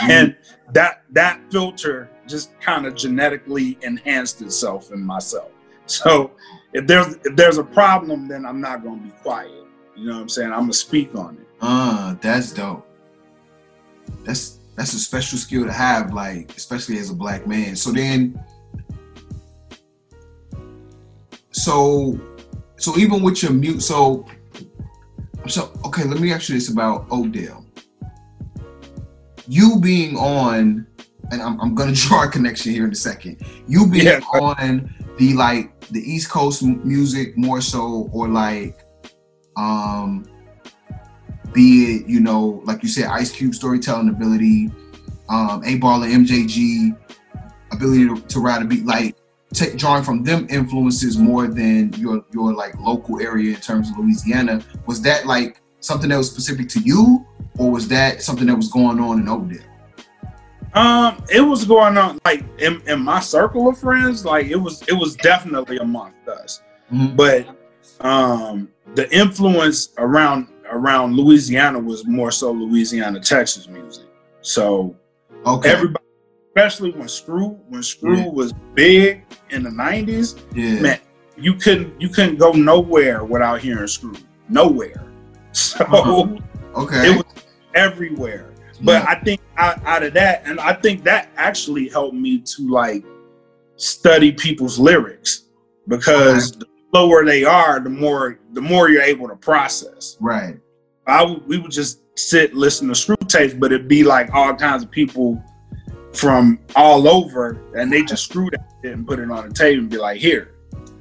And 0.00 0.36
that 0.72 1.04
that 1.12 1.40
filter 1.50 2.10
just 2.26 2.58
kind 2.60 2.86
of 2.86 2.94
genetically 2.94 3.78
enhanced 3.82 4.42
itself 4.42 4.92
in 4.92 5.00
myself. 5.00 5.50
So 5.86 6.32
if 6.72 6.86
there's 6.86 7.14
if 7.24 7.36
there's 7.36 7.58
a 7.58 7.64
problem, 7.64 8.28
then 8.28 8.44
I'm 8.44 8.60
not 8.60 8.82
gonna 8.84 9.00
be 9.00 9.10
quiet. 9.22 9.52
You 9.96 10.08
know 10.08 10.14
what 10.14 10.22
I'm 10.22 10.28
saying? 10.28 10.52
I'm 10.52 10.60
gonna 10.60 10.72
speak 10.74 11.14
on 11.14 11.36
it. 11.36 11.46
Uh, 11.60 12.14
that's 12.20 12.52
dope. 12.52 12.86
That's 14.24 14.58
that's 14.74 14.92
a 14.92 14.98
special 14.98 15.38
skill 15.38 15.64
to 15.64 15.72
have, 15.72 16.12
like 16.12 16.54
especially 16.56 16.98
as 16.98 17.08
a 17.08 17.14
black 17.14 17.46
man. 17.46 17.76
So 17.76 17.92
then, 17.92 18.38
so 21.52 22.20
so 22.76 22.98
even 22.98 23.22
with 23.22 23.42
your 23.42 23.52
mute, 23.52 23.80
so 23.80 24.26
so 25.46 25.70
okay. 25.96 26.08
Let 26.08 26.20
me 26.20 26.32
ask 26.32 26.48
you 26.48 26.54
this 26.54 26.70
about 26.70 27.10
Odell. 27.10 27.64
You 29.48 29.78
being 29.80 30.16
on, 30.16 30.86
and 31.30 31.42
I'm, 31.42 31.60
I'm 31.60 31.74
gonna 31.74 31.92
draw 31.94 32.24
a 32.24 32.28
connection 32.28 32.72
here 32.72 32.84
in 32.84 32.92
a 32.92 32.96
second. 32.96 33.40
You 33.66 33.86
being 33.86 34.06
Yeah. 34.06 34.20
on 34.34 34.94
the 35.18 35.32
like 35.34 35.72
the 35.88 36.00
East 36.00 36.30
Coast 36.30 36.62
music 36.62 37.36
more 37.36 37.60
so, 37.60 38.08
or 38.12 38.28
like 38.28 38.78
um 39.56 40.26
be 41.54 41.96
it 41.96 42.06
you 42.06 42.20
know 42.20 42.60
like 42.66 42.82
you 42.82 42.88
said 42.88 43.06
ice 43.06 43.32
cube 43.32 43.54
storytelling 43.54 44.10
ability 44.10 44.70
um 45.30 45.64
a 45.64 45.76
ball 45.76 46.02
and 46.02 46.26
mjg 46.26 46.94
ability 47.72 48.06
to, 48.06 48.20
to 48.26 48.40
ride 48.40 48.60
a 48.60 48.66
beat 48.66 48.84
like 48.84 49.16
take 49.54 49.78
drawing 49.78 50.02
from 50.04 50.22
them 50.22 50.46
influences 50.50 51.16
more 51.16 51.46
than 51.46 51.90
your 51.94 52.22
your 52.34 52.52
like 52.52 52.78
local 52.80 53.18
area 53.22 53.54
in 53.54 53.60
terms 53.62 53.88
of 53.88 53.96
louisiana 53.96 54.60
was 54.84 55.00
that 55.00 55.24
like 55.24 55.62
something 55.86 56.10
that 56.10 56.16
was 56.18 56.30
specific 56.30 56.68
to 56.70 56.80
you 56.80 57.24
or 57.58 57.70
was 57.70 57.86
that 57.88 58.22
something 58.22 58.46
that 58.46 58.56
was 58.56 58.68
going 58.68 58.98
on 59.00 59.20
in 59.20 59.28
Oakdale? 59.28 59.62
Um, 60.74 61.22
it 61.32 61.40
was 61.40 61.64
going 61.64 61.96
on 61.96 62.18
like 62.24 62.44
in, 62.58 62.82
in 62.86 63.00
my 63.00 63.20
circle 63.20 63.68
of 63.68 63.78
friends, 63.78 64.24
like 64.26 64.46
it 64.46 64.56
was 64.56 64.82
it 64.88 64.92
was 64.92 65.16
definitely 65.16 65.78
amongst 65.78 66.28
us. 66.28 66.60
Mhm. 66.92 67.16
But 67.16 67.48
um 68.04 68.68
the 68.94 69.10
influence 69.16 69.94
around 69.96 70.48
around 70.70 71.14
Louisiana 71.16 71.78
was 71.78 72.06
more 72.06 72.30
so 72.30 72.50
Louisiana, 72.52 73.20
Texas 73.20 73.68
music. 73.68 74.04
So 74.42 74.94
okay 75.46 75.70
everybody 75.70 76.04
especially 76.54 76.90
when 76.90 77.08
Screw 77.08 77.58
when 77.68 77.82
Screw 77.82 78.16
Yeah. 78.18 78.28
was 78.28 78.52
big 78.74 79.24
in 79.50 79.62
the 79.62 79.70
nineties, 79.70 80.34
yeah 80.54 80.80
man, 80.80 80.98
you 81.38 81.54
couldn't 81.54 81.98
you 81.98 82.08
couldn't 82.10 82.36
go 82.36 82.52
nowhere 82.52 83.24
without 83.24 83.60
hearing 83.60 83.86
Screw. 83.86 84.14
Nowhere. 84.50 85.05
So 85.56 85.84
Uh-huh. 85.84 86.36
okay 86.82 87.10
it 87.10 87.16
was 87.16 87.24
everywhere. 87.74 88.52
But 88.82 89.02
Yeah. 89.02 89.06
I 89.08 89.14
think 89.24 89.40
out, 89.56 89.82
out 89.86 90.02
of 90.02 90.12
that, 90.14 90.42
and 90.44 90.60
I 90.60 90.74
think 90.74 91.02
that 91.04 91.30
actually 91.36 91.88
helped 91.88 92.14
me 92.14 92.40
to 92.40 92.68
like 92.68 93.04
study 93.76 94.32
people's 94.32 94.78
lyrics 94.78 95.44
because 95.88 96.52
the 96.52 96.66
slower 96.90 97.24
they 97.24 97.44
are, 97.44 97.80
the 97.80 97.88
more 97.90 98.38
the 98.52 98.60
more 98.60 98.90
you're 98.90 99.02
able 99.02 99.28
to 99.28 99.36
process. 99.36 100.16
right 100.20 100.56
I 101.06 101.24
we 101.46 101.56
would 101.58 101.70
just 101.70 102.00
sit 102.18 102.54
listen 102.54 102.88
to 102.88 102.94
screw 102.94 103.16
tapes, 103.28 103.54
but 103.54 103.72
it'd 103.72 103.88
be 103.88 104.02
like 104.04 104.32
all 104.34 104.54
kinds 104.54 104.82
of 104.82 104.90
people 104.90 105.42
from 106.12 106.58
all 106.74 107.08
over, 107.08 107.60
and 107.78 107.92
they 107.92 108.02
just 108.02 108.24
screwed 108.24 108.52
that 108.52 108.66
shit 108.82 108.92
and 108.94 109.06
put 109.06 109.18
it 109.18 109.30
on 109.30 109.48
the 109.48 109.54
tape 109.54 109.78
and 109.78 109.88
be 109.90 109.98
like, 109.98 110.18
here. 110.18 110.54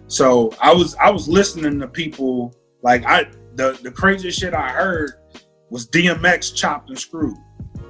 So 0.07 0.53
I 0.61 0.73
was 0.73 0.95
I 0.95 1.09
was 1.09 1.27
listening 1.27 1.79
to 1.79 1.87
people 1.87 2.53
like 2.83 3.05
I 3.05 3.25
the 3.55 3.79
the 3.83 3.91
craziest 3.91 4.39
shit 4.39 4.53
I 4.53 4.69
heard 4.69 5.13
was 5.69 5.87
DMX 5.89 6.53
chopped 6.55 6.89
and 6.89 6.99
screwed. 6.99 7.35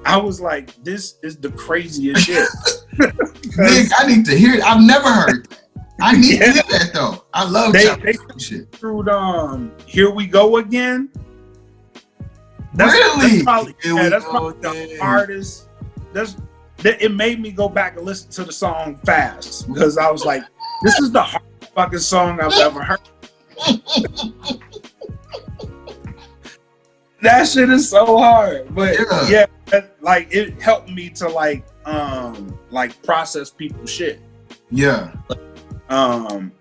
I 0.04 0.16
was 0.16 0.40
like, 0.40 0.74
this 0.84 1.16
is 1.22 1.36
the 1.36 1.50
craziest 1.50 2.24
shit. 2.26 2.48
Nick, 2.98 3.90
I 3.98 4.06
need 4.06 4.24
to 4.26 4.36
hear 4.36 4.54
it. 4.54 4.62
I've 4.62 4.82
never 4.84 5.08
heard 5.12 5.48
that. 5.50 5.60
I 6.00 6.12
need 6.16 6.38
Yeah. 6.38 6.46
to 6.46 6.52
hear 6.52 6.62
that 6.70 6.90
though. 6.94 7.24
I 7.34 7.48
love 7.48 7.72
They- 7.72 7.84
chopping 7.84 8.04
they- 8.06 8.38
shit. 8.38 8.74
screwed 8.74 9.08
um 9.08 9.72
here 9.86 10.10
we 10.10 10.26
go 10.26 10.58
again. 10.58 11.10
Really? 12.74 13.38
That's 13.38 13.42
probably, 13.44 13.74
yeah, 13.84 14.08
that's 14.10 14.24
probably 14.26 14.60
the 14.60 14.98
hardest. 15.00 15.68
That's 16.12 16.36
that 16.78 17.00
it 17.02 17.10
made 17.14 17.40
me 17.40 17.50
go 17.50 17.68
back 17.70 17.96
and 17.96 18.04
listen 18.04 18.30
to 18.32 18.44
the 18.44 18.52
song 18.52 18.96
fast 19.06 19.66
because 19.72 19.96
I 19.96 20.10
was 20.10 20.24
like, 20.26 20.42
this 20.82 20.98
is 21.00 21.10
the 21.10 21.22
hardest 21.22 21.72
fucking 21.74 21.98
song 22.00 22.38
I've 22.40 22.52
ever 22.60 22.82
heard. 22.82 23.00
that 27.22 27.48
shit 27.48 27.70
is 27.70 27.88
so 27.88 28.18
hard. 28.18 28.74
But 28.74 28.96
Yeah. 29.28 29.46
yeah, 29.72 29.80
like 30.00 30.28
it 30.30 30.60
helped 30.60 30.90
me 30.90 31.08
to 31.10 31.28
like 31.28 31.64
um 31.84 32.58
like 32.70 33.00
process 33.02 33.50
people's 33.50 33.90
shit. 33.90 34.20
Yeah. 34.70 35.12
um 35.88 36.52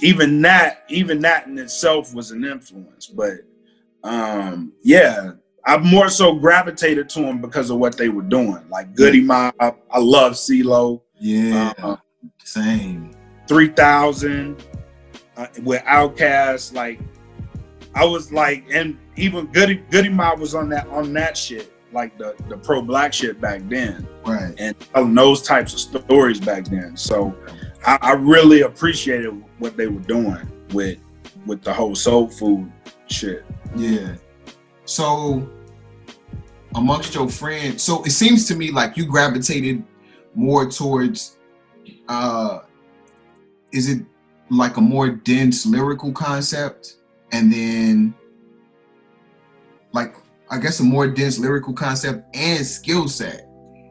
even 0.00 0.40
that 0.42 0.84
even 0.88 1.20
that 1.20 1.46
in 1.48 1.58
itself 1.58 2.14
was 2.14 2.30
an 2.30 2.44
influence 2.44 3.08
but 3.08 3.32
um 4.04 4.72
yeah 4.84 5.32
i 5.66 5.76
more 5.78 6.08
so 6.08 6.32
gravitated 6.36 7.08
to 7.08 7.20
them 7.20 7.40
because 7.40 7.68
of 7.70 7.78
what 7.78 7.96
they 7.96 8.08
were 8.08 8.22
doing 8.22 8.62
like 8.70 8.94
Goodie 8.94 9.22
Mob 9.22 9.52
i 9.58 9.98
love 9.98 10.34
CeeLo. 10.34 11.00
Yeah. 11.18 11.72
Uh, 11.82 11.96
Same. 12.44 13.10
3000 13.48 14.62
uh, 15.36 15.46
with 15.64 15.82
Outkast 15.82 16.72
like 16.74 17.00
i 17.94 18.04
was 18.04 18.32
like 18.32 18.64
and 18.72 18.98
even 19.16 19.46
goody 19.46 19.76
Goodie 19.90 20.08
Mob 20.08 20.38
was 20.38 20.54
on 20.54 20.68
that 20.70 20.86
on 20.88 21.12
that 21.14 21.36
shit 21.36 21.72
like 21.92 22.16
the 22.18 22.34
the 22.48 22.56
pro 22.56 22.82
black 22.82 23.12
shit 23.12 23.40
back 23.40 23.62
then 23.68 24.06
Right. 24.26 24.54
and 24.58 24.78
telling 24.92 25.14
those 25.14 25.40
types 25.42 25.72
of 25.72 25.80
stories 25.80 26.38
back 26.38 26.66
then. 26.66 26.98
So 26.98 27.34
I, 27.86 27.98
I 28.02 28.12
really 28.12 28.60
appreciated 28.60 29.30
what 29.58 29.78
they 29.78 29.86
were 29.86 30.00
doing 30.02 30.46
with 30.74 30.98
with 31.46 31.62
the 31.62 31.72
whole 31.72 31.94
soul 31.94 32.28
food 32.28 32.70
shit. 33.06 33.42
Yeah. 33.74 34.16
So 34.84 35.48
amongst 36.74 37.14
your 37.14 37.26
friends, 37.26 37.82
so 37.82 38.02
it 38.04 38.10
seems 38.10 38.46
to 38.48 38.54
me 38.54 38.70
like 38.70 38.98
you 38.98 39.06
gravitated 39.06 39.82
more 40.34 40.70
towards 40.70 41.38
uh 42.08 42.60
is 43.72 43.88
it 43.88 44.04
like 44.50 44.76
a 44.76 44.80
more 44.82 45.08
dense 45.08 45.64
lyrical 45.64 46.12
concept 46.12 46.97
and 47.32 47.52
then 47.52 48.14
like 49.92 50.14
I 50.50 50.58
guess 50.58 50.80
a 50.80 50.84
more 50.84 51.06
dense 51.08 51.38
lyrical 51.38 51.72
concept 51.72 52.24
and 52.34 52.64
skill 52.66 53.08
set 53.08 53.34
as 53.34 53.44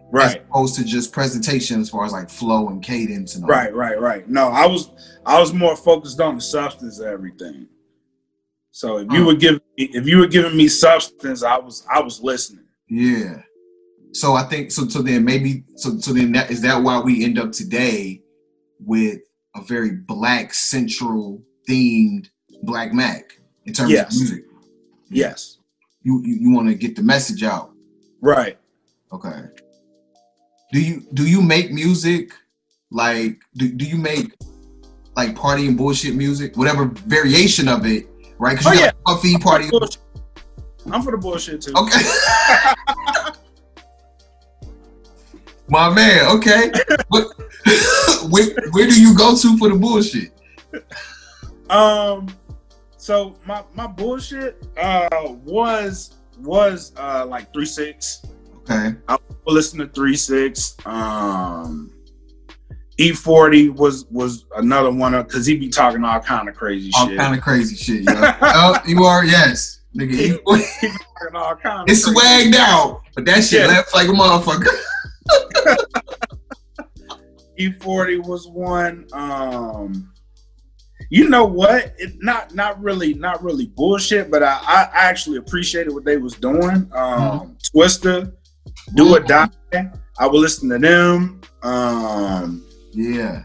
Right, 0.09 0.41
opposed 0.49 0.75
to 0.75 0.85
just 0.85 1.11
presentation 1.11 1.81
as 1.81 1.89
far 1.89 2.05
as 2.05 2.13
like 2.13 2.29
flow 2.29 2.69
and 2.69 2.81
cadence 2.81 3.35
and 3.35 3.43
all 3.43 3.49
right, 3.49 3.75
right, 3.75 3.99
right. 3.99 4.27
No, 4.29 4.47
I 4.47 4.65
was 4.65 4.91
I 5.25 5.37
was 5.39 5.51
more 5.53 5.75
focused 5.75 6.21
on 6.21 6.35
the 6.35 6.41
substance 6.41 6.99
of 6.99 7.07
everything. 7.07 7.67
So 8.71 8.99
if 8.99 9.11
you 9.11 9.19
Huh. 9.21 9.25
were 9.27 9.35
giving 9.35 9.61
me, 9.77 9.85
if 9.93 10.07
you 10.07 10.19
were 10.19 10.27
giving 10.27 10.55
me 10.55 10.69
substance, 10.69 11.43
I 11.43 11.57
was 11.57 11.85
I 11.93 11.99
was 11.99 12.21
listening. 12.21 12.65
Yeah. 12.89 13.41
So 14.13 14.33
I 14.33 14.43
think 14.43 14.71
so. 14.71 14.87
So 14.87 15.01
then 15.01 15.25
maybe 15.25 15.65
so. 15.75 15.97
So 15.99 16.13
then 16.13 16.31
that 16.31 16.51
is 16.51 16.61
that 16.61 16.81
why 16.81 16.99
we 17.01 17.25
end 17.25 17.37
up 17.37 17.51
today 17.51 18.21
with 18.79 19.19
a 19.55 19.61
very 19.61 19.91
black 19.91 20.53
central 20.53 21.43
themed 21.69 22.29
Blak 22.63 22.91
Makk 22.91 23.23
in 23.65 23.73
terms 23.73 23.91
Yes. 23.91 24.13
of 24.13 24.19
music. 24.21 24.45
Yes, 25.09 25.57
You 26.03 26.21
you, 26.25 26.35
you 26.41 26.51
want 26.51 26.67
to 26.67 26.75
get 26.75 26.95
the 26.95 27.03
message 27.03 27.43
out. 27.43 27.71
right. 28.21 28.57
Okay. 29.11 29.43
Do 30.73 30.81
you 30.81 31.03
do 31.13 31.25
you 31.25 31.41
make 31.41 31.71
music 31.71 32.33
like 32.91 33.39
do, 33.55 33.69
do 33.71 33.85
you 33.85 33.95
make 33.97 34.33
like 35.15 35.33
party 35.35 35.65
and 35.67 35.77
bullshit 35.77 36.13
music 36.15 36.57
whatever 36.57 36.85
variation 37.07 37.69
of 37.69 37.85
it 37.85 38.05
right? 38.37 38.57
Because 38.57 38.71
Oh, 38.71 38.73
you 38.73 38.79
yeah. 38.81 38.91
got 39.05 39.15
Puffy 39.15 39.37
party. 39.37 39.69
Bullshit. 39.69 39.97
I'm 40.91 41.01
for 41.01 41.11
the 41.11 41.17
bullshit 41.17 41.61
too. 41.61 41.73
Okay. 41.75 42.01
My 45.69 45.89
man, 45.89 46.25
okay. 46.37 46.71
But 47.09 47.27
where, 48.29 48.45
where 48.71 48.87
do 48.87 49.01
you 49.01 49.15
go 49.15 49.35
to 49.35 49.57
for 49.57 49.69
the 49.69 49.75
bullshit? 49.79 50.31
Um, 51.69 52.27
so 53.07 53.35
my 53.45 53.63
my 53.73 53.87
bullshit 53.87 54.67
uh 54.77 55.07
was 55.45 56.15
was 56.39 56.91
uh 56.97 57.25
like 57.25 57.53
three 57.53 57.65
six. 57.65 58.21
Okay. 58.57 58.97
I 59.07 59.13
would 59.13 59.53
listen 59.53 59.79
to 59.79 59.87
three 59.87 60.17
six. 60.17 60.75
Um, 60.85 61.89
E 62.97 63.13
forty 63.13 63.69
was 63.69 64.05
was 64.11 64.43
another 64.57 64.91
one 64.91 65.13
because 65.23 65.45
he 65.45 65.55
be 65.55 65.69
talking 65.69 66.03
all 66.03 66.19
kind 66.19 66.49
of 66.49 66.55
crazy 66.55 66.91
All 66.97 67.07
shit. 67.07 67.17
kind 67.17 67.33
of 67.33 67.41
crazy 67.41 67.75
shit, 67.85 68.01
yo. 68.03 68.11
oh, 68.41 68.75
you 68.85 69.05
are, 69.05 69.23
yes. 69.23 69.79
Nigga, 69.95 70.11
He 70.11 70.31
be 70.31 70.37
talking 70.43 71.35
all 71.35 71.55
kind 71.55 71.83
of 71.83 71.85
it's 71.89 72.09
swagged 72.09 72.55
out, 72.55 73.03
but 73.15 73.23
that 73.23 73.41
shit 73.45 73.61
Yeah. 73.61 73.67
left 73.67 73.95
like 73.95 74.09
a 74.09 74.11
motherfucker. 74.11 74.67
E40 77.57 78.09
E 78.11 78.17
was 78.17 78.47
one. 78.49 79.07
Um, 79.13 80.11
you 81.09 81.29
know 81.29 81.45
what? 81.45 81.93
It 81.97 82.13
not 82.21 82.53
not 82.53 82.81
really 82.81 83.13
not 83.13 83.43
really 83.43 83.67
bullshit, 83.67 84.29
but 84.29 84.43
I, 84.43 84.59
I 84.67 84.89
actually 84.93 85.37
appreciated 85.37 85.93
what 85.93 86.05
they 86.05 86.17
was 86.17 86.33
doing. 86.35 86.89
Um, 86.93 87.57
Twista, 87.73 88.31
Do 88.95 89.15
or 89.15 89.19
Die. 89.21 89.49
I 90.19 90.25
would 90.27 90.39
listen 90.39 90.69
to 90.69 90.79
them. 90.79 91.41
Um, 91.63 92.63
Yeah. 92.91 93.43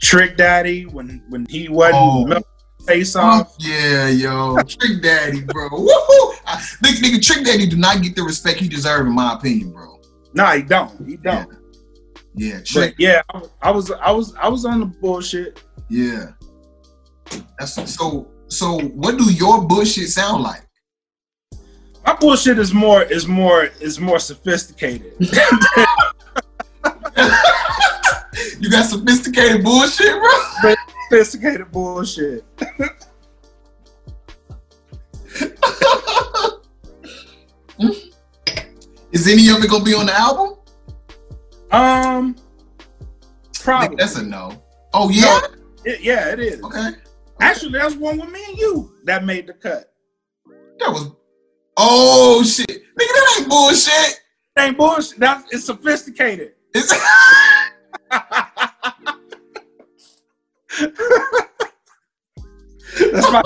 Trick 0.00 0.36
Daddy 0.36 0.84
when 0.86 1.22
when 1.28 1.44
he 1.46 1.68
wasn't 1.68 1.96
Oh. 1.96 2.42
face 2.86 3.16
Oh, 3.16 3.20
off. 3.20 3.56
yeah, 3.58 4.08
yo. 4.08 4.56
Trick 4.62 5.02
Daddy, 5.02 5.40
bro. 5.42 5.68
Woohoo! 5.70 6.34
I, 6.46 6.56
nigga, 6.82 7.02
nigga, 7.02 7.22
Trick 7.22 7.44
Daddy 7.44 7.66
do 7.66 7.76
not 7.76 8.00
get 8.02 8.14
the 8.16 8.22
respect 8.22 8.60
he 8.60 8.68
deserve, 8.68 9.06
in 9.06 9.12
my 9.12 9.34
opinion, 9.34 9.72
bro. 9.72 10.00
Nah, 10.34 10.52
he 10.54 10.62
don't. 10.62 11.06
He 11.06 11.16
don't. 11.16 11.52
Yeah, 12.34 12.58
But 12.58 12.66
Trick. 12.66 12.94
yeah, 12.98 13.22
I 13.34 13.42
I 13.62 13.70
was 13.72 13.90
I 13.90 14.12
was 14.12 14.34
I 14.36 14.48
was 14.48 14.64
on 14.64 14.78
the 14.80 14.86
bullshit. 14.86 15.60
Yeah. 15.90 16.28
That's 17.58 17.94
so. 17.94 18.28
So, 18.48 18.78
what 18.80 19.18
do 19.18 19.30
your 19.32 19.62
bullshit 19.66 20.08
sound 20.08 20.42
like? 20.42 20.62
My 22.06 22.14
bullshit 22.14 22.58
is 22.58 22.72
more 22.72 23.02
is 23.02 23.26
more 23.26 23.64
is 23.80 23.98
more 24.00 24.18
sophisticated. 24.18 25.12
You 28.60 28.70
got 28.70 28.86
sophisticated 28.86 29.64
bullshit, 29.64 30.12
bro. 30.12 30.74
sophisticated 31.10 31.70
bullshit. 31.72 32.44
Is 39.12 39.26
any 39.26 39.48
of 39.48 39.62
it 39.64 39.70
gonna 39.70 39.84
be 39.84 39.94
on 39.94 40.06
the 40.06 40.14
album? 40.18 40.56
Um, 41.70 42.36
probably. 43.54 43.96
that's 43.96 44.16
a 44.16 44.22
no. 44.22 44.62
Oh 44.92 45.08
yeah. 45.10 45.40
It- 45.84 46.00
yeah, 46.00 46.32
it 46.32 46.40
is. 46.40 46.62
Okay. 46.62 46.90
Actually, 47.40 47.72
that's 47.72 47.94
one 47.94 48.18
with 48.18 48.30
me 48.30 48.40
and 48.48 48.58
you 48.58 48.92
that 49.04 49.24
made 49.24 49.46
the 49.46 49.52
cut. 49.54 49.92
That 50.78 50.90
was. 50.90 51.10
Oh 51.76 52.42
shit, 52.42 52.68
nigga, 52.68 52.82
that 52.96 53.36
ain't 53.40 53.48
bullshit. 53.48 54.20
That 54.56 54.68
Ain't 54.68 54.76
bullshit. 54.76 55.18
That's 55.20 55.52
it's 55.52 55.64
sophisticated. 55.64 56.54
It's- 56.74 56.90
That's 63.12 63.32
my. 63.32 63.42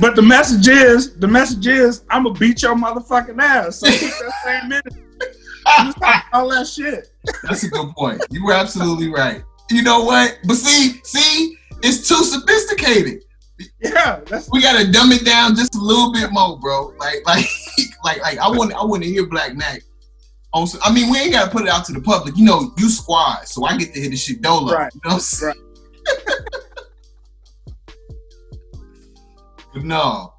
but 0.00 0.16
the 0.16 0.22
message 0.22 0.68
is, 0.68 1.16
the 1.16 1.28
message 1.28 1.66
is, 1.66 2.04
I'm 2.10 2.24
gonna 2.24 2.38
beat 2.38 2.62
your 2.62 2.74
motherfucking 2.74 3.40
ass. 3.40 3.76
So 3.76 3.86
keep 3.90 4.10
that 4.10 4.32
same 4.44 5.92
talk 5.94 6.24
all 6.32 6.48
that 6.50 6.66
shit. 6.66 7.08
That's 7.44 7.62
a 7.64 7.68
good 7.68 7.90
point. 7.96 8.22
You 8.30 8.44
were 8.44 8.52
absolutely 8.52 9.08
right. 9.08 9.42
You 9.70 9.82
know 9.82 10.02
what? 10.04 10.38
But 10.46 10.56
see, 10.56 11.00
see, 11.04 11.56
it's 11.82 12.08
too 12.08 12.22
sophisticated. 12.24 13.22
Yeah, 13.82 14.20
We 14.50 14.62
gotta 14.62 14.90
dumb 14.90 15.12
it 15.12 15.24
down 15.24 15.54
just 15.54 15.74
a 15.74 15.80
little 15.80 16.12
bit 16.12 16.30
more, 16.32 16.58
bro. 16.58 16.94
Like, 16.98 17.22
like, 17.26 17.44
like, 18.04 18.20
like. 18.22 18.38
I 18.38 18.48
want, 18.48 18.72
I 18.74 18.84
want 18.84 19.02
to 19.02 19.08
hear 19.08 19.26
Black. 19.26 19.52
On, 20.52 20.66
some- 20.66 20.80
I 20.82 20.92
mean, 20.92 21.10
we 21.10 21.18
ain't 21.18 21.32
gotta 21.32 21.50
put 21.50 21.62
it 21.62 21.68
out 21.68 21.84
to 21.86 21.92
the 21.92 22.00
public. 22.00 22.36
You 22.36 22.44
know, 22.44 22.72
you 22.78 22.88
squad, 22.88 23.46
so 23.46 23.64
I 23.64 23.76
get 23.76 23.94
to 23.94 24.00
hit 24.00 24.10
the 24.10 24.16
shit 24.16 24.40
dolo. 24.42 24.72
Right. 24.72 24.92
You 24.94 25.00
know 25.08 25.18
saying? 25.18 25.54
but 29.74 29.84
no, 29.84 30.34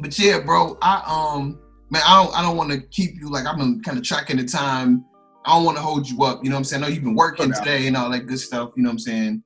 but 0.00 0.18
yeah, 0.18 0.40
bro. 0.40 0.76
I 0.82 1.02
um, 1.06 1.60
man, 1.90 2.02
I 2.04 2.24
don't, 2.24 2.36
I 2.36 2.42
don't 2.42 2.56
want 2.56 2.72
to 2.72 2.80
keep 2.80 3.14
you 3.14 3.30
like 3.30 3.46
I've 3.46 3.56
been 3.58 3.80
kind 3.82 3.98
of 3.98 4.04
tracking 4.04 4.38
the 4.38 4.44
time. 4.44 5.04
I 5.46 5.52
don't 5.54 5.64
want 5.64 5.76
to 5.76 5.82
hold 5.82 6.08
you 6.08 6.22
up. 6.24 6.42
You 6.42 6.50
know 6.50 6.56
what 6.56 6.60
I'm 6.60 6.64
saying? 6.64 6.82
I 6.82 6.88
know 6.88 6.92
you've 6.92 7.04
been 7.04 7.14
working 7.14 7.52
today 7.52 7.86
and 7.86 7.96
all 7.96 8.10
that 8.10 8.26
good 8.26 8.40
stuff. 8.40 8.72
You 8.76 8.82
know 8.82 8.88
what 8.88 8.94
I'm 8.94 8.98
saying? 8.98 9.42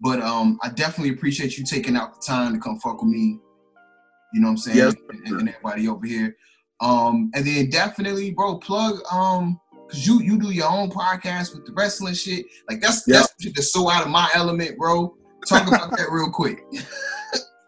But 0.00 0.20
um, 0.22 0.58
I 0.62 0.70
definitely 0.70 1.14
appreciate 1.14 1.56
you 1.58 1.64
taking 1.64 1.96
out 1.96 2.14
the 2.14 2.26
time 2.26 2.52
to 2.54 2.58
come 2.58 2.78
fuck 2.80 3.02
with 3.02 3.10
me. 3.10 3.38
You 4.34 4.40
know 4.40 4.46
what 4.48 4.52
I'm 4.52 4.56
saying? 4.58 4.76
Yes, 4.78 4.94
and, 5.10 5.40
and 5.40 5.48
everybody 5.48 5.88
over 5.88 6.06
here. 6.06 6.36
Um, 6.80 7.30
and 7.34 7.46
then 7.46 7.70
definitely, 7.70 8.30
bro, 8.32 8.58
plug 8.58 9.00
um, 9.10 9.58
cause 9.90 10.06
you 10.06 10.20
you 10.20 10.38
do 10.38 10.50
your 10.50 10.68
own 10.70 10.90
podcast 10.90 11.54
with 11.54 11.64
the 11.66 11.72
wrestling 11.72 12.14
shit. 12.14 12.44
Like 12.68 12.80
that's 12.80 13.04
Yeah. 13.06 13.20
that's 13.20 13.34
shit 13.40 13.54
that's 13.54 13.72
so 13.72 13.88
out 13.88 14.04
of 14.04 14.10
my 14.10 14.28
element, 14.34 14.76
bro. 14.78 15.14
Talk 15.46 15.68
about 15.68 15.90
that 15.96 16.10
real 16.10 16.30
quick. 16.30 16.64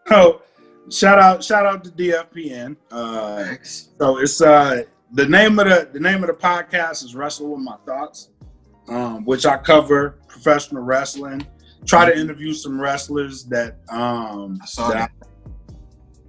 so. 0.07 0.41
Shout 0.91 1.19
out, 1.19 1.43
shout 1.43 1.67
out 1.67 1.83
to 1.83 1.91
DFPN. 1.91 2.75
Uh, 2.89 3.53
So 3.61 4.17
it's 4.17 4.41
uh 4.41 4.85
the 5.13 5.25
name 5.27 5.59
of 5.59 5.67
the 5.67 5.89
the 5.91 5.99
name 5.99 6.23
of 6.23 6.27
the 6.27 6.33
podcast 6.35 7.03
is 7.03 7.15
Wrestle 7.15 7.49
with 7.51 7.61
My 7.61 7.75
Thoughts, 7.85 8.29
um, 8.87 9.25
which 9.25 9.45
I 9.45 9.57
cover 9.57 10.19
professional 10.27 10.83
wrestling. 10.83 11.45
Try 11.85 12.05
to 12.11 12.17
interview 12.17 12.53
some 12.53 12.79
wrestlers 12.79 13.45
that 13.45 13.77
um 13.89 14.59
I 14.61 14.65
saw 14.65 14.89
that. 14.89 15.11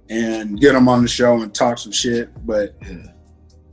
and 0.09 0.59
get 0.59 0.73
them 0.73 0.87
on 0.87 1.01
the 1.01 1.07
show 1.07 1.41
and 1.41 1.53
talk 1.53 1.77
some 1.77 1.91
shit. 1.91 2.29
But 2.45 2.75
Yeah. 2.81 2.97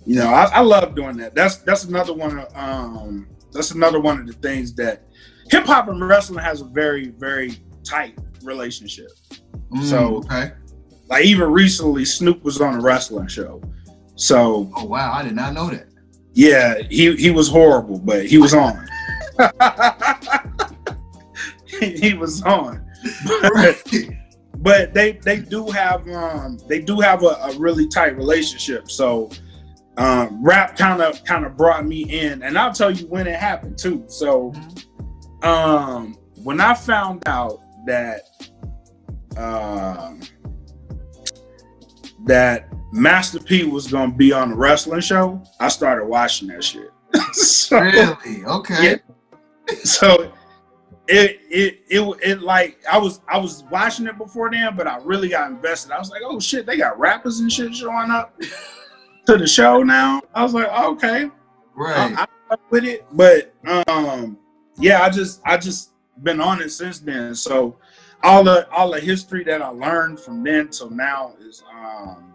you 0.05 0.17
know, 0.17 0.29
I, 0.29 0.45
I 0.47 0.61
love 0.61 0.95
doing 0.95 1.17
that. 1.19 1.35
That's 1.35 1.57
that's 1.59 1.85
another 1.85 2.13
one. 2.15 2.39
Of, 2.39 2.57
um, 2.57 3.29
that's 3.53 3.71
another 3.71 4.01
one 4.01 4.21
of 4.21 4.27
the 4.27 4.33
things 4.35 4.75
that 4.75 5.05
hip 5.51 5.65
hop 5.65 5.89
and 5.89 6.07
wrestling 6.07 6.45
has 6.45 6.61
a 6.61 6.65
very 6.67 7.09
very 7.19 7.53
tight 7.85 8.19
relationship. 8.43 9.09
Mm, 9.73 9.83
So- 9.85 10.17
okay. 10.19 10.53
Like 11.09 11.25
even 11.25 11.51
recently, 11.51 12.05
Snoop 12.05 12.45
was 12.45 12.61
on 12.61 12.75
a 12.75 12.81
wrestling 12.83 13.29
show. 13.29 13.63
So 14.19 14.71
Oh 14.77 14.85
wow, 14.85 15.13
I 15.13 15.23
did 15.23 15.37
not 15.37 15.55
know 15.55 15.71
that. 15.71 15.87
Yeah, 16.35 16.83
he 16.91 17.15
he 17.17 17.31
was 17.31 17.49
horrible, 17.49 18.01
but 18.01 18.27
he 18.27 18.39
was 18.39 18.53
on. 18.53 18.87
he, 21.67 21.97
he 21.97 22.15
was 22.15 22.43
on. 22.43 22.85
But, 23.43 23.83
but 24.59 24.93
they 24.93 25.13
they 25.13 25.39
do 25.39 25.69
have 25.69 26.07
um 26.09 26.59
they 26.67 26.81
do 26.81 26.99
have 27.01 27.23
a, 27.23 27.27
a 27.27 27.57
really 27.59 27.87
tight 27.87 28.17
relationship. 28.17 28.91
So 28.91 29.31
um 29.97 30.45
rap 30.45 30.77
kind 30.77 31.01
of 31.01 31.23
kind 31.25 31.47
of 31.47 31.57
brought 31.57 31.87
me 31.87 32.03
in 32.03 32.43
and 32.43 32.59
I'll 32.59 32.73
tell 32.73 32.91
you 32.91 33.07
when 33.07 33.29
it 33.29 33.37
happened 33.37 33.79
too. 33.79 34.05
So 34.09 34.53
um 35.43 36.19
when 36.43 36.61
I 36.61 36.75
found 36.75 37.27
out 37.29 37.61
that 37.87 38.23
um 39.37 40.21
that 42.27 42.68
Master 42.93 43.39
P 43.41 43.65
was 43.65 43.89
gonna 43.89 44.13
be 44.13 44.33
on 44.33 44.51
the 44.51 44.57
wrestling 44.57 45.01
show, 45.01 45.43
I 45.61 45.69
started 45.69 46.07
watching 46.07 46.49
that 46.49 46.65
shit. 46.65 46.91
so, 47.33 47.81
Really? 47.81 48.45
Okay. 48.45 49.01
Yeah. 49.69 49.75
so 49.85 50.33
it, 51.09 51.41
it 51.51 51.81
it 51.89 52.19
it 52.23 52.43
like 52.43 52.79
I 52.91 52.99
was 52.99 53.21
I 53.29 53.39
was 53.39 53.65
watching 53.71 54.07
it 54.07 54.19
before 54.19 54.51
then, 54.51 54.77
but 54.77 54.87
I 54.87 54.99
really 54.99 55.29
got 55.29 55.51
invested. 55.51 55.93
I 55.93 55.99
was 55.99 56.11
like, 56.11 56.23
oh 56.25 56.39
shit, 56.39 56.67
they 56.67 56.77
got 56.77 56.99
rappers 56.99 57.41
and 57.41 57.51
shit 57.53 57.75
showing 57.75 58.11
up 58.11 58.39
to 59.27 59.37
the 59.37 59.47
show 59.47 59.83
now. 59.83 60.21
I 60.35 60.43
was 60.43 60.55
like, 60.55 60.69
okay, 60.69 61.31
Right. 61.75 62.15
I, 62.19 62.27
I 62.51 62.57
with 62.71 62.85
it, 62.85 63.07
but 63.13 63.55
um, 63.87 64.39
yeah, 64.79 65.03
I 65.03 65.11
just 65.11 65.41
I 65.45 65.57
just 65.57 65.93
been 66.23 66.41
on 66.41 66.61
it 66.61 66.71
since 66.71 66.99
then. 66.99 67.35
So 67.35 67.77
all 68.23 68.43
the 68.43 68.69
all 68.71 68.91
the 68.91 69.01
history 69.01 69.45
that 69.45 69.63
I 69.63 69.69
learned 69.69 70.19
from 70.21 70.43
then 70.43 70.69
till 70.69 70.91
now 70.91 71.35
is 71.41 71.63
um 71.73 72.35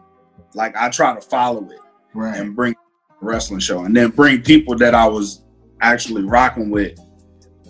like 0.55 0.75
I 0.75 0.89
try 0.89 1.15
to 1.15 1.21
follow 1.21 1.69
it 1.69 1.79
right. 2.13 2.37
and 2.37 2.55
bring 2.55 2.73
the 2.73 3.25
wrestling 3.25 3.59
show, 3.59 3.85
and 3.85 3.95
then 3.95 4.09
bring 4.09 4.41
people 4.41 4.75
that 4.77 4.93
I 4.95 5.07
was 5.07 5.43
actually 5.81 6.23
rocking 6.23 6.69
with, 6.69 6.99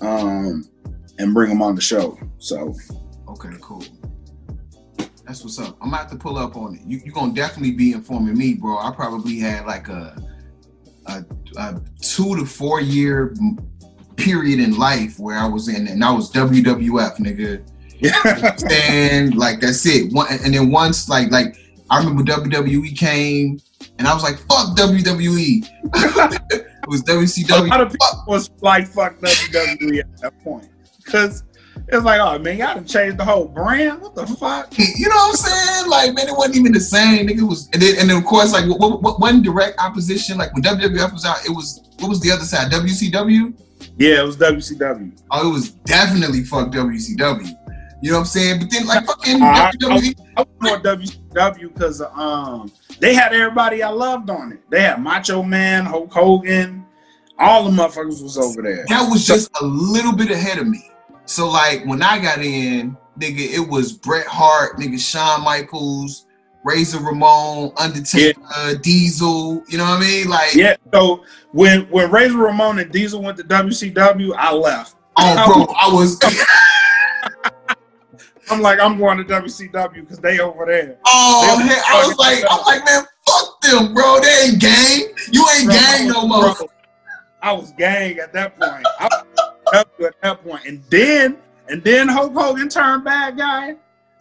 um, 0.02 0.64
and 1.20 1.34
bring 1.34 1.50
them 1.50 1.62
on 1.62 1.76
the 1.76 1.82
show. 1.82 2.18
So 2.38 2.76
Okay, 3.34 3.50
cool. 3.62 3.84
That's 5.26 5.44
what's 5.44 5.60
up. 5.60 5.78
I'm 5.82 5.90
gonna 5.90 5.98
have 5.98 6.12
to 6.12 6.18
pull 6.18 6.38
up 6.38 6.56
on 6.56 6.76
it. 6.76 6.82
You 6.86 7.02
you 7.04 7.12
gonna 7.12 7.34
definitely 7.34 7.72
be 7.72 7.94
informing 7.94 8.38
me, 8.38 8.54
bro. 8.54 8.78
I 8.78 8.92
probably 8.92 9.40
had 9.40 9.66
like 9.66 9.88
a 9.90 10.22
a, 11.08 11.26
a 11.58 11.82
two 12.02 12.36
to 12.36 12.46
four 12.46 12.80
year 12.80 13.34
period 14.18 14.60
in 14.60 14.78
life 14.78 15.18
where 15.18 15.38
I 15.38 15.48
was 15.48 15.68
in, 15.68 15.88
and 15.88 16.04
I 16.04 16.12
was 16.12 16.32
WWF, 16.32 17.18
nigga. 17.18 17.68
yeah, 18.00 18.58
And 18.82 19.36
like 19.36 19.60
that's 19.60 19.86
it. 19.86 20.14
One, 20.14 20.28
and 20.30 20.54
then 20.54 20.70
once 20.70 21.10
like 21.10 21.32
like 21.32 21.58
I 21.94 22.00
remember 22.00 22.24
WWE 22.24 22.98
came, 22.98 23.62
and 24.00 24.08
I 24.08 24.16
was 24.16 24.24
like, 24.24 24.40
fuck 24.40 24.76
WWE. 24.76 25.64
it 26.52 26.88
was 26.88 27.02
a 27.02 27.04
WCW. 27.04 27.70
lot 27.70 27.82
of 27.82 27.92
people 27.92 28.24
was 28.28 28.50
like 28.62 28.88
fuck 28.88 29.20
WWE 29.20 30.00
at 30.00 30.18
that 30.22 30.34
point 30.44 30.68
because 31.06 31.44
It's 31.90 32.04
like, 32.04 32.20
oh 32.20 32.40
man, 32.40 32.58
y'all 32.58 32.74
done 32.74 32.86
changed 32.86 33.20
the 33.20 33.26
whole 33.26 33.48
brand. 33.48 34.02
What 34.02 34.16
the 34.16 34.26
fuck? 34.26 34.76
You 34.76 35.08
know 35.08 35.16
what 35.16 35.30
I'm 35.30 35.36
saying? 35.36 35.90
Like, 35.92 36.16
man, 36.16 36.30
it 36.30 36.36
wasn't 36.36 36.56
even 36.56 36.72
the 36.72 36.80
same. 36.80 37.28
Nigga, 37.28 37.38
it 37.38 37.44
was, 37.44 37.70
and 37.74 37.82
then, 37.82 37.96
and 38.00 38.10
then 38.10 38.18
of 38.18 38.26
course, 38.26 38.54
like, 38.54 38.68
what, 38.68 38.80
what, 38.80 39.04
what 39.04 39.20
one 39.20 39.44
direct 39.44 39.80
opposition? 39.80 40.40
Like 40.40 40.52
when 40.56 40.64
WWF 40.64 41.14
was 41.14 41.26
out, 41.26 41.46
it 41.46 41.52
was 41.52 41.90
what 42.00 42.10
was 42.10 42.22
the 42.22 42.32
other 42.32 42.46
side? 42.46 42.72
WCW. 42.72 43.54
Yeah, 44.00 44.22
it 44.22 44.26
was 44.26 44.38
WCW. 44.38 45.12
Oh, 45.30 45.48
it 45.48 45.54
was 45.54 45.70
definitely 45.86 46.44
fuck 46.44 46.72
WCW. 46.72 47.54
You 48.04 48.12
know 48.12 48.18
what 48.18 48.22
I'm 48.24 48.26
saying? 48.28 48.60
But 48.60 48.70
then, 48.70 48.86
like, 48.86 49.06
fucking 49.06 49.42
Uh, 49.42 49.46
I- 49.46 49.72
WWE. 49.80 50.14
I 50.36 50.42
was 50.42 50.48
more 50.60 50.78
WCW 50.80 51.74
because 51.74 52.02
um 52.02 52.70
they 53.00 53.14
had 53.14 53.32
everybody 53.34 53.82
I 53.82 53.90
loved 53.90 54.30
on 54.30 54.52
it. 54.52 54.60
They 54.70 54.82
had 54.82 55.02
Macho 55.02 55.42
Man, 55.42 55.86
Hulk 55.86 56.12
Hogan, 56.12 56.86
all 57.40 57.64
the 57.64 57.70
motherfuckers 57.72 58.22
was 58.22 58.38
over 58.38 58.62
there. 58.62 58.84
that 58.90 59.10
was 59.10 59.26
just 59.26 59.50
a 59.62 59.66
little 59.66 60.12
bit 60.14 60.32
ahead 60.32 60.58
of 60.58 60.68
me. 60.68 60.84
So 61.26 61.50
like 61.50 61.86
when 61.86 62.02
I 62.04 62.20
got 62.20 62.40
in, 62.40 62.98
nigga, 63.18 63.40
it 63.54 63.66
was 63.70 63.94
Bret 63.94 64.28
Hart, 64.28 64.78
nigga, 64.78 65.00
Shawn 65.00 65.42
Michaels, 65.46 66.26
Razor 66.66 67.00
Ramon, 67.00 67.72
Undertaker, 67.78 68.42
Diesel. 68.82 69.64
You 69.70 69.78
know 69.78 69.86
what 69.86 70.00
I 70.00 70.02
mean? 70.02 70.28
Like, 70.30 70.54
Yeah, 70.56 70.76
so 70.94 71.24
when 71.54 71.84
when 71.90 72.12
Razor 72.12 72.38
Ramon 72.38 72.80
and 72.80 72.92
Diesel 72.92 73.22
went 73.22 73.38
to 73.38 73.44
WCW, 73.46 74.34
I 74.38 74.52
left. 74.54 74.96
oh, 75.16 75.46
bro, 75.48 75.74
I 75.74 75.88
was. 75.94 76.20
I'm 78.50 78.62
like, 78.62 78.80
I'm 78.80 78.98
going 78.98 79.18
to 79.18 79.24
WCW 79.24 79.94
because 80.02 80.20
they 80.20 80.40
over 80.40 80.66
there. 80.66 80.98
Oh, 81.06 81.60
hey, 81.66 81.80
I 81.88 82.06
was 82.08 82.18
like, 82.18 82.44
I'm 82.50 82.62
like, 82.66 82.86
man, 82.86 83.04
fuck 83.28 83.62
them, 83.62 83.94
bro. 83.94 84.20
They 84.22 84.48
ain't 84.50 84.60
gang. 84.62 85.14
You 85.32 85.46
ain't 85.56 85.66
Bro, 85.66 85.74
gang 85.76 86.08
no 86.10 86.28
bro, 86.28 86.28
more. 86.28 86.56
I 87.42 87.52
was 87.54 87.72
gang 87.74 88.18
at 88.20 88.34
that 88.34 88.58
point. 88.60 88.86
I 89.00 89.10
was 89.74 89.84
at 90.06 90.22
that 90.22 90.44
point, 90.44 90.66
and 90.66 90.84
then 90.90 91.38
and 91.70 91.84
then 91.84 92.08
Hulk 92.10 92.34
Hogan 92.34 92.68
turned 92.70 93.04
bad 93.06 93.38
guy. 93.38 93.76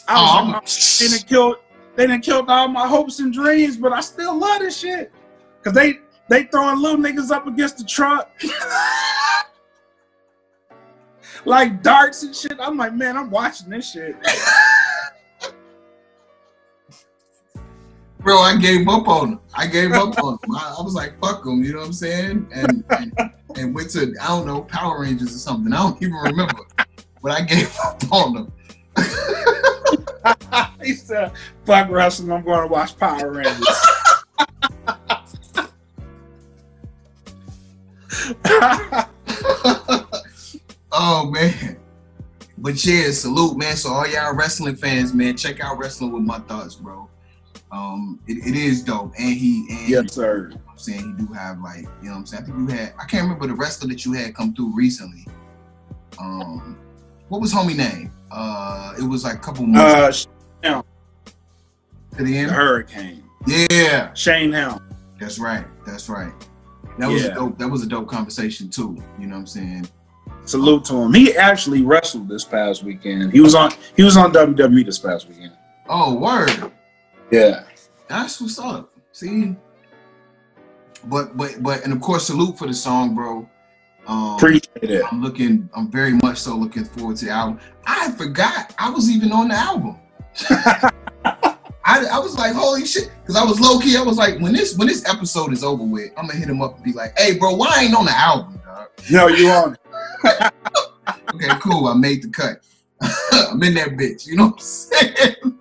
I 0.09 0.21
was 0.21 0.31
Oh, 0.31 0.45
like, 0.45 0.55
I'm- 0.55 0.55
oh, 0.55 0.99
they 1.01 1.09
done 1.09 1.19
killed 1.29 1.57
they 1.95 2.07
done 2.07 2.21
killed 2.21 2.49
all 2.49 2.69
my 2.69 2.87
hopes 2.89 3.19
and 3.21 3.33
dreams, 3.33 3.77
but 3.77 3.93
I 3.93 4.01
still 4.01 4.39
love 4.39 4.61
this 4.61 4.79
shit. 4.79 5.13
Cause 5.63 5.73
they 5.73 5.99
they 6.29 6.45
throwing 6.45 6.81
little 6.81 6.97
niggas 6.99 7.31
up 7.31 7.47
against 7.47 7.79
the 7.79 7.85
truck. 7.85 8.31
like 11.45 11.83
darts 11.83 12.23
and 12.23 12.35
shit. 12.35 12.59
I'm 12.61 12.77
like, 12.77 12.95
man, 12.95 13.17
I'm 13.17 13.31
watching 13.31 13.71
this 13.71 13.91
shit. 13.91 14.17
bro, 18.21 18.39
I 18.39 18.57
gave 18.57 18.89
up 18.89 19.09
on 19.09 19.31
them. 19.31 19.41
I 19.55 19.67
gave 19.67 19.93
up 19.93 20.19
on 20.23 20.39
them. 20.43 20.57
I, 20.57 20.77
I 20.79 20.83
was 20.83 20.95
like, 20.95 21.21
fuck 21.21 21.45
them. 21.45 21.63
You 21.63 21.73
know 21.73 21.81
what 21.81 21.87
I'm 21.87 21.93
saying? 21.93 22.49
And, 22.55 22.85
and 22.91 23.13
and 23.57 23.75
went 23.75 23.91
to 23.91 24.15
I 24.21 24.29
don't 24.29 24.47
know 24.47 24.63
Power 24.63 25.01
Rangers 25.03 25.35
or 25.35 25.39
something. 25.39 25.73
I 25.73 25.79
don't 25.79 26.01
even 26.03 26.15
remember, 26.15 26.61
but 27.23 27.33
I 27.33 27.43
gave 27.43 27.77
up 27.85 28.13
on 28.13 28.35
them. 28.35 28.53
he 30.83 30.95
said, 30.95 31.33
fuck 31.65 31.89
wrestling, 31.91 32.33
I'm 32.33 32.45
going 32.45 32.61
to 32.61 32.67
watch 32.67 32.97
Power 32.99 33.31
Rangers. 33.31 33.67
oh 41.05 41.31
man. 41.31 41.77
But 42.59 42.85
yeah, 42.85 43.11
salute, 43.11 43.57
man. 43.59 43.75
So 43.77 43.91
all 43.91 44.07
y'all 44.07 44.35
wrestling 44.35 44.77
fans, 44.77 45.13
man, 45.13 45.37
check 45.37 45.59
out 45.61 45.79
Wrestling 45.79 46.13
with 46.13 46.23
My 46.23 46.39
Thoughts, 46.41 46.77
bro. 46.77 47.09
Um, 47.73 48.21
it, 48.29 48.47
it 48.47 48.55
is 48.55 48.83
dope. 48.85 49.13
And 49.19 49.35
he 49.35 49.67
and 49.71 49.89
yes, 49.89 50.13
sir. 50.13 50.51
you 50.51 50.55
know 50.57 50.61
I'm 50.71 50.79
saying 50.79 51.17
he 51.19 51.25
do 51.27 51.33
have 51.33 51.59
like, 51.61 51.81
you 52.03 52.09
know 52.09 52.11
what 52.13 52.17
I'm 52.19 52.27
saying? 52.27 52.43
I 52.43 52.47
think 52.47 52.59
you 52.59 52.67
had 52.77 52.95
I 53.01 53.05
can't 53.07 53.23
remember 53.25 53.47
the 53.49 53.55
wrestler 53.55 53.89
that 53.89 54.05
you 54.05 54.13
had 54.13 54.35
come 54.35 54.55
through 54.55 54.75
recently. 54.77 55.27
Um 56.21 56.79
what 57.29 57.41
was 57.41 57.53
homie 57.53 57.77
name? 57.77 58.13
Uh 58.31 58.95
it 58.99 59.03
was 59.03 59.25
like 59.25 59.35
a 59.37 59.39
couple 59.39 59.67
months 59.67 60.29
Uh, 60.63 60.83
to 60.83 60.85
the 62.19 62.25
the 62.25 62.37
end. 62.39 62.51
Hurricane. 62.51 63.25
Yeah, 63.47 64.13
Shane 64.15 64.53
Helm. 64.53 64.81
that's 65.19 65.39
right. 65.41 65.65
That's 65.87 66.09
right. 66.09 66.33
That 66.99 67.09
was 67.09 67.25
a 67.25 67.29
Yeah. 67.29 67.35
dope 67.35 67.59
that 67.59 67.69
was 67.69 67.83
a 67.83 67.87
dope 67.87 68.07
conversation 68.07 68.69
too. 68.69 69.03
You 69.19 69.27
know 69.27 69.35
what 69.35 69.41
I'm 69.41 69.47
saying? 69.47 69.89
Salute 70.45 70.85
to 70.87 70.95
him. 70.95 71.15
He 71.15 71.37
actually 71.37 71.83
wrestled 71.83 72.29
this 72.29 72.45
past 72.45 72.83
weekend. 72.83 73.33
He 73.33 73.41
was 73.41 73.55
on 73.55 73.73
he 73.97 74.03
was 74.03 74.17
on 74.17 74.33
WWE 74.33 74.85
this 74.85 74.99
past 74.99 75.29
weekend. 75.29 75.53
Oh, 75.89 76.15
word. 76.15 76.73
Yeah. 77.31 77.65
That's 78.09 78.41
what's 78.41 78.59
up. 78.59 78.93
See, 79.13 79.57
but 81.05 81.37
but 81.37 81.63
but 81.63 81.85
and 81.85 81.93
of 81.93 82.01
course, 82.01 82.27
salute 82.27 82.59
for 82.59 82.67
the 82.67 82.75
song, 82.75 83.15
bro. 83.15 83.49
Um, 84.07 84.35
Appreciate 84.35 84.91
it. 84.91 85.05
I'm 85.11 85.23
looking. 85.23 85.69
I'm 85.75 85.91
very 85.91 86.13
much 86.13 86.39
so 86.39 86.57
looking 86.57 86.85
forward 86.85 87.17
to 87.19 87.27
the 87.27 87.31
album. 87.31 87.61
I 87.87 88.11
forgot 88.13 88.75
I 88.79 88.91
was 88.91 89.11
even 89.11 89.33
on 89.33 89.49
the 89.49 89.55
album. 89.55 89.99
I, 91.85 92.07
I 92.07 92.19
was 92.19 92.37
like, 92.37 92.55
holy 92.55 92.87
shit, 92.87 93.11
because 93.21 93.37
I 93.37 93.45
was 93.45 93.61
low 93.61 93.79
key. 93.79 93.97
I 93.97 94.03
was 94.03 94.17
like, 94.17 94.41
when 94.41 94.53
this 94.53 94.77
when 94.77 94.89
this 94.89 95.09
episode 95.09 95.53
is 95.53 95.63
over 95.63 95.85
with, 95.85 96.11
I'm 96.17 96.27
gonna 96.27 96.39
hit 96.39 96.49
him 96.49 96.63
up 96.63 96.77
and 96.77 96.85
be 96.85 96.93
like, 96.93 97.19
hey, 97.19 97.39
bro, 97.39 97.55
why 97.55 97.69
I 97.71 97.83
ain't 97.85 97.95
on 97.95 98.07
the 98.07 98.17
album, 98.17 98.61
dog? 98.65 98.89
No, 99.11 99.29
you 99.29 99.49
on 99.49 99.75
it. 99.75 99.81
Okay, 101.35 101.49
cool. 101.61 101.87
I 101.87 101.95
made 101.95 102.23
the 102.23 102.29
cut. 102.29 102.61
I'm 103.51 103.63
in 103.63 103.75
that 103.75 103.91
bitch. 103.91 104.27
You 104.27 104.37
know 104.37 104.47
what 104.47 104.55
I'm 104.55 104.59
saying? 104.59 105.37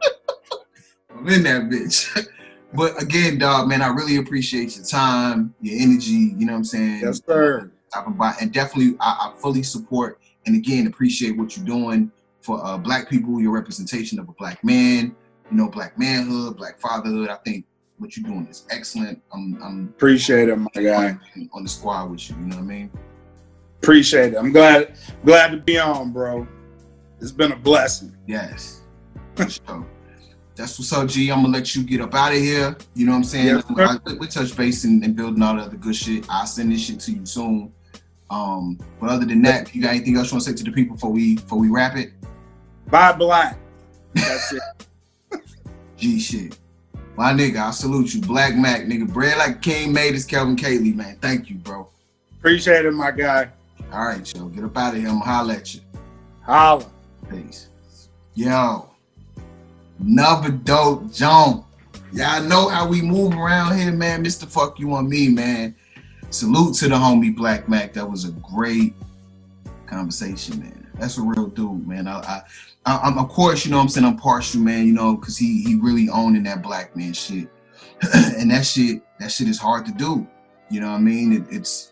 I'm 1.18 1.28
in 1.30 1.44
that 1.44 1.62
bitch. 1.64 2.28
But 2.74 3.02
again, 3.02 3.38
dog, 3.38 3.68
man, 3.68 3.82
I 3.82 3.88
really 3.88 4.18
appreciate 4.18 4.76
your 4.76 4.86
time, 4.86 5.54
your 5.62 5.82
energy. 5.82 6.36
You 6.38 6.46
know 6.46 6.54
what 6.54 6.60
I'm 6.60 6.64
saying? 6.66 7.02
Yes, 7.02 7.22
sir. 7.26 7.72
And 7.94 8.54
definitely, 8.54 8.96
I, 9.00 9.32
I 9.32 9.34
fully 9.40 9.64
support 9.64 10.20
and 10.46 10.56
again 10.56 10.88
appreciate 10.88 11.38
what 11.38 11.56
you're 11.56 11.66
doing 11.66 12.12
for 12.42 12.64
uh, 12.66 12.78
Black 12.78 13.10
people, 13.10 13.40
your 13.42 13.52
representation 13.52 14.20
of 14.20 14.30
a 14.30 14.34
Black 14.34 14.64
man. 14.64 15.16
You 15.50 15.58
know, 15.58 15.70
Black 15.70 15.98
manhood, 16.00 16.58
Black 16.58 16.80
fatherhood. 16.80 17.30
I 17.30 17.36
think 17.38 17.66
what 17.98 18.16
you're 18.16 18.30
doing 18.30 18.48
is 18.48 18.66
excellent. 18.72 19.22
I'm, 19.34 19.62
I'm 19.62 19.88
Appreciate 19.90 20.50
it, 20.50 20.56
my 20.56 20.70
guy. 20.74 21.18
on 21.54 21.64
the 21.64 21.70
squad 21.70 22.10
with 22.10 22.30
you. 22.30 22.36
You 22.38 22.42
know 22.44 22.56
what 22.56 22.64
I 22.64 22.66
mean? 22.66 22.92
Appreciate 23.82 24.34
it. 24.34 24.38
I'm 24.38 24.52
glad 24.52 24.96
glad 25.26 25.52
to 25.52 25.58
be 25.58 25.80
on, 25.80 26.12
bro. 26.12 26.48
It's 27.20 27.32
been 27.32 27.52
a 27.52 27.56
blessing. 27.56 28.16
Yes. 28.28 28.82
Sure. 29.38 29.86
That's 30.56 30.78
what's 30.78 30.94
up, 30.94 31.08
G. 31.08 31.32
I'm 31.32 31.42
gonna 31.42 31.58
let 31.58 31.76
you 31.76 31.84
get 31.84 32.02
up 32.02 32.14
out 32.14 32.32
of 32.32 32.38
here. 32.38 32.78
You 32.94 33.08
know 33.08 33.14
what 33.14 33.20
I'm 33.20 33.24
saying? 33.24 33.48
Yes. 33.78 34.00
I, 34.06 34.14
we 34.14 34.28
touch 34.28 34.56
base 34.56 34.84
and, 34.84 35.04
and 35.04 35.16
building 35.16 35.42
all 35.42 35.56
the 35.56 35.64
other 35.64 35.78
good 35.78 35.96
shit. 35.96 36.26
I'll 36.30 36.46
send 36.46 36.72
this 36.72 36.82
shit 36.82 37.00
to 37.02 37.12
you 37.12 37.26
soon. 37.26 37.74
Um, 38.30 38.78
but 39.00 39.10
other 39.10 39.26
than 39.26 39.42
that, 39.44 39.74
you 39.74 39.82
got 39.82 39.90
anything 39.90 40.16
else 40.16 40.32
you 40.32 40.36
want 40.36 40.46
to 40.46 40.52
say 40.52 40.56
to 40.56 40.64
the 40.64 40.72
people 40.72 40.96
before 40.96 41.12
we 41.12 41.36
before 41.36 41.58
we 41.58 41.70
wrap 41.70 41.98
it? 41.98 42.12
Bye 42.88 43.14
black. 43.14 43.58
That's 44.14 44.54
it. 44.54 44.62
G 45.98 46.20
shit. 46.20 46.60
My 47.18 47.34
nigga, 47.34 47.58
I 47.58 47.72
salute 47.72 48.14
you. 48.14 48.22
Blak 48.22 48.54
Makk, 48.54 48.88
nigga. 48.88 49.12
Bread 49.12 49.38
like 49.38 49.62
king 49.62 49.92
made 49.92 50.14
is 50.14 50.26
Kelvin 50.26 50.56
Catley, 50.56 50.96
man. 50.96 51.18
Thank 51.22 51.50
you, 51.50 51.56
bro. 51.56 51.90
Appreciate 52.38 52.86
it, 52.86 52.92
my 52.92 53.12
guy. 53.12 53.50
All 53.92 54.06
right, 54.06 54.34
yo. 54.34 54.48
Get 54.48 54.64
up 54.64 54.78
out 54.78 54.94
of 54.94 55.02
here. 55.02 55.10
I'm 55.10 55.20
gonna 55.20 55.26
holler 55.26 55.54
at 55.56 55.76
you. 55.76 55.82
Holla. 56.44 56.86
Peace. 57.30 57.68
Yo, 58.36 58.90
another 60.00 60.52
dope 60.52 61.12
Joan. 61.12 61.66
Y'all 62.14 62.42
know 62.44 62.70
how 62.70 62.88
we 62.88 63.02
move 63.02 63.34
around 63.34 63.78
here, 63.78 63.92
man. 63.92 64.24
Mr. 64.24 64.46
Fuck 64.48 64.80
You 64.80 64.94
on 64.94 65.10
Me, 65.10 65.28
man. 65.28 65.76
Salute 66.30 66.76
to 66.76 66.88
the 66.88 66.96
homie 66.96 67.36
Blak 67.36 67.68
Makk. 67.68 67.92
That 67.94 68.10
was 68.10 68.24
a 68.24 68.32
great 68.32 68.94
conversation, 69.88 70.60
man. 70.60 70.90
That's 70.96 71.18
a 71.18 71.22
real 71.22 71.48
dude, 71.48 71.86
man. 71.86 72.08
I, 72.08 72.20
I, 72.20 72.42
I 72.86 72.98
I'm 73.00 73.18
of 73.18 73.28
course, 73.28 73.66
you 73.66 73.72
know 73.72 73.78
what 73.78 73.84
I'm 73.84 73.90
saying 73.90 74.06
I'm 74.08 74.18
partial, 74.18 74.62
man, 74.62 74.88
you 74.88 74.94
know, 74.94 75.18
because 75.18 75.38
he 75.38 75.64
he 75.64 75.76
really 75.76 76.08
owning 76.08 76.44
that 76.44 76.62
black 76.62 76.96
man 76.96 77.12
shit. 77.12 77.50
and 78.14 78.50
that 78.52 78.66
shit, 78.66 79.02
that 79.20 79.32
shit 79.32 79.50
is 79.50 79.60
hard 79.60 79.86
to 79.86 79.92
do. 79.92 80.26
You 80.70 80.80
know 80.80 80.92
what 80.92 80.98
I 80.98 81.02
mean? 81.02 81.34
It, 81.34 81.44
it's 81.50 81.92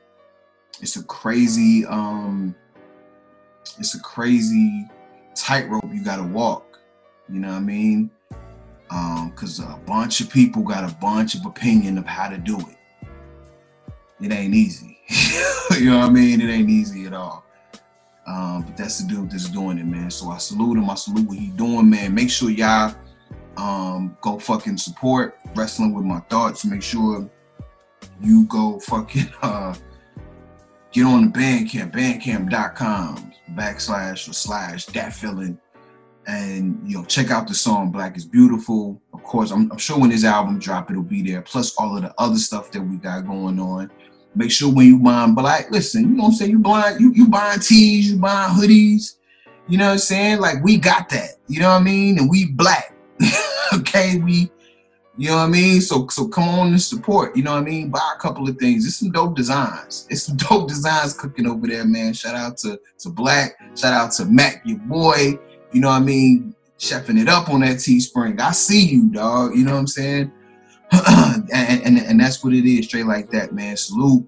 it's 0.82 0.96
a 0.96 1.04
crazy, 1.04 1.86
um, 1.86 2.56
it's 3.78 3.96
a 3.96 4.00
crazy 4.02 4.86
tightrope 5.36 5.86
you 5.94 6.04
gotta 6.04 6.24
walk. 6.24 6.80
You 7.28 7.40
know 7.40 7.50
what 7.50 7.58
I 7.58 7.62
mean? 7.62 8.10
Um, 8.90 9.32
cause 9.36 9.60
a 9.60 9.80
bunch 9.86 10.20
of 10.20 10.30
people 10.30 10.64
got 10.64 10.90
a 10.90 10.94
bunch 10.96 11.36
of 11.36 11.46
opinion 11.46 11.98
of 11.98 12.06
how 12.06 12.28
to 12.28 12.38
do 12.38 12.58
it. 12.60 12.78
It 14.22 14.32
ain't 14.32 14.56
easy. 14.56 15.00
you 15.80 15.92
know 15.92 16.00
what 16.00 16.10
I 16.10 16.10
mean? 16.10 16.42
It 16.42 16.50
ain't 16.50 16.70
easy 16.70 17.06
at 17.06 17.14
all. 17.14 17.46
Um, 18.28 18.64
but 18.64 18.78
that's 18.78 19.00
the 19.02 19.08
dude 19.08 19.32
that's 19.32 19.50
doing 19.50 19.78
it, 19.78 19.86
man. 19.86 20.12
So 20.12 20.30
I 20.30 20.38
salute 20.38 20.78
him. 20.78 20.90
I 20.90 20.96
salute 20.96 21.28
what 21.28 21.38
he 21.38 21.48
doing, 21.48 21.90
man. 21.90 22.14
Make 22.14 22.30
sure 22.30 22.50
y'all 22.50 22.96
um 23.58 24.18
go 24.22 24.40
fucking 24.40 24.78
support 24.78 25.38
wrestling 25.56 25.94
with 25.94 26.06
my 26.06 26.20
thoughts. 26.22 26.66
Make 26.66 26.84
sure 26.84 27.30
you 28.22 28.46
go 28.46 28.80
fucking 28.80 29.30
uh 29.42 29.76
get 30.92 31.06
on 31.06 31.32
the 31.32 31.40
Bandcamp, 31.40 31.92
bandcamp.com 31.94 33.34
backslash 33.56 34.30
or 34.30 34.34
slash 34.34 34.86
that 34.88 35.14
feeling. 35.14 35.60
And 36.28 36.80
you 36.86 36.98
know, 36.98 37.06
check 37.06 37.32
out 37.32 37.48
the 37.48 37.56
song 37.56 37.92
Black 37.92 38.16
is 38.16 38.26
Beautiful. 38.26 39.02
Of 39.14 39.24
course, 39.24 39.52
I'm, 39.52 39.72
I'm 39.72 39.78
sure 39.78 40.00
when 40.00 40.12
his 40.12 40.26
album 40.26 40.60
drop, 40.60 40.92
it'll 40.92 41.02
be 41.02 41.24
there, 41.24 41.42
plus 41.42 41.76
all 41.78 41.96
of 41.96 42.04
the 42.04 42.14
other 42.18 42.38
stuff 42.38 42.72
that 42.72 42.82
we 42.82 42.98
got 42.98 43.26
going 43.26 43.60
on. 43.60 43.90
Make 44.36 44.52
sure 44.52 44.72
when 44.72 44.86
you 44.86 45.00
buying 45.00 45.34
black, 45.34 45.72
listen, 45.72 46.04
you 46.04 46.10
know 46.10 46.24
what 46.24 46.30
I'm 46.30 46.36
saying? 46.36 46.52
You 46.52 46.60
buying 46.60 47.00
you 47.00 47.12
you 47.14 47.28
buying 47.28 47.60
tees, 47.60 48.12
you 48.12 48.18
buying 48.20 48.54
hoodies, 48.54 49.16
You 49.68 49.80
know 49.80 49.88
what 49.88 49.94
I'm 49.94 49.98
saying? 50.00 50.40
Like 50.40 50.64
we 50.64 50.78
got 50.78 51.10
that. 51.10 51.32
You 51.48 51.62
know 51.62 51.70
what 51.70 51.82
I 51.82 51.84
mean? 51.84 52.20
And 52.20 52.30
we 52.30 52.52
black. 52.52 52.96
okay, 53.74 54.18
we 54.20 54.52
you 55.20 55.28
know 55.28 55.36
what 55.36 55.44
I 55.44 55.48
mean? 55.48 55.82
So 55.82 56.08
so 56.08 56.30
come 56.30 56.48
on 56.48 56.68
and 56.68 56.82
support. 56.82 57.36
You 57.36 57.44
know 57.44 57.52
what 57.52 57.64
I 57.64 57.66
mean? 57.66 57.90
Buy 57.90 58.14
a 58.16 58.20
couple 58.20 58.48
of 58.48 58.56
things. 58.56 58.86
It's 58.86 58.96
some 58.96 59.12
dope 59.12 59.36
designs. 59.36 60.08
It's 60.10 60.24
some 60.24 60.38
dope 60.50 60.70
designs 60.70 61.14
cooking 61.14 61.46
over 61.46 61.68
there, 61.68 61.84
man. 61.84 62.14
Shout 62.14 62.36
out 62.36 62.56
to 62.60 62.80
to 63.00 63.10
Black. 63.10 63.60
Shout 63.78 63.92
out 63.92 64.14
to 64.14 64.26
Mac, 64.26 64.62
your 64.64 64.80
boy. 64.80 65.38
You 65.74 65.82
know 65.82 65.90
what 65.90 65.96
I 65.96 66.06
mean? 66.06 66.56
Chefing 66.80 67.22
it 67.22 67.28
up 67.28 67.50
on 67.50 67.60
that 67.60 67.78
Teespring. 67.78 68.40
I 68.40 68.52
see 68.52 68.86
you, 68.86 69.10
dog. 69.10 69.58
You 69.58 69.66
know 69.66 69.74
what 69.74 69.80
I'm 69.80 69.88
saying? 69.88 70.32
and, 70.92 71.52
and 71.52 71.98
and 72.00 72.18
that's 72.18 72.42
what 72.42 72.54
it 72.54 72.66
is, 72.66 72.86
straight 72.86 73.06
like 73.06 73.30
that, 73.32 73.54
man. 73.54 73.76
Salute. 73.76 74.26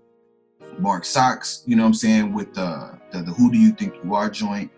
Mark 0.78 1.06
Socks, 1.06 1.64
you 1.66 1.76
know 1.76 1.84
what 1.84 1.90
I'm 1.90 1.94
saying, 1.94 2.34
with 2.34 2.54
the, 2.54 3.00
the, 3.12 3.22
the 3.22 3.32
Who 3.34 3.52
Do 3.52 3.58
You 3.58 3.72
Think 3.72 3.94
You 4.04 4.16
Are 4.16 4.30
joint. 4.30 4.72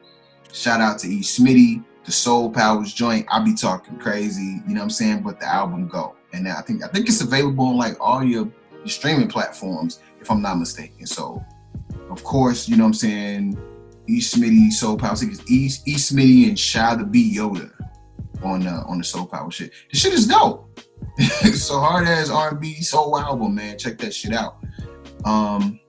Shout 0.51 0.81
out 0.81 0.99
to 0.99 1.07
E. 1.07 1.21
Smitty, 1.21 1.83
the 2.05 2.11
Soul 2.11 2.49
Powers 2.49 2.93
joint. 2.93 3.25
I'll 3.29 3.43
be 3.43 3.53
talking 3.53 3.97
crazy, 3.97 4.61
you 4.67 4.73
know 4.73 4.81
what 4.81 4.83
I'm 4.83 4.89
saying, 4.89 5.23
but 5.23 5.39
the 5.39 5.47
album 5.47 5.87
go. 5.87 6.15
And 6.33 6.47
I 6.47 6.61
think 6.61 6.83
I 6.83 6.87
think 6.87 7.07
it's 7.07 7.21
available 7.21 7.65
on 7.65 7.77
like 7.77 7.95
all 7.99 8.23
your, 8.23 8.49
your 8.71 8.87
streaming 8.87 9.27
platforms, 9.27 9.99
if 10.19 10.29
I'm 10.31 10.41
not 10.41 10.57
mistaken. 10.57 11.05
So 11.05 11.43
of 12.09 12.23
course, 12.23 12.67
you 12.67 12.77
know 12.77 12.83
what 12.83 12.89
I'm 12.89 12.93
saying, 12.93 13.57
E. 14.07 14.19
Smitty, 14.19 14.71
Soul 14.71 14.97
Power. 14.97 15.11
I 15.11 15.15
think 15.15 15.33
it's. 15.33 15.51
E. 15.51 15.95
Smitty 15.95 16.47
and 16.47 16.59
Shy 16.59 16.95
the 16.95 17.05
B 17.05 17.35
Yoda 17.37 17.71
on 18.43 18.67
uh, 18.67 18.83
on 18.87 18.97
the 18.97 19.03
Soul 19.03 19.25
Power 19.25 19.49
shit. 19.51 19.71
The 19.91 19.97
shit 19.97 20.13
is 20.13 20.27
dope. 20.27 20.79
so 21.53 21.79
hard 21.79 22.07
as 22.07 22.29
R&B 22.29 22.75
soul 22.81 23.17
album, 23.19 23.55
man. 23.55 23.77
Check 23.77 23.97
that 23.99 24.13
shit 24.13 24.33
out. 24.33 24.57
Um, 25.25 25.79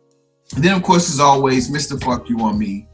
and 0.54 0.62
then 0.62 0.76
of 0.76 0.82
course, 0.82 1.08
as 1.10 1.20
always, 1.20 1.70
Mr. 1.70 2.02
Fuck 2.02 2.28
You 2.28 2.40
on 2.40 2.58
Me. 2.58 2.88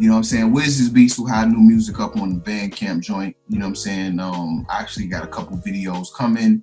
You 0.00 0.08
know 0.08 0.14
what 0.14 0.20
I'm 0.20 0.24
saying? 0.24 0.52
Wiz 0.52 0.88
Beast 0.88 1.18
who 1.18 1.26
had 1.26 1.50
new 1.50 1.58
music 1.58 2.00
up 2.00 2.16
on 2.16 2.30
the 2.30 2.40
Bandcamp 2.40 3.02
joint. 3.02 3.36
You 3.50 3.58
know 3.58 3.66
what 3.66 3.70
I'm 3.70 3.76
saying? 3.76 4.18
Um, 4.18 4.66
I 4.70 4.80
actually 4.80 5.08
got 5.08 5.24
a 5.24 5.26
couple 5.26 5.58
videos 5.58 6.10
coming. 6.14 6.62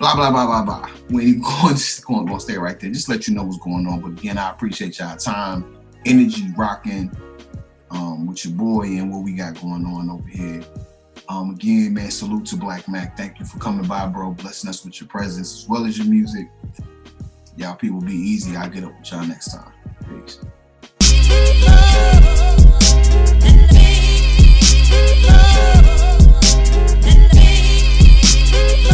Blah 0.00 0.16
blah 0.16 0.32
blah 0.32 0.44
blah 0.44 0.64
blah. 0.64 0.90
We 1.10 1.26
ain't 1.26 1.44
going 1.62 1.76
to 1.76 2.02
going 2.02 2.26
to 2.26 2.40
stay 2.40 2.58
right 2.58 2.80
there. 2.80 2.90
Just 2.90 3.08
let 3.08 3.28
you 3.28 3.36
know 3.36 3.44
what's 3.44 3.58
going 3.58 3.86
on. 3.86 4.00
But 4.00 4.20
again, 4.20 4.36
I 4.36 4.50
appreciate 4.50 4.98
y'all 4.98 5.16
time, 5.16 5.76
energy, 6.06 6.46
rocking 6.56 7.16
um, 7.92 8.26
with 8.26 8.44
your 8.44 8.54
boy 8.54 8.82
and 8.82 9.12
what 9.12 9.22
we 9.22 9.34
got 9.34 9.54
going 9.60 9.86
on 9.86 10.10
over 10.10 10.28
here. 10.28 10.64
Um, 11.28 11.50
again, 11.50 11.94
man, 11.94 12.10
salute 12.10 12.46
to 12.46 12.56
Blak 12.56 12.86
Makk. 12.86 13.16
Thank 13.16 13.38
you 13.38 13.46
for 13.46 13.58
coming 13.58 13.86
by, 13.86 14.08
bro. 14.08 14.32
Blessing 14.32 14.68
us 14.68 14.84
with 14.84 15.00
your 15.00 15.06
presence 15.06 15.62
as 15.62 15.68
well 15.68 15.86
as 15.86 15.98
your 15.98 16.08
music. 16.08 16.50
Y'all 17.56 17.76
people 17.76 18.00
be 18.00 18.12
easy. 18.12 18.56
I'll 18.56 18.68
get 18.68 18.82
up 18.82 18.98
with 18.98 19.12
y'all 19.12 19.24
next 19.24 19.52
time. 19.52 19.72
Peace. 20.08 20.40
Love 22.04 23.44
and 23.44 23.60
hate, 23.76 24.90
love 25.28 27.04
and 27.04 27.32
hate, 27.38 28.90
love. 28.90 28.93